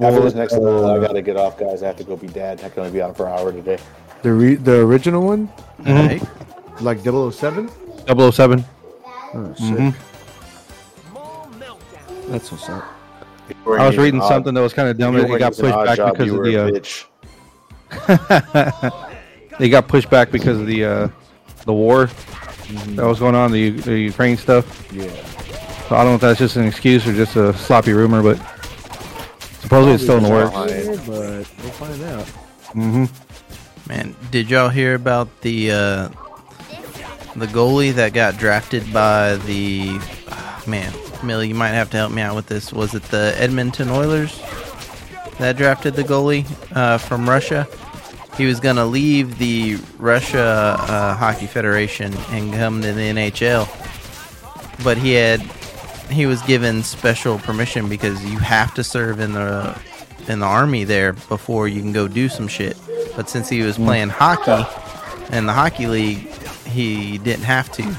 After 0.03 0.21
this 0.21 0.35
next 0.35 0.53
level, 0.53 0.87
I 0.87 0.99
gotta 1.05 1.23
get 1.23 1.37
off, 1.37 1.59
guys. 1.59 1.83
I 1.83 1.87
have 1.89 1.97
to 1.97 2.05
go 2.05 2.17
be 2.17 2.27
dad. 2.27 2.61
I 2.65 2.69
can 2.69 2.81
only 2.81 2.93
be 2.93 3.01
on 3.01 3.15
for 3.15 3.27
an 3.27 3.39
hour 3.39 3.53
today. 3.53 3.79
The 4.23 4.33
re- 4.33 4.55
the 4.57 4.81
original 4.81 5.23
one, 5.25 5.49
Right? 5.85 6.23
like 6.81 6.99
007? 7.05 7.69
007. 8.07 8.65
Oh 9.35 9.55
shit. 9.59 9.79
Mhm. 9.79 9.95
That's 12.29 12.51
what's 12.51 12.69
up. 12.69 12.85
I 13.67 13.87
was 13.87 13.97
reading 13.97 14.21
something 14.23 14.55
that 14.55 14.61
was 14.61 14.73
kind 14.73 14.89
of 14.89 14.99
dumb. 14.99 15.17
It 15.17 15.39
got 15.39 15.57
pushed 15.57 15.73
back 15.97 15.99
because 16.19 16.33
of 16.33 16.43
the. 16.43 16.57
Uh, 18.09 19.59
they 19.59 19.69
got 19.69 19.87
pushed 19.87 20.11
back 20.11 20.31
because 20.33 20.59
of 20.61 20.67
the 20.67 20.85
uh, 20.85 21.09
the 21.65 21.73
war 21.73 22.09
that 22.97 23.05
was 23.05 23.19
going 23.19 23.35
on, 23.35 23.53
the, 23.53 23.71
the 23.71 23.99
Ukraine 23.99 24.37
stuff. 24.37 24.93
Yeah. 24.93 25.09
So 25.89 25.95
I 25.95 26.03
don't 26.03 26.07
know 26.07 26.15
if 26.17 26.21
that's 26.21 26.39
just 26.39 26.57
an 26.57 26.67
excuse 26.67 27.07
or 27.07 27.13
just 27.13 27.37
a 27.37 27.53
sloppy 27.55 27.93
rumor, 27.93 28.23
but 28.23 28.37
supposedly 29.61 29.95
it's 29.95 30.03
still 30.03 30.17
in 30.17 30.25
the 30.25 30.31
works. 30.31 30.53
But 31.07 31.47
we'll 31.63 31.73
find 31.73 32.03
out. 32.03 32.27
hmm 32.73 33.05
Man, 33.89 34.17
did 34.33 34.51
y'all 34.51 34.69
hear 34.69 34.97
about 34.97 35.43
the 35.43 35.71
uh, 35.71 36.09
the 37.37 37.47
goalie 37.47 37.93
that 37.93 38.13
got 38.13 38.37
drafted 38.37 38.93
by 38.93 39.37
the 39.37 39.99
ah, 40.29 40.63
man? 40.67 40.93
Millie, 41.23 41.49
you 41.49 41.55
might 41.55 41.69
have 41.69 41.91
to 41.91 41.97
help 41.97 42.11
me 42.13 42.21
out 42.21 42.35
with 42.35 42.47
this. 42.47 42.73
Was 42.73 42.95
it 42.95 43.05
the 43.05 43.35
Edmonton 43.39 43.89
Oilers 43.89 44.37
that 45.39 45.57
drafted 45.57 45.95
the 45.95 46.03
goalie 46.03 46.45
uh, 46.75 46.99
from 46.99 47.29
Russia? 47.29 47.69
He 48.37 48.45
was 48.45 48.61
gonna 48.61 48.85
leave 48.85 49.39
the 49.39 49.79
Russia 49.99 50.77
uh, 50.79 51.15
Hockey 51.15 51.47
Federation 51.47 52.15
and 52.31 52.53
come 52.53 52.83
to 52.83 52.93
the 52.93 53.01
NHL, 53.01 53.67
but 54.85 54.99
he 54.99 55.13
had 55.13 55.41
he 56.11 56.27
was 56.27 56.43
given 56.43 56.83
special 56.83 57.39
permission 57.39 57.89
because 57.89 58.25
you 58.25 58.39
have 58.39 58.75
to 58.75 58.85
serve 58.85 59.21
in 59.21 59.33
the 59.33 59.79
in 60.29 60.41
the 60.41 60.47
army 60.47 60.85
there 60.85 61.13
before 61.13 61.69
you 61.69 61.81
can 61.81 61.93
go 61.93 62.09
do 62.09 62.29
some 62.29 62.49
shit. 62.49 62.77
But 63.15 63.29
since 63.29 63.49
he 63.49 63.63
was 63.63 63.77
playing 63.77 64.11
hockey 64.11 64.67
in 65.35 65.47
the 65.47 65.53
hockey 65.53 65.87
league, 65.87 66.29
he 66.67 67.19
didn't 67.19 67.45
have 67.45 67.71
to. 67.73 67.97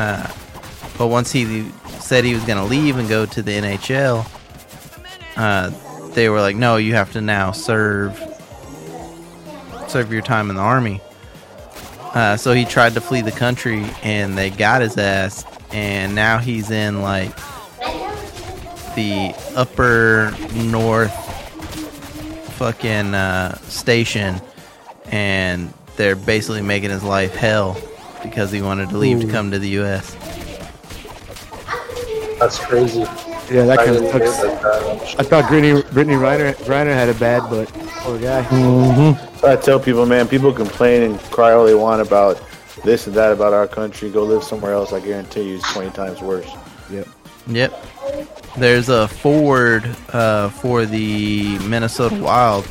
Uh, 0.00 0.30
but 0.98 1.08
once 1.08 1.32
he 1.32 1.70
said 2.00 2.24
he 2.24 2.34
was 2.34 2.44
going 2.44 2.58
to 2.58 2.64
leave 2.64 2.98
and 2.98 3.08
go 3.08 3.24
to 3.26 3.42
the 3.42 3.52
NHL, 3.52 4.26
uh, 5.36 5.70
they 6.10 6.28
were 6.28 6.40
like, 6.40 6.56
"No, 6.56 6.76
you 6.76 6.94
have 6.94 7.12
to 7.12 7.20
now 7.20 7.52
serve 7.52 8.20
serve 9.94 10.12
your 10.12 10.22
time 10.22 10.50
in 10.50 10.56
the 10.56 10.62
army." 10.62 11.00
Uh, 12.14 12.36
so 12.36 12.52
he 12.52 12.64
tried 12.64 12.94
to 12.94 13.00
flee 13.00 13.20
the 13.20 13.32
country, 13.32 13.84
and 14.02 14.36
they 14.36 14.50
got 14.50 14.82
his 14.82 14.98
ass, 14.98 15.44
and 15.70 16.14
now 16.14 16.38
he's 16.38 16.70
in 16.70 17.00
like 17.00 17.34
the 18.96 19.34
upper 19.56 20.32
north 20.54 21.12
fucking 22.54 23.14
uh, 23.14 23.56
station, 23.58 24.40
and 25.12 25.72
they're 25.96 26.16
basically 26.16 26.62
making 26.62 26.90
his 26.90 27.02
life 27.04 27.34
hell 27.34 27.76
because 28.22 28.50
he 28.50 28.62
wanted 28.62 28.88
to 28.90 28.98
leave 28.98 29.20
to 29.20 29.28
come 29.28 29.50
to 29.50 29.58
the 29.58 29.70
U.S. 29.70 30.14
That's 32.38 32.58
crazy. 32.58 33.00
Yeah, 33.50 33.64
that 33.66 33.78
I 33.78 33.86
kind 33.86 33.96
of 33.96 34.10
sucks. 34.10 34.36
that. 34.38 35.20
I 35.20 35.22
thought 35.22 35.44
Brittney, 35.44 35.82
Brittney 35.82 36.18
Griner, 36.18 36.54
Griner 36.64 36.94
had 36.94 37.08
it 37.08 37.20
bad, 37.20 37.48
but 37.50 37.70
poor 38.04 38.18
guy. 38.18 38.42
So 39.38 39.48
I 39.48 39.56
tell 39.56 39.80
people, 39.80 40.04
man, 40.06 40.28
people 40.28 40.52
complain 40.52 41.02
and 41.02 41.18
cry 41.18 41.52
all 41.52 41.64
they 41.64 41.74
want 41.74 42.02
about 42.02 42.40
this 42.84 43.06
and 43.06 43.16
that 43.16 43.32
about 43.32 43.54
our 43.54 43.66
country. 43.66 44.10
Go 44.10 44.24
live 44.24 44.44
somewhere 44.44 44.74
else. 44.74 44.92
I 44.92 45.00
guarantee 45.00 45.48
you, 45.48 45.56
it's 45.56 45.72
twenty 45.72 45.90
times 45.90 46.20
worse. 46.20 46.50
Yep. 46.90 47.08
Yep. 47.46 47.86
There's 48.58 48.88
a 48.88 49.08
forward 49.08 49.84
uh, 50.12 50.50
for 50.50 50.84
the 50.86 51.58
Minnesota 51.60 52.22
Wild 52.22 52.66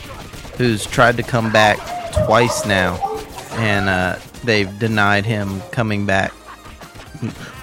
who's 0.58 0.86
tried 0.86 1.18
to 1.18 1.24
come 1.24 1.52
back 1.52 1.78
twice 2.26 2.66
now, 2.66 2.98
and 3.54 3.90
uh, 3.90 4.20
they've 4.44 4.78
denied 4.80 5.26
him 5.26 5.62
coming 5.72 6.06
back. 6.06 6.32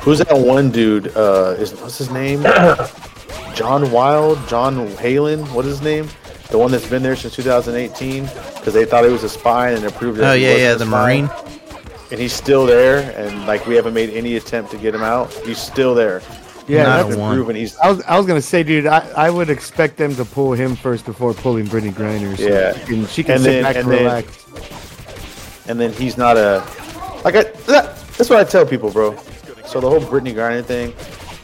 Who's 0.00 0.18
that 0.18 0.36
one 0.36 0.70
dude? 0.70 1.16
Uh, 1.16 1.54
is 1.58 1.72
what's 1.80 1.98
his 1.98 2.10
name? 2.10 2.42
John 3.54 3.90
Wild, 3.92 4.38
John 4.48 4.88
Halen. 4.88 5.52
What 5.52 5.64
is 5.66 5.78
his 5.78 5.82
name? 5.82 6.08
The 6.50 6.58
one 6.58 6.70
that's 6.72 6.86
been 6.88 7.02
there 7.02 7.14
since 7.16 7.34
2018 7.36 8.24
because 8.24 8.74
they 8.74 8.84
thought 8.84 9.04
he 9.04 9.10
was 9.10 9.22
a 9.22 9.28
spy 9.28 9.70
and 9.70 9.84
it 9.84 9.94
proved 9.94 10.18
that 10.18 10.32
Oh 10.32 10.34
he 10.36 10.42
yeah, 10.44 10.48
wasn't 10.50 10.62
yeah, 10.62 10.72
a 10.72 10.76
the 10.76 10.86
spy. 10.86 11.06
Marine. 11.06 11.30
And 12.10 12.18
he's 12.20 12.32
still 12.32 12.66
there, 12.66 13.12
and 13.16 13.46
like 13.46 13.66
we 13.68 13.76
haven't 13.76 13.94
made 13.94 14.10
any 14.10 14.34
attempt 14.34 14.72
to 14.72 14.76
get 14.78 14.92
him 14.94 15.02
out. 15.02 15.32
He's 15.46 15.58
still 15.58 15.94
there. 15.94 16.22
Yeah, 16.66 16.82
Not 16.84 17.04
that's 17.04 17.14
a 17.16 17.18
one. 17.20 17.34
proven 17.36 17.54
he's 17.54 17.76
I 17.78 17.88
was 17.88 18.02
I 18.02 18.16
was 18.18 18.26
gonna 18.26 18.42
say, 18.42 18.64
dude, 18.64 18.86
I, 18.86 19.08
I 19.16 19.30
would 19.30 19.48
expect 19.48 19.96
them 19.96 20.14
to 20.16 20.24
pull 20.24 20.52
him 20.52 20.74
first 20.74 21.04
before 21.04 21.34
pulling 21.34 21.66
Brittney 21.66 21.92
Griner. 21.92 22.36
So 22.36 22.42
Yeah. 22.48 22.72
she 22.78 22.84
can, 22.86 23.06
she 23.06 23.22
can 23.22 23.34
And 23.36 23.42
sit 23.44 23.50
then- 23.52 23.62
back 23.62 23.76
and, 23.76 23.84
and 23.84 23.92
then- 23.92 24.04
relax. 24.04 25.66
and 25.68 25.78
then 25.80 25.92
he's 25.92 26.16
not 26.16 26.36
a 26.36 26.64
like 27.24 27.36
I, 27.36 27.42
that, 27.44 27.96
that's 28.16 28.28
what 28.28 28.40
I 28.40 28.44
tell 28.44 28.66
people, 28.66 28.90
bro. 28.90 29.16
So 29.66 29.80
the 29.80 29.88
whole 29.88 30.00
Brittney 30.00 30.34
Griner 30.34 30.64
thing, 30.64 30.94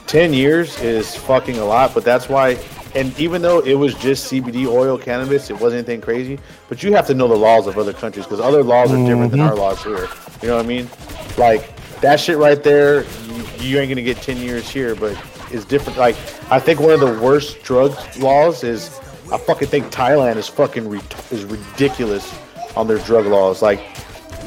ten 0.09 0.33
years 0.33 0.81
is 0.81 1.15
fucking 1.15 1.59
a 1.59 1.65
lot, 1.65 1.95
but 1.95 2.03
that's 2.05 2.29
why. 2.29 2.59
And 2.97 3.19
even 3.21 3.43
though 3.43 3.61
it 3.61 3.75
was 3.75 3.95
just 3.95 4.33
CBD 4.33 4.67
oil 4.67 4.97
cannabis, 4.97 5.51
it 5.51 5.61
wasn't 5.61 5.87
anything 5.87 6.01
crazy. 6.01 6.39
But 6.71 6.83
you 6.83 6.95
have 6.95 7.07
to 7.09 7.15
know 7.15 7.29
the 7.29 7.37
laws 7.37 7.67
of 7.67 7.77
other 7.77 7.93
countries 7.93 8.25
because 8.25 8.41
other 8.41 8.63
laws 8.65 8.91
are 8.91 8.97
different 8.97 9.33
than 9.33 9.41
our 9.41 9.51
mm-hmm. 9.51 9.61
laws 9.61 9.85
here. 9.85 10.09
You 10.41 10.49
know 10.49 10.57
what 10.57 10.65
I 10.65 10.69
mean? 10.69 10.89
Like 11.37 11.77
that 12.01 12.19
shit 12.19 12.39
right 12.39 12.63
there, 12.63 13.03
you, 13.03 13.45
you 13.61 13.79
ain't 13.79 13.91
gonna 13.91 14.01
get 14.01 14.17
ten 14.23 14.39
years 14.39 14.71
here, 14.71 14.95
but 14.95 15.15
it's 15.51 15.67
different. 15.67 15.99
Like 15.99 16.17
I 16.51 16.59
think 16.59 16.81
one 16.81 16.93
of 16.93 17.01
the 17.01 17.21
worst 17.21 17.63
drug 17.63 17.95
laws 18.19 18.65
is 18.65 18.99
I 19.31 19.37
fucking 19.37 19.69
think 19.69 19.93
Thailand 19.93 20.37
is 20.37 20.49
fucking 20.49 20.89
re- 20.89 21.01
is 21.31 21.45
ridiculous 21.45 22.35
on 22.77 22.87
their 22.87 22.99
drug 23.01 23.27
laws. 23.27 23.61
Like 23.61 23.81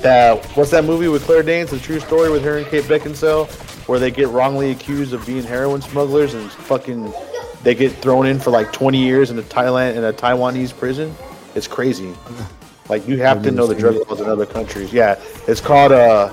that, 0.02 0.44
what's 0.56 0.72
that 0.72 0.86
movie 0.86 1.08
with 1.08 1.24
Claire 1.24 1.44
Danes, 1.44 1.70
the 1.70 1.78
true 1.78 2.00
story 2.00 2.32
with 2.32 2.44
her 2.44 2.58
and 2.58 2.66
Kate 2.66 2.86
Beckinsale, 2.86 3.48
where 3.88 4.00
they 4.00 4.10
get 4.10 4.30
wrongly 4.30 4.72
accused 4.72 5.14
of 5.14 5.24
being 5.28 5.44
heroin 5.44 5.82
smugglers 5.82 6.34
and 6.34 6.50
fucking 6.52 7.14
they 7.64 7.76
get 7.76 7.92
thrown 7.94 8.26
in 8.26 8.40
for 8.40 8.52
like 8.52 8.72
20 8.72 8.98
years 8.98 9.32
in 9.32 9.40
a 9.40 9.42
Thailand 9.42 9.96
in 9.96 10.04
a 10.04 10.14
Taiwanese 10.14 10.76
prison. 10.78 11.14
It's 11.56 11.68
crazy. 11.68 12.14
Like 12.90 13.08
you 13.08 13.18
have 13.22 13.44
to 13.44 13.52
know 13.52 13.68
the 13.68 13.76
drug 13.76 13.98
laws 14.10 14.20
in 14.20 14.28
other 14.28 14.48
countries. 14.48 14.92
Yeah, 14.92 15.22
it's 15.48 15.62
called 15.62 15.92
uh, 15.92 16.32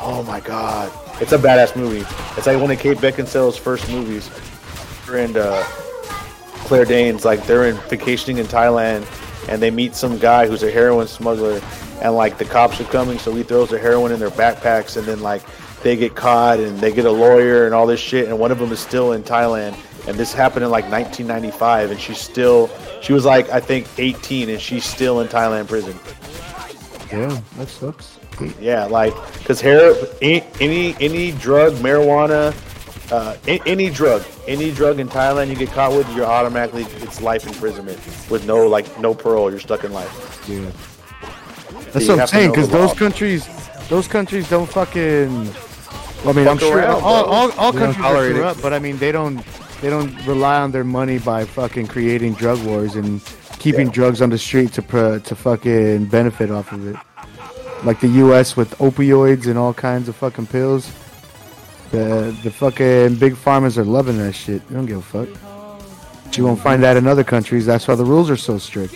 oh 0.00 0.24
my 0.26 0.40
god, 0.40 0.92
it's 1.20 1.30
a 1.30 1.38
badass 1.38 1.76
movie. 1.76 2.04
It's 2.36 2.48
like 2.48 2.60
one 2.60 2.72
of 2.72 2.80
Kate 2.80 2.98
Beckinsale's 2.98 3.56
first 3.56 3.88
movies. 3.88 4.26
Her 5.06 5.18
and 5.18 5.36
uh, 5.36 5.62
Claire 6.64 6.84
Danes, 6.86 7.24
like 7.24 7.46
they're 7.46 7.68
in 7.68 7.76
vacationing 7.88 8.38
in 8.38 8.46
Thailand, 8.46 9.06
and 9.48 9.62
they 9.62 9.70
meet 9.70 9.94
some 9.94 10.18
guy 10.18 10.48
who's 10.48 10.64
a 10.64 10.72
heroin 10.72 11.06
smuggler, 11.06 11.60
and 12.02 12.16
like 12.16 12.36
the 12.36 12.46
cops 12.46 12.80
are 12.80 12.84
coming, 12.84 13.18
so 13.18 13.32
he 13.32 13.44
throws 13.44 13.70
the 13.70 13.78
heroin 13.78 14.10
in 14.10 14.18
their 14.18 14.30
backpacks, 14.30 14.96
and 14.96 15.06
then 15.06 15.20
like 15.20 15.42
they 15.84 15.94
get 15.94 16.16
caught, 16.16 16.58
and 16.58 16.78
they 16.78 16.92
get 16.92 17.04
a 17.04 17.10
lawyer 17.12 17.64
and 17.66 17.76
all 17.76 17.86
this 17.86 18.00
shit, 18.00 18.26
and 18.26 18.36
one 18.40 18.50
of 18.50 18.58
them 18.58 18.72
is 18.72 18.80
still 18.80 19.12
in 19.12 19.22
Thailand, 19.22 19.76
and 20.06 20.16
this 20.16 20.32
happened 20.32 20.64
in 20.64 20.70
like 20.70 20.84
1995, 20.84 21.90
and 21.92 22.00
she's 22.00 22.18
still, 22.18 22.70
she 23.00 23.12
was 23.12 23.24
like 23.24 23.48
I 23.50 23.60
think 23.60 23.86
18, 23.98 24.48
and 24.48 24.60
she's 24.60 24.84
still 24.84 25.20
in 25.20 25.28
Thailand 25.28 25.68
prison. 25.68 25.98
Yeah, 27.10 27.40
that 27.56 27.68
sucks. 27.68 28.18
Yeah, 28.60 28.86
like 28.86 29.14
because 29.38 29.60
hair, 29.60 29.94
any 30.20 30.42
any 30.60 30.96
any 31.00 31.32
drug, 31.32 31.74
marijuana, 31.74 32.54
uh, 33.12 33.36
any 33.46 33.90
drug, 33.90 34.24
any 34.48 34.72
drug 34.72 34.98
in 34.98 35.08
Thailand 35.08 35.48
you 35.48 35.54
get 35.54 35.70
caught 35.70 35.92
with, 35.92 36.08
you're 36.16 36.26
automatically 36.26 36.84
it's 37.02 37.20
life 37.20 37.46
imprisonment 37.46 37.98
with 38.30 38.46
no 38.46 38.66
like 38.66 38.98
no 38.98 39.14
parole. 39.14 39.50
You're 39.50 39.60
stuck 39.60 39.84
in 39.84 39.92
life. 39.92 40.44
Yeah. 40.48 40.70
That's 41.92 42.06
you 42.06 42.12
what 42.12 42.20
I'm 42.20 42.26
saying, 42.26 42.50
because 42.50 42.70
those 42.70 42.94
countries, 42.94 43.46
those 43.88 44.08
countries 44.08 44.48
don't 44.48 44.68
fucking. 44.68 45.50
I 46.24 46.32
mean, 46.32 46.48
I'm 46.48 46.56
sure 46.56 46.78
around, 46.78 47.02
all, 47.02 47.24
all, 47.24 47.52
all 47.52 47.72
don't 47.72 47.80
countries 47.80 48.04
are 48.04 48.14
tolerate 48.14 48.36
corrupt, 48.36 48.62
but 48.62 48.72
I 48.72 48.78
mean, 48.78 48.96
they 48.96 49.12
don't 49.12 49.44
they 49.82 49.90
don't 49.90 50.14
rely 50.26 50.60
on 50.60 50.70
their 50.70 50.84
money 50.84 51.18
by 51.18 51.44
fucking 51.44 51.88
creating 51.88 52.32
drug 52.34 52.62
wars 52.64 52.94
and 52.94 53.20
keeping 53.58 53.88
Yeah. 53.88 53.92
drugs 53.92 54.22
on 54.22 54.30
the 54.30 54.38
street 54.38 54.72
to 54.74 54.82
pro, 54.82 55.18
to 55.18 55.34
fucking 55.34 56.06
benefit 56.06 56.50
off 56.50 56.72
of 56.72 56.86
it. 56.86 56.96
Like 57.84 58.00
the 58.00 58.08
U.S. 58.24 58.56
with 58.56 58.70
opioids 58.78 59.46
and 59.46 59.58
all 59.58 59.74
kinds 59.74 60.08
of 60.08 60.16
fucking 60.16 60.46
pills. 60.46 60.90
The 61.90 62.34
the 62.42 62.50
fucking 62.50 63.16
big 63.16 63.36
farmers 63.36 63.76
are 63.76 63.84
loving 63.84 64.16
that 64.18 64.32
shit. 64.34 64.66
They 64.68 64.74
don't 64.76 64.86
give 64.86 64.98
a 64.98 65.02
fuck. 65.02 65.28
But 66.24 66.38
you 66.38 66.44
won't 66.44 66.60
find 66.60 66.82
that 66.84 66.96
in 66.96 67.06
other 67.06 67.24
countries. 67.24 67.66
That's 67.66 67.86
why 67.88 67.94
the 67.96 68.04
rules 68.04 68.30
are 68.30 68.36
so 68.36 68.56
strict. 68.58 68.94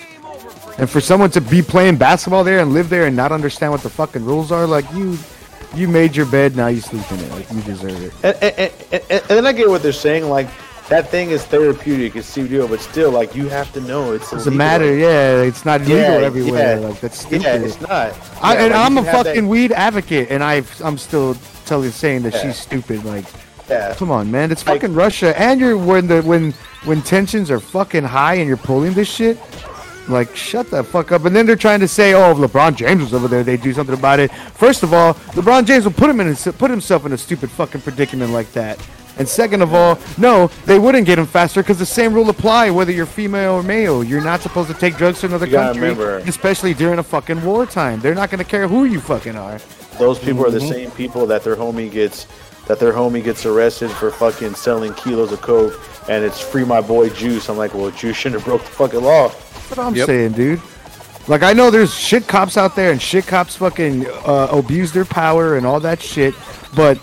And 0.78 0.88
for 0.88 1.00
someone 1.00 1.30
to 1.30 1.40
be 1.40 1.62
playing 1.62 1.96
basketball 1.96 2.44
there 2.44 2.60
and 2.60 2.72
live 2.72 2.88
there 2.88 3.06
and 3.06 3.16
not 3.16 3.32
understand 3.32 3.72
what 3.72 3.82
the 3.82 3.90
fucking 3.90 4.24
rules 4.24 4.52
are, 4.52 4.66
like 4.66 4.84
you, 4.92 5.18
you 5.74 5.88
made 5.88 6.14
your 6.14 6.26
bed, 6.26 6.54
now 6.54 6.66
you 6.68 6.80
sleep 6.80 7.10
in 7.12 7.18
it. 7.20 7.30
Like 7.32 7.50
you 7.52 7.60
deserve 7.62 8.02
it. 8.02 8.12
And, 8.22 8.36
and, 8.42 8.58
and, 8.58 8.72
and, 8.92 9.02
and 9.10 9.28
then 9.30 9.46
I 9.46 9.52
get 9.52 9.68
what 9.68 9.82
they're 9.82 9.92
saying. 9.92 10.28
Like 10.28 10.48
that 10.88 11.10
thing 11.10 11.30
is 11.30 11.44
therapeutic, 11.44 12.14
it's 12.16 12.34
CBD, 12.36 12.68
but 12.68 12.80
still, 12.80 13.10
like 13.10 13.34
you 13.34 13.48
have 13.48 13.72
to 13.72 13.80
know 13.80 14.12
it's. 14.12 14.30
Doesn't 14.30 14.52
illegal. 14.52 14.56
matter. 14.58 14.94
Yeah, 14.96 15.42
it's 15.42 15.64
not 15.64 15.80
legal 15.80 15.96
Yeah, 15.96 16.26
everywhere. 16.26 16.78
yeah. 16.80 16.86
Like 16.88 17.00
that's 17.00 17.18
stupid. 17.20 17.42
Yeah, 17.42 17.56
it's 17.56 17.80
not. 17.80 17.90
I, 18.42 18.54
Yeah, 18.54 18.60
and 18.64 18.72
like, 18.72 18.84
I'm 18.86 18.98
a 18.98 19.02
that- 19.02 19.26
fucking 19.26 19.48
weed 19.48 19.72
advocate, 19.72 20.30
and 20.30 20.42
I 20.44 20.62
I'm 20.84 20.98
still 20.98 21.36
telling 21.64 21.90
saying 21.90 22.22
that 22.22 22.34
she's 22.40 22.56
stupid. 22.56 23.04
Like, 23.04 23.24
Yeah. 23.68 23.94
come 23.94 24.10
on, 24.12 24.30
man, 24.30 24.52
it's 24.52 24.64
Like- 24.66 24.82
fucking 24.82 24.94
Russia, 24.94 25.38
and 25.40 25.60
you're 25.60 25.76
when 25.76 26.06
the 26.06 26.22
when 26.22 26.54
when 26.84 27.02
tensions 27.02 27.50
are 27.50 27.58
fucking 27.58 28.04
high 28.04 28.34
and 28.34 28.46
you're 28.46 28.56
pulling 28.56 28.92
this 28.94 29.08
shit. 29.08 29.38
Like, 30.08 30.36
shut 30.36 30.70
the 30.70 30.84
fuck 30.84 31.10
up. 31.10 31.24
And 31.24 31.34
then 31.34 31.46
they're 31.46 31.56
trying 31.56 31.80
to 31.80 31.88
say, 31.88 32.14
oh, 32.14 32.30
if 32.30 32.38
LeBron 32.38 32.76
James 32.76 33.02
was 33.02 33.12
over 33.12 33.26
there, 33.26 33.42
they'd 33.42 33.60
do 33.60 33.72
something 33.72 33.92
about 33.96 34.20
it. 34.20 34.30
First 34.54 34.84
of 34.84 34.94
all, 34.94 35.14
LeBron 35.34 35.64
James 35.66 35.82
will 35.84 35.90
put 35.90 36.08
him 36.08 36.20
in 36.20 36.28
a, 36.28 36.52
put 36.52 36.70
himself 36.70 37.04
in 37.06 37.12
a 37.12 37.18
stupid 37.18 37.50
fucking 37.50 37.80
predicament 37.80 38.30
like 38.32 38.52
that. 38.52 38.78
And 39.18 39.26
second 39.28 39.62
of 39.62 39.72
all, 39.74 39.98
no, 40.18 40.48
they 40.66 40.78
wouldn't 40.78 41.06
get 41.06 41.18
him 41.18 41.26
faster 41.26 41.62
because 41.62 41.78
the 41.78 41.86
same 41.86 42.12
rule 42.12 42.28
apply 42.28 42.70
whether 42.70 42.92
you're 42.92 43.06
female 43.06 43.54
or 43.54 43.62
male. 43.62 44.04
You're 44.04 44.20
not 44.22 44.40
supposed 44.42 44.68
to 44.68 44.74
take 44.74 44.96
drugs 44.96 45.20
to 45.20 45.26
another 45.26 45.46
You 45.46 45.56
country, 45.56 45.80
remember- 45.82 46.18
especially 46.26 46.74
during 46.74 46.98
a 46.98 47.02
fucking 47.02 47.42
wartime. 47.42 48.00
They're 48.00 48.14
not 48.14 48.30
going 48.30 48.38
to 48.44 48.50
care 48.50 48.68
who 48.68 48.84
you 48.84 49.00
fucking 49.00 49.36
are. 49.36 49.58
Those 49.98 50.18
people 50.18 50.44
are 50.44 50.50
the 50.50 50.58
Mhm. 50.58 50.68
same 50.68 50.90
people 50.90 51.26
that 51.28 51.42
their 51.44 51.56
homie 51.56 51.90
gets 51.90 52.26
that 52.66 52.80
their 52.80 52.92
homie 52.92 53.22
gets 53.22 53.46
arrested 53.46 53.88
for 53.92 54.10
fucking 54.10 54.52
selling 54.56 54.92
kilos 54.94 55.30
of 55.30 55.40
coke, 55.40 55.80
and 56.08 56.24
it's 56.24 56.40
free 56.40 56.64
my 56.64 56.80
boy 56.80 57.08
Juice. 57.08 57.48
I'm 57.48 57.56
like, 57.56 57.72
well, 57.74 57.90
Juice 57.92 58.16
shouldn't 58.16 58.40
have 58.40 58.44
broke 58.44 58.64
the 58.64 58.70
fucking 58.72 59.02
law. 59.04 59.28
That's 59.28 59.70
what 59.70 59.78
I'm 59.78 59.94
saying, 59.94 60.32
dude. 60.32 60.60
Like 61.28 61.44
I 61.44 61.52
know 61.52 61.70
there's 61.70 61.94
shit 61.94 62.26
cops 62.26 62.56
out 62.56 62.74
there 62.74 62.90
and 62.90 63.00
shit 63.00 63.24
cops 63.26 63.54
fucking 63.56 64.06
uh, 64.26 64.48
abuse 64.50 64.90
their 64.92 65.04
power 65.04 65.56
and 65.56 65.64
all 65.64 65.78
that 65.80 66.02
shit, 66.02 66.34
but 66.74 66.98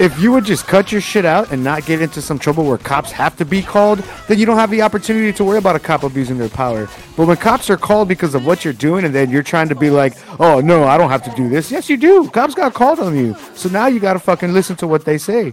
if 0.00 0.18
you 0.20 0.32
would 0.32 0.44
just 0.44 0.66
cut 0.66 0.90
your 0.90 1.00
shit 1.00 1.24
out 1.24 1.52
and 1.52 1.62
not 1.62 1.86
get 1.86 2.02
into 2.02 2.20
some 2.20 2.38
trouble 2.38 2.64
where 2.64 2.78
cops 2.78 3.12
have 3.12 3.36
to 3.36 3.44
be 3.44 3.62
called, 3.62 4.00
then 4.28 4.38
you 4.38 4.46
don't 4.46 4.58
have 4.58 4.70
the 4.70 4.82
opportunity 4.82 5.32
to 5.32 5.44
worry 5.44 5.58
about 5.58 5.76
a 5.76 5.78
cop 5.78 6.02
abusing 6.02 6.36
their 6.36 6.48
power. 6.48 6.88
But 7.16 7.26
when 7.26 7.36
cops 7.36 7.70
are 7.70 7.76
called 7.76 8.08
because 8.08 8.34
of 8.34 8.44
what 8.44 8.64
you're 8.64 8.74
doing 8.74 9.04
and 9.04 9.14
then 9.14 9.30
you're 9.30 9.42
trying 9.42 9.68
to 9.68 9.74
be 9.74 9.90
like, 9.90 10.14
"Oh, 10.40 10.60
no, 10.60 10.84
I 10.84 10.98
don't 10.98 11.10
have 11.10 11.22
to 11.24 11.34
do 11.36 11.48
this." 11.48 11.70
Yes, 11.70 11.88
you 11.88 11.96
do. 11.96 12.28
Cops 12.30 12.54
got 12.54 12.74
called 12.74 12.98
on 12.98 13.16
you. 13.16 13.36
So 13.54 13.68
now 13.68 13.86
you 13.86 14.00
got 14.00 14.14
to 14.14 14.18
fucking 14.18 14.52
listen 14.52 14.76
to 14.76 14.86
what 14.86 15.04
they 15.04 15.18
say. 15.18 15.52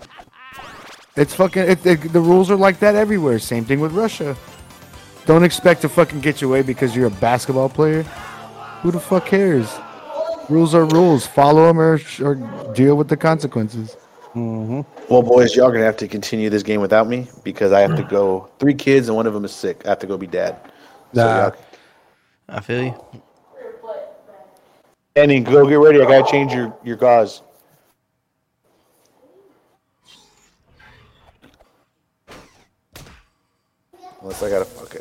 It's 1.16 1.36
fucking 1.36 1.64
it, 1.64 1.86
it, 1.86 2.14
the 2.14 2.22
rules 2.22 2.50
are 2.50 2.56
like 2.56 2.80
that 2.80 2.96
everywhere. 2.96 3.38
Same 3.38 3.66
thing 3.66 3.80
with 3.80 3.92
Russia. 3.92 4.36
Don't 5.26 5.44
expect 5.44 5.82
to 5.82 5.89
fucking 5.89 6.22
get 6.22 6.42
your 6.42 6.50
way 6.50 6.64
because 6.64 6.96
you're 6.96 7.08
a 7.08 7.12
basketball 7.22 7.70
player. 7.70 8.04
Who 8.82 8.92
the 8.92 9.00
fuck 9.00 9.28
cares? 9.28 9.72
Rules 10.50 10.74
are 10.74 10.86
rules. 10.86 11.28
Follow 11.28 11.68
them 11.68 11.80
or, 11.80 12.02
or 12.24 12.36
deal 12.74 12.96
with 12.96 13.08
the 13.08 13.18
consequences. 13.18 13.96
Mm-hmm. 14.36 14.82
Well, 15.14 15.22
boys, 15.22 15.56
y'all 15.56 15.72
gonna 15.72 15.84
have 15.84 15.98
to 15.98 16.08
continue 16.08 16.50
this 16.50 16.64
game 16.64 16.80
without 16.80 17.08
me 17.08 17.28
because 17.44 17.74
I 17.74 17.82
have 17.82 17.98
to 17.98 18.04
mm. 18.04 18.10
go. 18.10 18.50
Three 18.60 18.74
kids 18.74 19.10
and 19.10 19.16
one 19.18 19.28
of 19.28 19.34
them 19.34 19.44
is 19.44 19.52
sick. 19.52 19.86
I 19.86 19.90
have 19.90 20.00
to 20.00 20.08
go 20.08 20.18
be 20.18 20.28
dad. 20.28 20.58
Nah. 21.14 21.50
y'all, 21.50 21.56
I 22.48 22.60
feel 22.62 22.84
you. 22.84 23.22
Annie, 25.18 25.42
go 25.42 25.68
get 25.68 25.76
ready. 25.76 26.02
I 26.02 26.06
gotta 26.06 26.32
change 26.32 26.54
your 26.54 26.74
your 26.84 26.96
gauze. 26.96 27.42
Unless 34.22 34.44
I 34.44 34.50
gotta. 34.50 34.68
Okay. 34.84 35.01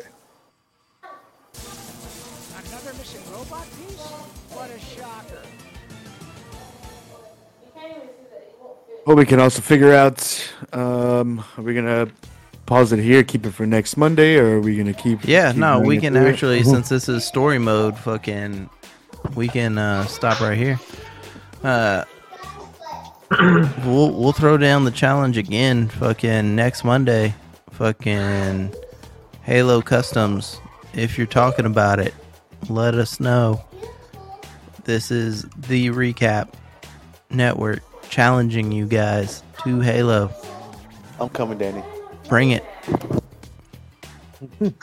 Well, 9.05 9.15
we 9.15 9.25
can 9.25 9.39
also 9.39 9.61
figure 9.61 9.93
out. 9.93 10.51
Um, 10.73 11.43
are 11.57 11.63
we 11.63 11.73
gonna 11.73 12.07
pause 12.67 12.91
it 12.91 12.99
here, 12.99 13.23
keep 13.23 13.45
it 13.45 13.51
for 13.51 13.65
next 13.65 13.97
Monday, 13.97 14.37
or 14.37 14.57
are 14.57 14.61
we 14.61 14.77
gonna 14.77 14.93
keep? 14.93 15.25
Yeah, 15.27 15.51
keep 15.51 15.59
no, 15.59 15.79
we 15.79 15.97
can 15.99 16.15
it? 16.15 16.27
actually, 16.27 16.63
since 16.63 16.89
this 16.89 17.09
is 17.09 17.25
story 17.25 17.57
mode, 17.57 17.97
fucking, 17.97 18.69
we 19.35 19.47
can 19.47 19.77
uh, 19.79 20.05
stop 20.05 20.39
right 20.39 20.57
here. 20.57 20.79
Uh, 21.63 22.05
we'll 23.83 24.11
we'll 24.13 24.33
throw 24.33 24.55
down 24.57 24.85
the 24.85 24.91
challenge 24.91 25.35
again, 25.35 25.87
fucking 25.87 26.55
next 26.55 26.83
Monday, 26.83 27.33
fucking 27.71 28.71
Halo 29.41 29.81
Customs. 29.81 30.61
If 30.93 31.17
you're 31.17 31.25
talking 31.25 31.65
about 31.65 31.99
it, 31.99 32.13
let 32.69 32.93
us 32.93 33.19
know. 33.19 33.63
This 34.83 35.09
is 35.09 35.43
the 35.57 35.89
recap 35.89 36.53
network 37.31 37.81
challenging 38.11 38.71
you 38.71 38.85
guys 38.85 39.41
to 39.63 39.79
Halo. 39.79 40.29
I'm 41.19 41.29
coming, 41.29 41.57
Danny. 41.57 41.81
Bring 42.27 42.51
it. 42.51 42.63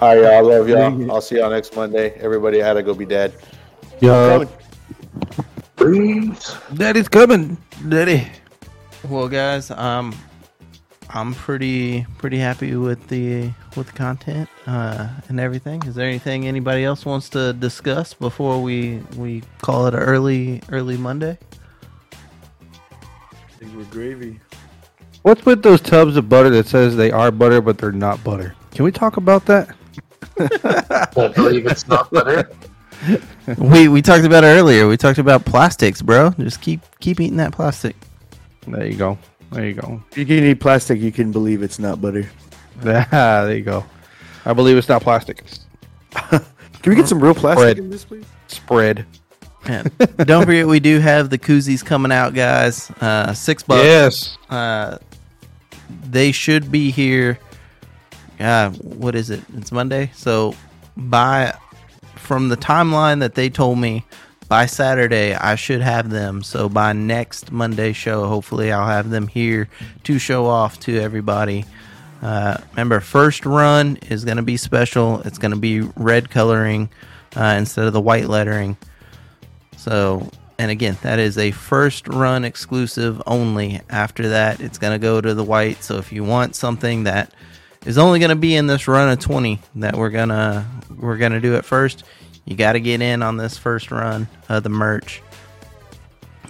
All 0.00 0.14
right, 0.14 0.18
y'all. 0.18 0.26
I 0.26 0.40
love 0.40 0.68
y'all. 0.68 1.10
I'll 1.10 1.20
see 1.22 1.38
y'all 1.38 1.50
next 1.50 1.74
Monday. 1.74 2.10
Everybody, 2.20 2.62
I 2.62 2.66
had 2.66 2.74
to 2.74 2.82
go 2.82 2.94
be 2.94 3.06
dad. 3.06 3.32
Yup. 4.00 4.48
Daddy's 6.74 7.08
coming, 7.08 7.56
Daddy. 7.88 8.28
Well, 9.08 9.28
guys, 9.28 9.70
um, 9.70 10.14
I'm 11.08 11.32
pretty 11.32 12.06
pretty 12.18 12.38
happy 12.38 12.76
with 12.76 13.08
the 13.08 13.50
with 13.76 13.86
the 13.86 13.92
content 13.94 14.48
uh, 14.66 15.08
and 15.28 15.40
everything. 15.40 15.82
Is 15.84 15.94
there 15.94 16.06
anything 16.06 16.46
anybody 16.46 16.84
else 16.84 17.06
wants 17.06 17.30
to 17.30 17.54
discuss 17.54 18.12
before 18.12 18.62
we 18.62 19.02
we 19.16 19.42
call 19.62 19.86
it 19.86 19.94
an 19.94 20.00
early 20.00 20.62
early 20.70 20.98
Monday? 20.98 21.38
We're 23.60 23.84
gravy. 23.84 24.40
What's 25.22 25.44
with 25.44 25.62
those 25.62 25.80
tubs 25.80 26.16
of 26.16 26.28
butter 26.28 26.48
that 26.50 26.66
says 26.66 26.96
they 26.96 27.10
are 27.10 27.30
butter 27.30 27.60
but 27.60 27.76
they're 27.78 27.92
not 27.92 28.22
butter? 28.24 28.54
Can 28.72 28.84
we 28.84 28.92
talk 28.92 29.18
about 29.18 29.44
that? 29.46 29.76
I 30.38 31.28
believe 31.34 31.66
it's 31.66 31.86
not 31.86 32.10
butter. 32.10 32.50
we 33.58 33.88
we 33.88 34.00
talked 34.00 34.24
about 34.24 34.44
it 34.44 34.48
earlier. 34.48 34.88
We 34.88 34.96
talked 34.96 35.18
about 35.18 35.44
plastics, 35.44 36.00
bro. 36.00 36.30
Just 36.38 36.62
keep 36.62 36.80
keep 37.00 37.20
eating 37.20 37.36
that 37.36 37.52
plastic. 37.52 37.96
There 38.66 38.86
you 38.86 38.96
go. 38.96 39.18
There 39.52 39.66
you 39.66 39.74
go. 39.74 40.02
If 40.12 40.18
you 40.18 40.26
can 40.26 40.44
eat 40.44 40.60
plastic, 40.60 41.00
you 41.00 41.12
can 41.12 41.30
believe 41.32 41.62
it's 41.62 41.78
not 41.78 42.00
butter. 42.00 42.30
Ah, 42.78 43.44
there 43.44 43.56
you 43.56 43.62
go. 43.64 43.84
I 44.46 44.54
believe 44.54 44.78
it's 44.78 44.88
not 44.88 45.02
plastic. 45.02 45.44
Can 46.12 46.42
we 46.86 46.96
get 46.96 47.08
some 47.08 47.22
real 47.22 47.34
plastic 47.34 47.62
Bread. 47.62 47.78
in 47.78 47.90
this, 47.90 48.06
please? 48.06 48.24
spread. 48.46 49.04
Yeah. 49.66 49.82
Don't 50.18 50.46
forget, 50.46 50.66
we 50.66 50.80
do 50.80 50.98
have 51.00 51.30
the 51.30 51.38
koozies 51.38 51.84
coming 51.84 52.12
out, 52.12 52.34
guys. 52.34 52.90
Uh, 53.00 53.32
six 53.34 53.62
bucks. 53.62 53.84
Yes. 53.84 54.38
Uh, 54.48 54.98
they 56.04 56.32
should 56.32 56.70
be 56.70 56.90
here. 56.90 57.38
Uh, 58.38 58.70
what 58.70 59.14
is 59.14 59.30
it? 59.30 59.42
It's 59.56 59.70
Monday. 59.70 60.10
So 60.14 60.54
by 60.96 61.54
from 62.16 62.48
the 62.48 62.56
timeline 62.56 63.20
that 63.20 63.34
they 63.34 63.50
told 63.50 63.78
me, 63.78 64.04
by 64.48 64.66
Saturday 64.66 65.34
I 65.34 65.56
should 65.56 65.80
have 65.82 66.10
them. 66.10 66.42
So 66.42 66.68
by 66.68 66.92
next 66.92 67.52
Monday 67.52 67.92
show, 67.92 68.26
hopefully 68.26 68.72
I'll 68.72 68.86
have 68.86 69.10
them 69.10 69.28
here 69.28 69.68
to 70.04 70.18
show 70.18 70.46
off 70.46 70.80
to 70.80 70.98
everybody. 70.98 71.64
Uh, 72.22 72.56
remember, 72.72 73.00
first 73.00 73.46
run 73.46 73.96
is 74.08 74.24
going 74.24 74.36
to 74.36 74.42
be 74.42 74.56
special. 74.56 75.20
It's 75.22 75.38
going 75.38 75.52
to 75.52 75.56
be 75.58 75.80
red 75.96 76.30
coloring 76.30 76.90
uh, 77.36 77.56
instead 77.58 77.86
of 77.86 77.92
the 77.92 78.00
white 78.00 78.28
lettering. 78.28 78.76
So, 79.80 80.28
and 80.58 80.70
again, 80.70 80.98
that 81.00 81.18
is 81.18 81.38
a 81.38 81.52
first 81.52 82.06
run 82.06 82.44
exclusive 82.44 83.22
only. 83.26 83.80
After 83.88 84.28
that, 84.28 84.60
it's 84.60 84.76
going 84.76 84.92
to 84.92 84.98
go 85.02 85.22
to 85.22 85.32
the 85.32 85.42
white. 85.42 85.82
So, 85.82 85.96
if 85.96 86.12
you 86.12 86.22
want 86.22 86.54
something 86.54 87.04
that 87.04 87.32
is 87.86 87.96
only 87.96 88.18
going 88.18 88.28
to 88.28 88.36
be 88.36 88.54
in 88.54 88.66
this 88.66 88.86
run 88.86 89.08
of 89.08 89.20
20 89.20 89.58
that 89.76 89.96
we're 89.96 90.10
going 90.10 90.28
to 90.28 90.66
we're 90.98 91.16
going 91.16 91.32
to 91.32 91.40
do 91.40 91.54
it 91.54 91.64
first, 91.64 92.04
you 92.44 92.56
got 92.56 92.74
to 92.74 92.80
get 92.80 93.00
in 93.00 93.22
on 93.22 93.38
this 93.38 93.56
first 93.56 93.90
run 93.90 94.28
of 94.50 94.64
the 94.64 94.68
merch. 94.68 95.22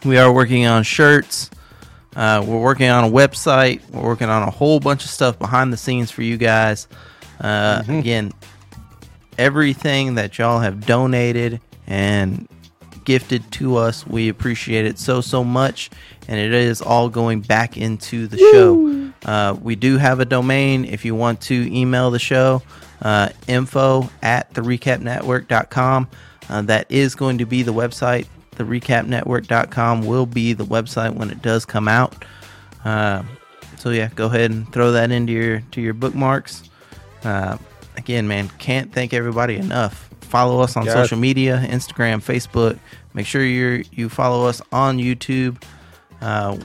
We 0.04 0.18
are 0.18 0.32
working 0.32 0.66
on 0.66 0.82
shirts. 0.82 1.50
Uh, 2.16 2.44
we're 2.44 2.60
working 2.60 2.88
on 2.88 3.04
a 3.04 3.08
website. 3.08 3.88
We're 3.90 4.02
working 4.02 4.28
on 4.28 4.42
a 4.42 4.50
whole 4.50 4.80
bunch 4.80 5.04
of 5.04 5.10
stuff 5.10 5.38
behind 5.38 5.72
the 5.72 5.76
scenes 5.76 6.10
for 6.10 6.22
you 6.22 6.36
guys. 6.36 6.88
Uh, 7.40 7.84
Again, 7.86 8.32
everything 9.38 10.16
that 10.16 10.36
y'all 10.36 10.58
have 10.58 10.84
donated 10.84 11.60
and 11.86 12.48
gifted 13.10 13.50
to 13.50 13.74
us, 13.74 14.06
we 14.06 14.28
appreciate 14.28 14.86
it 14.86 14.96
so, 14.96 15.20
so 15.20 15.42
much. 15.42 15.90
And 16.28 16.38
it 16.38 16.52
is 16.52 16.80
all 16.80 17.08
going 17.08 17.40
back 17.40 17.76
into 17.76 18.28
the 18.28 18.38
show. 18.38 19.10
Uh, 19.28 19.56
we 19.60 19.74
do 19.74 19.98
have 19.98 20.20
a 20.20 20.24
domain 20.24 20.84
if 20.84 21.04
you 21.04 21.16
want 21.16 21.40
to 21.40 21.54
email 21.76 22.12
the 22.12 22.20
show 22.20 22.62
uh, 23.02 23.30
info 23.48 24.08
at 24.22 24.54
the 24.54 24.60
recapnetwork.com. 24.60 26.06
Uh, 26.48 26.62
that 26.62 26.86
is 26.88 27.16
going 27.16 27.38
to 27.38 27.46
be 27.46 27.64
the 27.64 27.74
website. 27.74 28.28
The 28.52 28.62
recapnetwork.com 28.62 30.06
will 30.06 30.26
be 30.26 30.52
the 30.52 30.64
website 30.64 31.12
when 31.16 31.30
it 31.30 31.42
does 31.42 31.64
come 31.64 31.88
out. 31.88 32.24
Uh, 32.84 33.24
so 33.76 33.90
yeah, 33.90 34.08
go 34.14 34.26
ahead 34.26 34.52
and 34.52 34.72
throw 34.72 34.92
that 34.92 35.10
into 35.10 35.32
your 35.32 35.60
to 35.72 35.80
your 35.80 35.94
bookmarks. 35.94 36.62
Uh, 37.24 37.58
again, 37.96 38.28
man, 38.28 38.48
can't 38.58 38.92
thank 38.92 39.12
everybody 39.12 39.56
enough. 39.56 40.06
Follow 40.20 40.60
us 40.60 40.76
on 40.76 40.84
Yes. 40.84 40.94
social 40.94 41.18
media, 41.18 41.60
Instagram, 41.68 42.22
Facebook. 42.22 42.78
Make 43.14 43.26
sure 43.26 43.44
you 43.44 43.84
you 43.92 44.08
follow 44.08 44.46
us 44.46 44.62
on 44.72 44.98
YouTube. 44.98 45.62
Uh, 46.20 46.58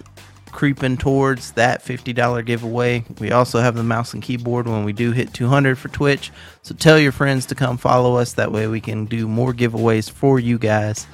creeping 0.52 0.96
towards 0.96 1.52
that 1.52 1.84
$50 1.84 2.46
giveaway. 2.46 3.04
We 3.20 3.32
also 3.32 3.60
have 3.60 3.76
the 3.76 3.84
mouse 3.84 4.14
and 4.14 4.24
keyboard 4.24 4.68
when 4.68 4.86
we 4.86 4.94
do 4.94 5.12
hit 5.12 5.34
200 5.34 5.78
for 5.78 5.90
Twitch. 5.90 6.32
So 6.64 6.74
tell 6.74 6.98
your 6.98 7.12
friends 7.12 7.46
to 7.48 7.56
come 7.56 7.78
follow 7.78 8.16
us. 8.16 8.34
That 8.34 8.54
way 8.54 8.66
we 8.68 8.80
can 8.80 9.04
do 9.04 9.28
more 9.28 9.52
giveaways 9.52 10.10
for 10.10 10.40
you 10.40 10.58
guys. 10.58 11.08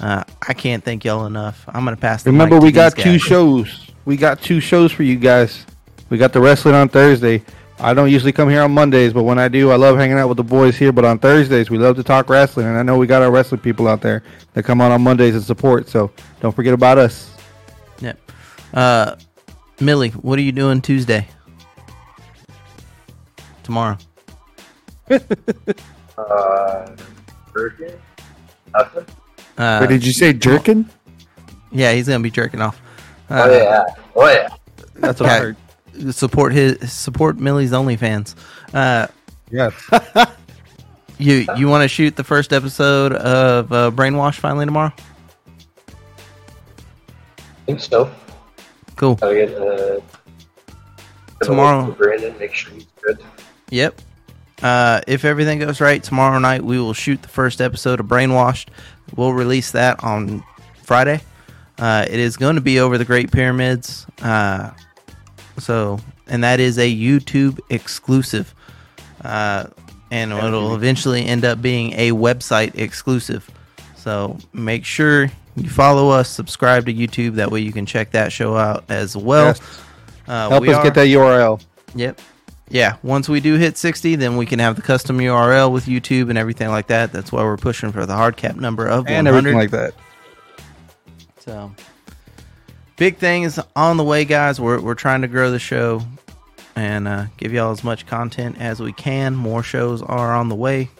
Uh, 0.00 0.24
I 0.48 0.54
can't 0.54 0.82
thank 0.82 1.04
y'all 1.04 1.26
enough. 1.26 1.62
I'm 1.68 1.84
going 1.84 1.94
to 1.94 2.00
pass 2.00 2.22
the 2.22 2.30
Remember, 2.30 2.54
mic 2.56 2.62
to 2.62 2.64
we 2.64 2.72
got 2.72 2.96
two 2.96 3.12
guys. 3.12 3.20
shows. 3.22 3.90
We 4.06 4.16
got 4.16 4.40
two 4.40 4.60
shows 4.60 4.92
for 4.92 5.02
you 5.02 5.16
guys. 5.16 5.66
We 6.08 6.16
got 6.16 6.32
the 6.32 6.40
wrestling 6.40 6.74
on 6.74 6.88
Thursday. 6.88 7.42
I 7.78 7.92
don't 7.92 8.10
usually 8.10 8.32
come 8.32 8.48
here 8.48 8.62
on 8.62 8.72
Mondays, 8.72 9.12
but 9.12 9.24
when 9.24 9.38
I 9.38 9.48
do, 9.48 9.70
I 9.70 9.76
love 9.76 9.98
hanging 9.98 10.16
out 10.18 10.28
with 10.28 10.38
the 10.38 10.44
boys 10.44 10.76
here. 10.76 10.92
But 10.92 11.04
on 11.04 11.18
Thursdays, 11.18 11.68
we 11.70 11.76
love 11.76 11.96
to 11.96 12.02
talk 12.02 12.30
wrestling, 12.30 12.66
and 12.66 12.76
I 12.78 12.82
know 12.82 12.96
we 12.96 13.06
got 13.06 13.22
our 13.22 13.30
wrestling 13.30 13.60
people 13.60 13.86
out 13.86 14.00
there 14.00 14.22
that 14.54 14.62
come 14.64 14.80
on 14.80 14.92
on 14.92 15.02
Mondays 15.02 15.34
and 15.34 15.44
support. 15.44 15.88
So 15.88 16.10
don't 16.40 16.54
forget 16.56 16.72
about 16.72 16.96
us. 16.96 17.30
Yep. 18.00 18.18
Uh, 18.72 19.16
Millie, 19.78 20.08
what 20.10 20.38
are 20.38 20.42
you 20.42 20.52
doing 20.52 20.80
Tuesday? 20.80 21.28
Tomorrow. 23.62 23.98
Uh, 26.18 26.96
Virgin? 27.52 27.92
Nothing? 28.72 29.04
Uh, 29.58 29.78
Wait, 29.82 29.88
did 29.90 30.06
you 30.06 30.14
say 30.14 30.32
jerking? 30.32 30.88
yeah, 31.70 31.92
he's 31.92 32.08
going 32.08 32.20
to 32.20 32.22
be 32.22 32.30
jerking 32.30 32.62
off. 32.62 32.80
Uh, 33.28 33.42
Oh, 33.46 33.52
yeah. 33.54 33.84
Oh, 34.14 34.26
yeah. 34.30 34.48
That's 34.94 35.20
what 35.20 35.28
I 35.28 35.38
heard. 35.38 35.56
Support 36.12 36.52
his 36.52 36.92
support 36.92 37.38
Millie's 37.38 37.72
OnlyFans. 37.72 38.34
Uh, 38.74 39.06
Yes. 39.50 39.72
you 41.18 41.46
you 41.56 41.68
want 41.68 41.82
to 41.82 41.88
shoot 41.88 42.16
the 42.16 42.24
first 42.24 42.52
episode 42.52 43.12
of 43.12 43.72
uh, 43.72 43.90
Brainwash 43.92 44.34
finally 44.34 44.64
tomorrow? 44.64 44.92
I 45.88 45.92
think 47.66 47.80
so. 47.80 48.10
Cool. 48.96 49.14
Gotta 49.16 49.34
get, 49.34 49.54
uh, 49.54 50.00
Tomorrow. 51.42 51.92
Brandon, 51.92 52.36
make 52.38 52.54
sure 52.54 52.72
he's 52.72 52.86
good. 53.02 53.18
Yep. 53.70 54.00
Uh, 54.62 55.00
if 55.06 55.24
everything 55.24 55.58
goes 55.58 55.80
right, 55.80 56.02
tomorrow 56.02 56.38
night 56.38 56.64
we 56.64 56.78
will 56.78 56.94
shoot 56.94 57.20
the 57.20 57.28
first 57.28 57.60
episode 57.60 58.00
of 58.00 58.06
Brainwashed. 58.06 58.68
We'll 59.14 59.34
release 59.34 59.72
that 59.72 60.02
on 60.02 60.42
Friday. 60.82 61.20
Uh, 61.78 62.06
it 62.08 62.18
is 62.18 62.38
going 62.38 62.54
to 62.54 62.62
be 62.62 62.80
over 62.80 62.96
the 62.96 63.04
Great 63.04 63.30
Pyramids. 63.30 64.06
Uh, 64.22 64.70
so, 65.58 65.98
and 66.26 66.44
that 66.44 66.60
is 66.60 66.78
a 66.78 66.92
YouTube 66.94 67.58
exclusive. 67.70 68.54
Uh, 69.24 69.66
and 70.10 70.32
it'll 70.32 70.74
eventually 70.74 71.24
end 71.26 71.44
up 71.44 71.60
being 71.60 71.92
a 71.94 72.12
website 72.12 72.76
exclusive. 72.78 73.48
So 73.96 74.38
make 74.52 74.84
sure 74.84 75.30
you 75.56 75.68
follow 75.68 76.10
us, 76.10 76.28
subscribe 76.28 76.86
to 76.86 76.94
YouTube. 76.94 77.34
That 77.36 77.50
way 77.50 77.60
you 77.60 77.72
can 77.72 77.86
check 77.86 78.12
that 78.12 78.30
show 78.30 78.56
out 78.56 78.84
as 78.88 79.16
well. 79.16 79.46
Yes. 79.46 79.60
Uh, 80.28 80.48
Help 80.50 80.62
we 80.62 80.68
us 80.70 80.76
are- 80.76 80.84
get 80.84 80.94
that 80.94 81.08
URL. 81.08 81.60
Yep. 81.94 82.20
Yeah. 82.68 82.96
Once 83.02 83.28
we 83.28 83.40
do 83.40 83.54
hit 83.54 83.76
60, 83.78 84.16
then 84.16 84.36
we 84.36 84.44
can 84.46 84.58
have 84.58 84.76
the 84.76 84.82
custom 84.82 85.18
URL 85.18 85.72
with 85.72 85.86
YouTube 85.86 86.28
and 86.30 86.38
everything 86.38 86.68
like 86.68 86.88
that. 86.88 87.12
That's 87.12 87.32
why 87.32 87.42
we're 87.42 87.56
pushing 87.56 87.90
for 87.92 88.06
the 88.06 88.14
hard 88.14 88.36
cap 88.36 88.56
number 88.56 88.86
of 88.86 89.06
And 89.08 89.26
100. 89.26 89.28
everything 89.38 89.58
like 89.58 89.70
that. 89.70 89.94
So, 91.38 91.72
big 92.96 93.18
things 93.18 93.58
on 93.74 93.96
the 93.96 94.04
way, 94.04 94.24
guys. 94.24 94.60
We're, 94.60 94.80
we're 94.80 94.94
trying 94.94 95.22
to 95.22 95.28
grow 95.28 95.50
the 95.50 95.58
show 95.58 96.02
and 96.74 97.08
uh, 97.08 97.26
give 97.36 97.52
y'all 97.52 97.70
as 97.70 97.84
much 97.84 98.06
content 98.06 98.60
as 98.60 98.80
we 98.80 98.92
can. 98.92 99.34
More 99.34 99.62
shows 99.62 100.02
are 100.02 100.34
on 100.34 100.48
the 100.48 100.54
way. 100.54 100.90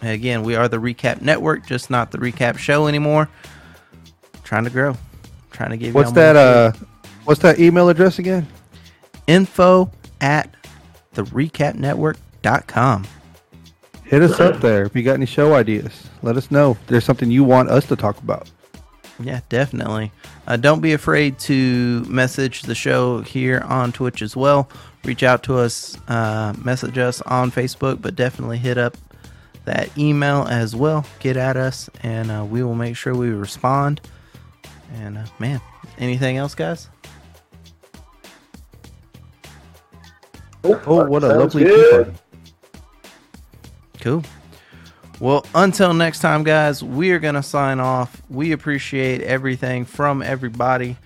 Again, 0.00 0.42
we 0.42 0.56
are 0.56 0.68
the 0.68 0.78
Recap 0.78 1.20
Network, 1.20 1.66
just 1.66 1.90
not 1.90 2.10
the 2.10 2.18
Recap 2.18 2.58
Show 2.58 2.88
anymore. 2.88 3.28
Trying 4.42 4.64
to 4.64 4.70
grow. 4.70 4.96
Trying 5.52 5.70
to 5.70 5.76
give 5.76 5.94
What's 5.94 6.12
that? 6.12 6.34
Uh, 6.34 6.72
what's 7.24 7.40
that 7.42 7.60
email 7.60 7.88
address 7.88 8.18
again? 8.18 8.48
info 9.26 9.90
at 10.20 10.54
the 11.12 11.22
recapnetwork.com. 11.24 13.06
Hit 14.04 14.22
us 14.22 14.40
up 14.40 14.60
there 14.60 14.84
if 14.84 14.94
you 14.94 15.02
got 15.02 15.14
any 15.14 15.26
show 15.26 15.54
ideas. 15.54 16.08
Let 16.22 16.36
us 16.36 16.50
know 16.50 16.72
if 16.72 16.86
there's 16.86 17.04
something 17.04 17.30
you 17.30 17.44
want 17.44 17.70
us 17.70 17.86
to 17.86 17.96
talk 17.96 18.18
about. 18.18 18.50
Yeah, 19.22 19.40
definitely. 19.48 20.12
Uh, 20.46 20.56
don't 20.56 20.80
be 20.80 20.92
afraid 20.92 21.38
to 21.40 22.02
message 22.04 22.62
the 22.62 22.74
show 22.74 23.20
here 23.20 23.60
on 23.60 23.92
Twitch 23.92 24.22
as 24.22 24.36
well. 24.36 24.68
Reach 25.04 25.22
out 25.22 25.42
to 25.44 25.58
us, 25.58 25.96
uh, 26.08 26.54
message 26.62 26.98
us 26.98 27.20
on 27.22 27.50
Facebook, 27.50 28.00
but 28.00 28.14
definitely 28.14 28.58
hit 28.58 28.78
up 28.78 28.96
that 29.64 29.96
email 29.96 30.46
as 30.48 30.74
well. 30.74 31.04
Get 31.20 31.36
at 31.36 31.56
us, 31.56 31.88
and 32.02 32.30
uh, 32.30 32.44
we 32.44 32.62
will 32.62 32.74
make 32.74 32.96
sure 32.96 33.14
we 33.14 33.30
respond. 33.30 34.00
And 34.94 35.18
uh, 35.18 35.26
man, 35.38 35.60
anything 35.98 36.36
else, 36.36 36.54
guys? 36.54 36.88
Oh, 40.64 41.04
what 41.04 41.24
a 41.24 41.28
Sounds 41.28 41.54
lovely 41.54 41.64
good. 41.64 42.14
Cool. 44.00 44.22
Well, 45.22 45.46
until 45.54 45.94
next 45.94 46.18
time, 46.18 46.42
guys, 46.42 46.82
we 46.82 47.12
are 47.12 47.20
going 47.20 47.36
to 47.36 47.44
sign 47.44 47.78
off. 47.78 48.20
We 48.28 48.50
appreciate 48.50 49.20
everything 49.20 49.84
from 49.84 50.20
everybody. 50.20 50.96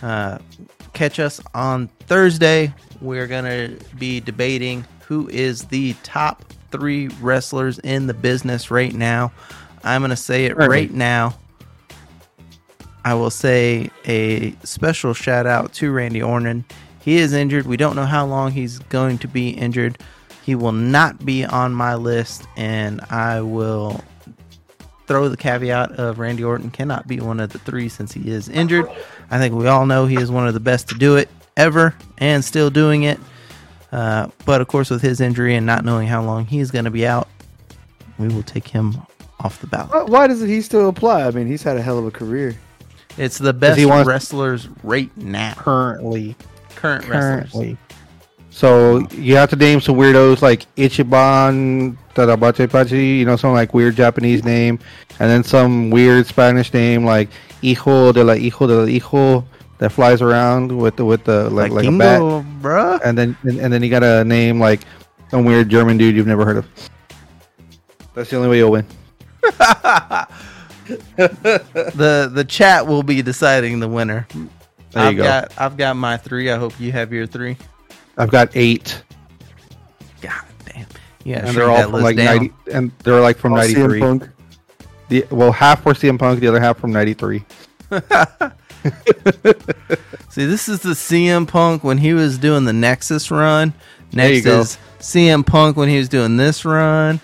Uh, 0.00 0.38
catch 0.94 1.20
us 1.20 1.38
on 1.52 1.88
Thursday. 2.06 2.72
We're 3.02 3.26
going 3.26 3.44
to 3.44 3.84
be 3.96 4.20
debating 4.20 4.86
who 5.06 5.28
is 5.28 5.64
the 5.64 5.92
top 6.02 6.50
three 6.70 7.08
wrestlers 7.20 7.78
in 7.80 8.06
the 8.06 8.14
business 8.14 8.70
right 8.70 8.94
now. 8.94 9.32
I'm 9.84 10.00
going 10.00 10.08
to 10.08 10.16
say 10.16 10.46
it 10.46 10.54
Currently. 10.54 10.74
right 10.74 10.90
now. 10.90 11.38
I 13.04 13.12
will 13.12 13.28
say 13.28 13.90
a 14.06 14.52
special 14.64 15.12
shout 15.12 15.46
out 15.46 15.74
to 15.74 15.92
Randy 15.92 16.22
Orton. 16.22 16.64
He 17.00 17.18
is 17.18 17.34
injured. 17.34 17.66
We 17.66 17.76
don't 17.76 17.96
know 17.96 18.06
how 18.06 18.24
long 18.24 18.52
he's 18.52 18.78
going 18.78 19.18
to 19.18 19.28
be 19.28 19.50
injured. 19.50 19.98
He 20.48 20.54
will 20.54 20.72
not 20.72 21.26
be 21.26 21.44
on 21.44 21.74
my 21.74 21.94
list, 21.94 22.48
and 22.56 23.02
I 23.10 23.42
will 23.42 24.02
throw 25.06 25.28
the 25.28 25.36
caveat 25.36 25.92
of 26.00 26.18
Randy 26.18 26.42
Orton 26.42 26.70
cannot 26.70 27.06
be 27.06 27.20
one 27.20 27.38
of 27.38 27.50
the 27.50 27.58
three 27.58 27.90
since 27.90 28.14
he 28.14 28.30
is 28.30 28.48
injured. 28.48 28.88
I 29.30 29.36
think 29.36 29.54
we 29.54 29.66
all 29.66 29.84
know 29.84 30.06
he 30.06 30.16
is 30.16 30.30
one 30.30 30.48
of 30.48 30.54
the 30.54 30.60
best 30.60 30.88
to 30.88 30.94
do 30.94 31.16
it 31.16 31.28
ever 31.58 31.94
and 32.16 32.42
still 32.42 32.70
doing 32.70 33.02
it. 33.02 33.20
Uh, 33.92 34.28
but 34.46 34.62
of 34.62 34.68
course, 34.68 34.88
with 34.88 35.02
his 35.02 35.20
injury 35.20 35.54
and 35.54 35.66
not 35.66 35.84
knowing 35.84 36.08
how 36.08 36.22
long 36.22 36.46
he 36.46 36.60
is 36.60 36.70
going 36.70 36.86
to 36.86 36.90
be 36.90 37.06
out, 37.06 37.28
we 38.18 38.28
will 38.28 38.42
take 38.42 38.66
him 38.68 38.96
off 39.40 39.60
the 39.60 39.66
ballot. 39.66 39.90
Why- 39.90 40.02
Why 40.04 40.26
doesn't 40.28 40.48
he 40.48 40.62
still 40.62 40.88
apply? 40.88 41.24
I 41.26 41.30
mean, 41.30 41.46
he's 41.46 41.62
had 41.62 41.76
a 41.76 41.82
hell 41.82 41.98
of 41.98 42.06
a 42.06 42.10
career. 42.10 42.56
It's 43.18 43.36
the 43.36 43.52
best 43.52 43.78
he 43.78 43.84
wants- 43.84 44.08
wrestlers 44.08 44.66
right 44.82 45.14
now. 45.14 45.52
Currently, 45.58 46.36
Current 46.74 47.06
wrestlers. 47.06 47.76
So 48.50 49.06
you 49.12 49.36
have 49.36 49.50
to 49.50 49.56
name 49.56 49.80
some 49.80 49.96
weirdos 49.96 50.42
like 50.42 50.66
Ichiban 50.76 51.96
Tadabatepachi, 52.14 53.18
you 53.18 53.24
know, 53.24 53.36
some 53.36 53.52
like 53.52 53.74
weird 53.74 53.94
Japanese 53.94 54.44
name, 54.44 54.78
and 55.20 55.30
then 55.30 55.44
some 55.44 55.90
weird 55.90 56.26
Spanish 56.26 56.72
name 56.72 57.04
like 57.04 57.28
Hijo 57.62 58.12
de 58.12 58.24
la 58.24 58.34
Hijo 58.34 58.66
de 58.66 58.74
la 58.74 58.86
Hijo 58.86 59.44
that 59.78 59.92
flies 59.92 60.20
around 60.22 60.76
with 60.76 60.96
the 60.96 61.04
with 61.04 61.24
the 61.24 61.48
like 61.50 61.70
like 61.70 61.86
a 61.86 61.96
bat, 61.96 62.20
bruh. 62.60 63.00
and 63.04 63.16
then 63.16 63.36
and, 63.42 63.60
and 63.60 63.72
then 63.72 63.82
you 63.82 63.90
got 63.90 64.02
a 64.02 64.24
name 64.24 64.58
like 64.58 64.80
some 65.30 65.44
weird 65.44 65.68
German 65.68 65.96
dude 65.96 66.16
you've 66.16 66.26
never 66.26 66.44
heard 66.44 66.56
of. 66.56 66.66
That's 68.14 68.30
the 68.30 68.36
only 68.36 68.48
way 68.48 68.58
you'll 68.58 68.72
win. 68.72 68.86
the 69.42 70.28
the 72.32 72.44
chat 72.48 72.86
will 72.86 73.02
be 73.02 73.22
deciding 73.22 73.78
the 73.78 73.88
winner. 73.88 74.26
There 74.92 75.04
you 75.04 75.08
I've 75.10 75.16
go. 75.16 75.22
got 75.22 75.52
I've 75.58 75.76
got 75.76 75.96
my 75.96 76.16
three. 76.16 76.50
I 76.50 76.56
hope 76.56 76.78
you 76.80 76.90
have 76.92 77.12
your 77.12 77.26
three. 77.26 77.56
I've 78.18 78.30
got 78.30 78.50
eight, 78.54 79.02
God 80.20 80.32
damn. 80.66 80.86
Yeah, 81.24 81.46
and 81.46 81.56
they're 81.56 81.70
all 81.70 81.82
from 81.90 82.02
like 82.02 82.16
ninety, 82.16 82.52
and 82.72 82.92
they're 83.04 83.20
like 83.20 83.38
from 83.38 83.52
All 83.52 83.58
ninety 83.58 83.74
CM 83.74 83.84
three. 83.88 84.00
Punk. 84.00 84.28
The, 85.08 85.26
well, 85.30 85.52
half 85.52 85.84
were 85.86 85.94
CM 85.94 86.18
Punk, 86.18 86.40
the 86.40 86.48
other 86.48 86.60
half 86.60 86.78
from 86.78 86.92
'93. 86.92 87.44
See, 90.30 90.44
this 90.44 90.68
is 90.68 90.80
the 90.80 90.90
CM 90.90 91.48
Punk 91.48 91.82
when 91.84 91.98
he 91.98 92.12
was 92.12 92.38
doing 92.38 92.64
the 92.64 92.72
Nexus 92.72 93.30
run. 93.30 93.72
There 94.12 94.28
you 94.28 94.34
Next 94.42 94.44
go. 94.46 94.60
is 94.60 94.78
CM 95.00 95.44
Punk 95.46 95.76
when 95.76 95.88
he 95.88 95.98
was 95.98 96.08
doing 96.08 96.36
this 96.36 96.64
run. 96.64 97.20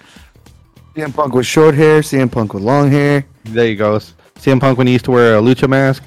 CM 0.95 1.15
Punk 1.15 1.35
with 1.35 1.47
short 1.47 1.75
hair. 1.75 2.01
CM 2.01 2.31
Punk 2.31 2.55
with 2.55 2.63
long 2.63 2.91
hair. 2.91 3.27
There 3.45 3.67
you 3.67 3.77
go. 3.77 3.99
CM 4.37 4.61
Punk 4.61 4.79
when 4.79 4.87
he 4.87 4.93
used 4.95 5.05
to 5.07 5.11
wear 5.11 5.37
a 5.37 5.41
lucha 5.41 5.69
mask. 5.69 6.03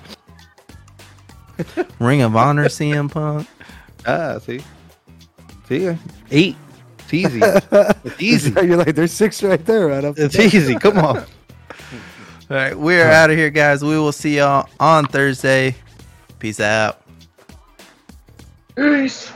Ring 1.99 2.21
of 2.21 2.35
Honor 2.35 2.65
CM 2.65 3.11
Punk. 3.11 3.47
Ah, 4.05 4.37
see, 4.39 4.61
see, 5.67 5.97
eight. 6.31 6.55
It's 6.99 7.13
easy. 7.13 7.39
it's 7.43 8.21
easy. 8.21 8.51
You're 8.65 8.77
like, 8.77 8.95
there's 8.95 9.13
six 9.13 9.41
right 9.41 9.63
there, 9.65 9.87
right 9.87 10.03
up. 10.03 10.17
It's 10.17 10.37
easy. 10.37 10.75
Come 10.75 10.97
on. 10.97 11.17
All 12.49 12.55
right, 12.55 12.77
we're 12.77 13.09
out 13.09 13.29
of 13.29 13.37
here, 13.37 13.49
guys. 13.49 13.83
We 13.83 13.97
will 13.97 14.11
see 14.11 14.37
y'all 14.37 14.69
on 14.79 15.05
Thursday. 15.05 15.75
Peace 16.39 16.59
out. 16.59 17.01
Peace. 18.75 19.31